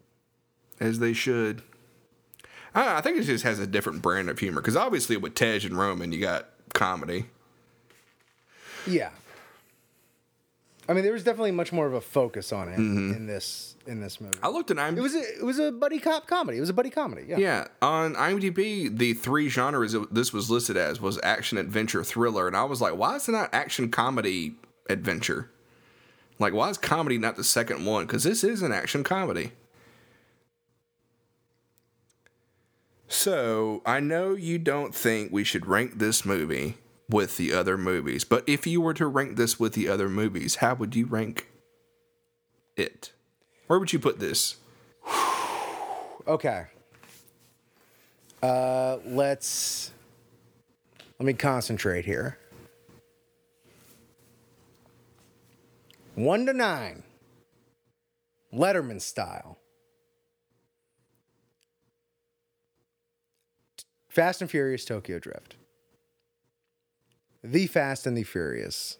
[0.79, 1.61] as they should.
[2.73, 5.65] I, I think it just has a different brand of humor because obviously with Tej
[5.65, 7.25] and Roman, you got comedy.
[8.87, 9.09] Yeah.
[10.89, 13.13] I mean, there was definitely much more of a focus on it Mm-hmm.
[13.13, 14.37] in this in this movie.
[14.43, 14.97] I looked at IMDb.
[14.97, 16.57] It was a, it was a buddy cop comedy.
[16.57, 17.25] It was a buddy comedy.
[17.27, 17.37] Yeah.
[17.37, 22.47] Yeah, on IMDb, the three genres it- this was listed as was action, adventure, thriller,
[22.47, 24.55] and I was like, why is it not action, comedy,
[24.89, 25.49] adventure?
[26.39, 28.05] Like, why is comedy not the second one?
[28.05, 29.51] Because this is an action comedy.
[33.07, 36.77] So I know you don't think we should rank this movie
[37.11, 40.55] with the other movies, but if you were to rank this with the other movies,
[40.55, 41.47] how would you rank
[42.75, 43.11] it?
[43.67, 44.57] Where would you put this?
[46.27, 46.67] Okay.
[48.43, 49.91] Uh, let's
[51.19, 52.37] let me concentrate here.
[56.13, 57.01] One to nine.
[58.53, 59.57] Letterman style.
[64.09, 65.55] Fast and Furious Tokyo Drift.
[67.43, 68.97] The Fast and the Furious.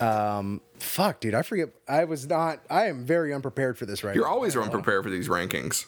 [0.00, 1.68] Um, fuck, dude, I forget.
[1.86, 2.60] I was not.
[2.70, 4.20] I am very unprepared for this right now.
[4.20, 4.32] You're now.
[4.32, 5.86] always unprepared for these rankings.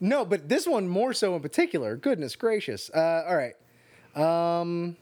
[0.00, 1.96] No, but this one more so in particular.
[1.96, 2.90] Goodness gracious.
[2.90, 3.54] Uh, all right.
[4.16, 4.96] Um,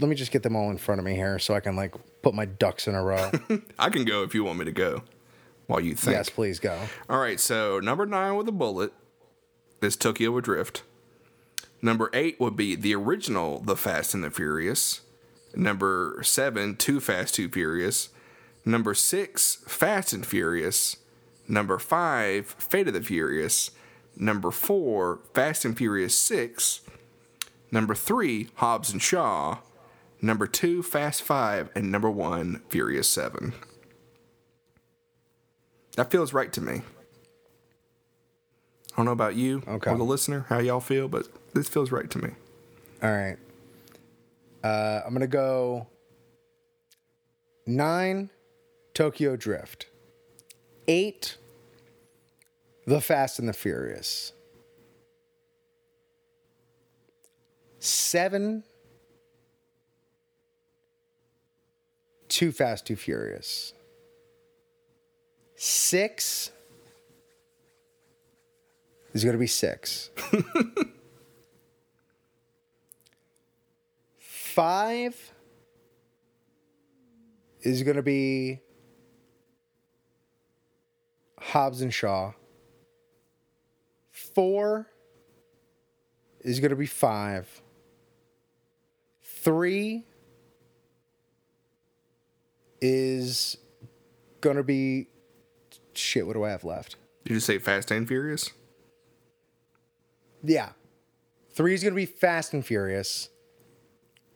[0.00, 1.94] let me just get them all in front of me here so I can like
[2.22, 3.30] put my ducks in a row.
[3.78, 5.02] I can go if you want me to go
[5.66, 6.16] while you think.
[6.16, 6.78] yes, please go.
[7.08, 8.92] All right, so number nine with a bullet
[9.82, 10.82] is Tokyo Drift.
[11.82, 15.02] Number eight would be the original The Fast and the Furious.
[15.54, 18.08] Number seven, Too Fast, Too Furious.
[18.64, 20.96] Number six, Fast and Furious.
[21.48, 23.70] Number five, Fate of the Furious.
[24.16, 26.80] Number four, Fast and Furious 6.
[27.70, 29.58] Number three, Hobbs and Shaw.
[30.22, 31.68] Number two, Fast 5.
[31.74, 33.52] And number one, Furious 7.
[35.96, 36.82] That feels right to me.
[38.92, 39.90] I don't know about you Okay.
[39.90, 42.30] or the listener, how y'all feel, but this feels right to me.
[43.02, 43.36] All right.
[44.64, 45.86] Uh, I'm gonna go
[47.66, 48.30] nine,
[48.94, 49.86] Tokyo Drift.
[50.88, 51.36] Eight,
[52.86, 54.32] The Fast and the Furious.
[57.78, 58.64] Seven,
[62.28, 63.72] Too Fast, Too Furious.
[65.56, 66.50] Six
[69.12, 70.10] is gonna be six.
[74.56, 75.32] Five
[77.60, 78.60] is going to be
[81.38, 82.32] Hobbs and Shaw.
[84.10, 84.86] Four
[86.40, 87.60] is going to be five.
[89.22, 90.04] Three
[92.80, 93.58] is
[94.40, 95.08] going to be
[95.98, 96.26] shit.
[96.26, 96.96] What do I have left?
[97.24, 98.50] Did you say Fast and Furious?
[100.42, 100.70] Yeah.
[101.50, 103.30] Three is going to be Fast and Furious.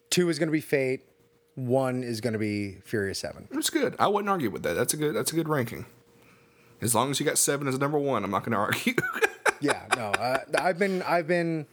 [0.09, 1.03] Two is going to be Fate.
[1.55, 3.47] One is going to be Furious Seven.
[3.53, 3.95] It's good.
[3.99, 4.75] I wouldn't argue with that.
[4.75, 5.15] That's a good.
[5.15, 5.87] That's a good ranking.
[6.81, 8.95] As long as you got seven as number one, I'm not going to argue.
[9.61, 11.67] yeah, no, uh, I've been I've been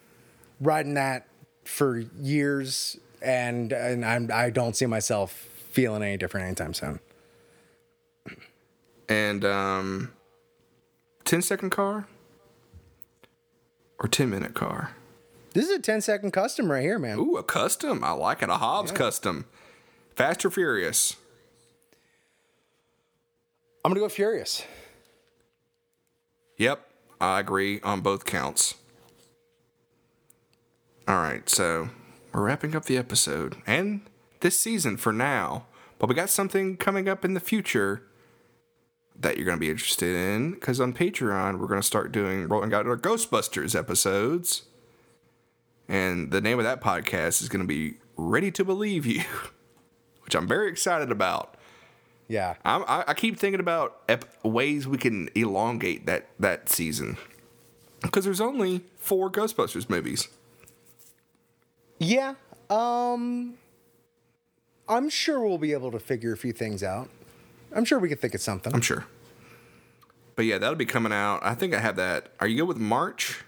[0.59, 1.27] riding that
[1.63, 5.31] for years, and and I'm I don't see myself
[5.69, 6.99] feeling any different anytime soon.
[9.09, 10.13] And um,
[11.25, 12.07] 10 second car
[13.99, 14.91] or or 10 minute car?
[15.53, 17.17] This is a 10 second custom right here, man.
[17.17, 18.03] Ooh, a custom.
[18.03, 18.49] I like it.
[18.49, 19.45] A Hobbs custom.
[20.15, 21.15] Fast or Furious?
[23.83, 24.63] I'm gonna go Furious.
[26.57, 26.87] Yep,
[27.21, 28.75] I agree on both counts.
[31.07, 31.89] All right, so
[32.33, 34.01] we're wrapping up the episode and
[34.41, 35.67] this season for now,
[35.99, 38.03] but we got something coming up in the future
[39.19, 42.47] that you're going to be interested in because on Patreon, we're going to start doing
[42.47, 44.63] rolling out our Ghostbusters episodes.
[45.87, 49.23] And the name of that podcast is going to be Ready to Believe You,
[50.23, 51.55] which I'm very excited about.
[52.27, 52.55] Yeah.
[52.65, 57.17] I'm, I, I keep thinking about ep- ways we can elongate that that season
[58.01, 60.27] because there's only four Ghostbusters movies.
[61.99, 62.35] Yeah.
[62.69, 63.55] Um
[64.89, 67.09] I'm sure we'll be able to figure a few things out.
[67.77, 68.73] I'm sure we could think of something.
[68.73, 69.05] I'm sure.
[70.35, 71.39] But yeah, that'll be coming out.
[71.43, 72.33] I think I have that.
[72.39, 73.43] Are you good with March?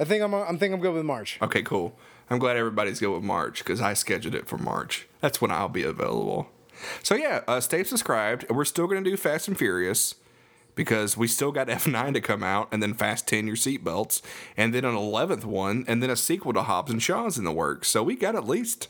[0.00, 1.38] I think I'm I'm thinking I'm good with March.
[1.40, 1.96] Okay, cool.
[2.30, 5.08] I'm glad everybody's good with March because I scheduled it for March.
[5.20, 6.50] That's when I'll be available.
[7.02, 8.48] So yeah, uh, stay subscribed.
[8.50, 10.14] We're still gonna do Fast and Furious
[10.74, 14.22] because we still got F9 to come out, and then Fast 10 your seatbelts,
[14.56, 17.52] and then an 11th one, and then a sequel to Hobbs and Shaw's in the
[17.52, 17.88] works.
[17.88, 18.86] So we got at least,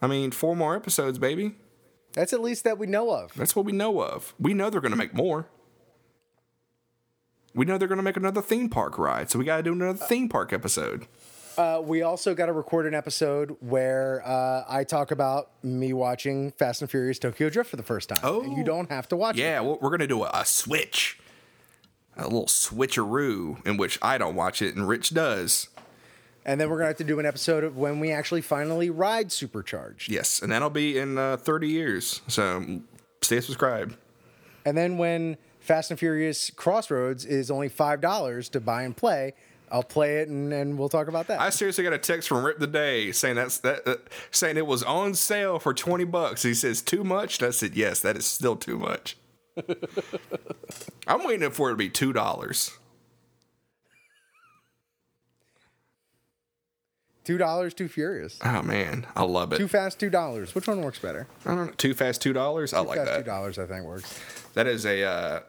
[0.00, 1.56] I mean, four more episodes, baby.
[2.18, 3.32] That's at least that we know of.
[3.36, 4.34] That's what we know of.
[4.40, 5.46] We know they're gonna make more.
[7.54, 10.28] We know they're gonna make another theme park ride, so we gotta do another theme
[10.28, 11.06] park episode.
[11.56, 16.52] Uh, we also got to record an episode where uh, I talk about me watching
[16.52, 18.20] Fast and Furious Tokyo Drift for the first time.
[18.22, 18.42] Oh.
[18.44, 19.40] You don't have to watch it.
[19.40, 21.20] Yeah, well, we're gonna do a, a switch,
[22.16, 25.68] a little switcheroo in which I don't watch it and Rich does.
[26.44, 28.88] And then we're going to have to do an episode of when we actually finally
[28.90, 30.10] ride Supercharged.
[30.10, 32.22] Yes, and that'll be in uh, 30 years.
[32.26, 32.80] So
[33.20, 33.96] stay subscribed.
[34.64, 39.34] And then when Fast and Furious Crossroads is only $5 to buy and play,
[39.70, 41.40] I'll play it and, and we'll talk about that.
[41.40, 43.96] I seriously got a text from Rip the Day saying that's that uh,
[44.30, 46.42] saying it was on sale for 20 bucks.
[46.42, 47.40] He says too much.
[47.40, 49.16] And I said yes, that is still too much.
[51.06, 52.78] I'm waiting for it to be two dollars.
[57.28, 58.38] $2, Too Furious.
[58.44, 59.58] Oh man, I love it.
[59.58, 60.54] Too Fast, $2.
[60.54, 61.26] Which one works better?
[61.44, 61.72] I don't know.
[61.72, 62.72] Too fast, two dollars.
[62.72, 63.26] I like Fast, that.
[63.26, 64.18] $2 I think works.
[64.54, 65.40] That is a uh,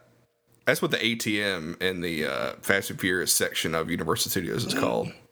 [0.66, 4.74] that's what the ATM in the uh, Fast and Furious section of Universal Studios is
[4.74, 5.12] called.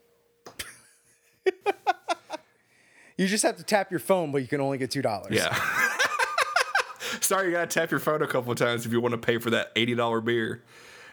[3.17, 5.29] You just have to tap your phone, but you can only get $2.
[5.29, 5.53] Yeah.
[7.19, 9.39] Sorry, you gotta tap your phone a couple of times if you want to pay
[9.39, 10.63] for that eighty dollar beer.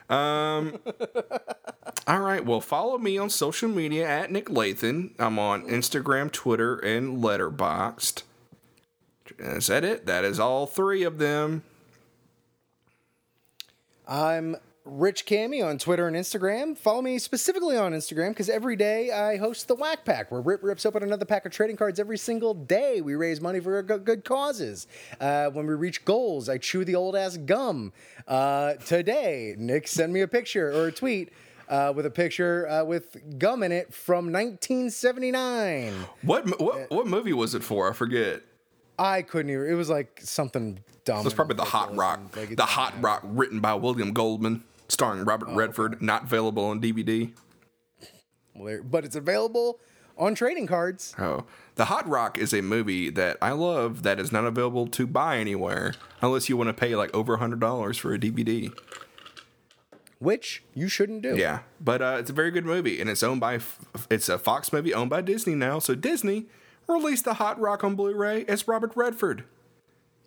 [0.08, 0.78] Um.
[2.06, 2.44] All right.
[2.44, 5.10] Well, follow me on social media at Nick Lathan.
[5.18, 8.22] I'm on Instagram, Twitter, and Letterboxd.
[9.38, 10.06] Is that it?
[10.06, 11.64] That is all three of them.
[14.06, 16.78] I'm Rich Cammy on Twitter and Instagram.
[16.78, 20.62] Follow me specifically on Instagram because every day I host the Whack Pack, where Rip
[20.62, 23.00] rips open another pack of trading cards every single day.
[23.00, 24.86] We raise money for good causes.
[25.20, 27.92] Uh, when we reach goals, I chew the old ass gum.
[28.28, 31.32] Uh, today, Nick sent me a picture or a tweet.
[31.68, 35.92] Uh, with a picture uh, with gum in it from 1979.
[36.22, 37.90] What what what movie was it for?
[37.90, 38.42] I forget.
[38.98, 39.66] I couldn't even.
[39.68, 41.20] It was like something dumb.
[41.20, 42.36] It was probably the Hot Rock.
[42.36, 46.00] Like, the Hot Rock, written by William Goldman, starring Robert Redford.
[46.00, 47.32] Not available on DVD.
[48.54, 49.78] but it's available
[50.16, 51.14] on trading cards.
[51.18, 51.44] Oh,
[51.74, 55.38] The Hot Rock is a movie that I love that is not available to buy
[55.38, 58.72] anywhere unless you want to pay like over a hundred dollars for a DVD.
[60.18, 61.36] Which you shouldn't do.
[61.36, 63.60] Yeah, but uh, it's a very good movie, and it's owned by
[64.10, 65.78] it's a Fox movie owned by Disney now.
[65.78, 66.46] So Disney
[66.88, 69.44] released The Hot Rock on Blu-ray as Robert Redford.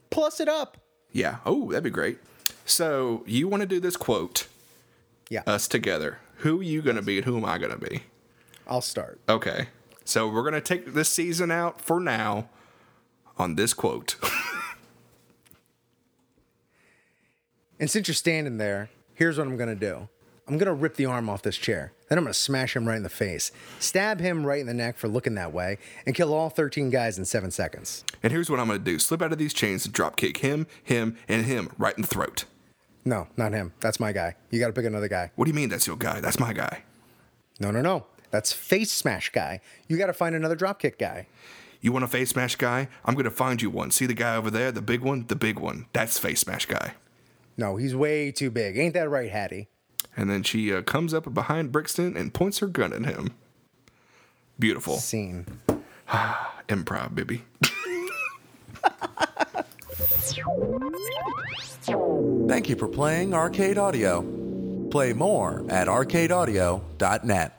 [0.09, 0.77] Plus it up.
[1.11, 1.37] Yeah.
[1.45, 2.19] Oh, that'd be great.
[2.65, 4.47] So you want to do this quote?
[5.29, 6.19] Yeah, Us together.
[6.37, 8.03] Who are you gonna be and who am I gonna be?
[8.67, 9.19] I'll start.
[9.27, 9.67] Okay.
[10.05, 12.49] So we're going to take this season out for now
[13.37, 14.15] on this quote.
[17.79, 18.89] And since you're standing there,
[19.19, 20.07] here's what I'm gonna do.
[20.47, 21.91] I'm gonna rip the arm off this chair.
[22.07, 24.97] Then I'm gonna smash him right in the face, stab him right in the neck
[24.97, 28.05] for looking that way, and kill all 13 guys in seven seconds.
[28.23, 30.37] and here's what I'm going to do slip out of these chains and drop kick
[30.37, 32.45] him, him, and him right in the throat.
[33.05, 33.73] No, not him.
[33.81, 34.35] That's my guy.
[34.49, 35.31] You gotta pick another guy.
[35.35, 36.21] What do you mean that's your guy?
[36.21, 36.83] That's my guy.
[37.59, 38.05] No, no, no.
[38.31, 39.59] That's face smash guy.
[39.89, 41.27] You gotta find another dropkick guy.
[41.81, 42.87] You want a face smash guy?
[43.05, 43.91] I'm going to find you one.
[43.91, 45.25] See the guy over there, the big one?
[45.27, 45.85] The big one.
[45.93, 46.93] That's face smash guy.
[47.59, 48.77] No, he's way too big.
[48.77, 49.67] Ain't that right, Hattie?
[50.15, 53.33] And then she uh, comes up behind Brixton and points her gun at him.
[54.57, 54.95] Beautiful.
[54.95, 55.45] Scene.
[56.69, 57.43] Improv, baby.
[62.47, 64.21] Thank you for playing Arcade Audio.
[64.89, 67.58] Play more at arcadeaudio.net.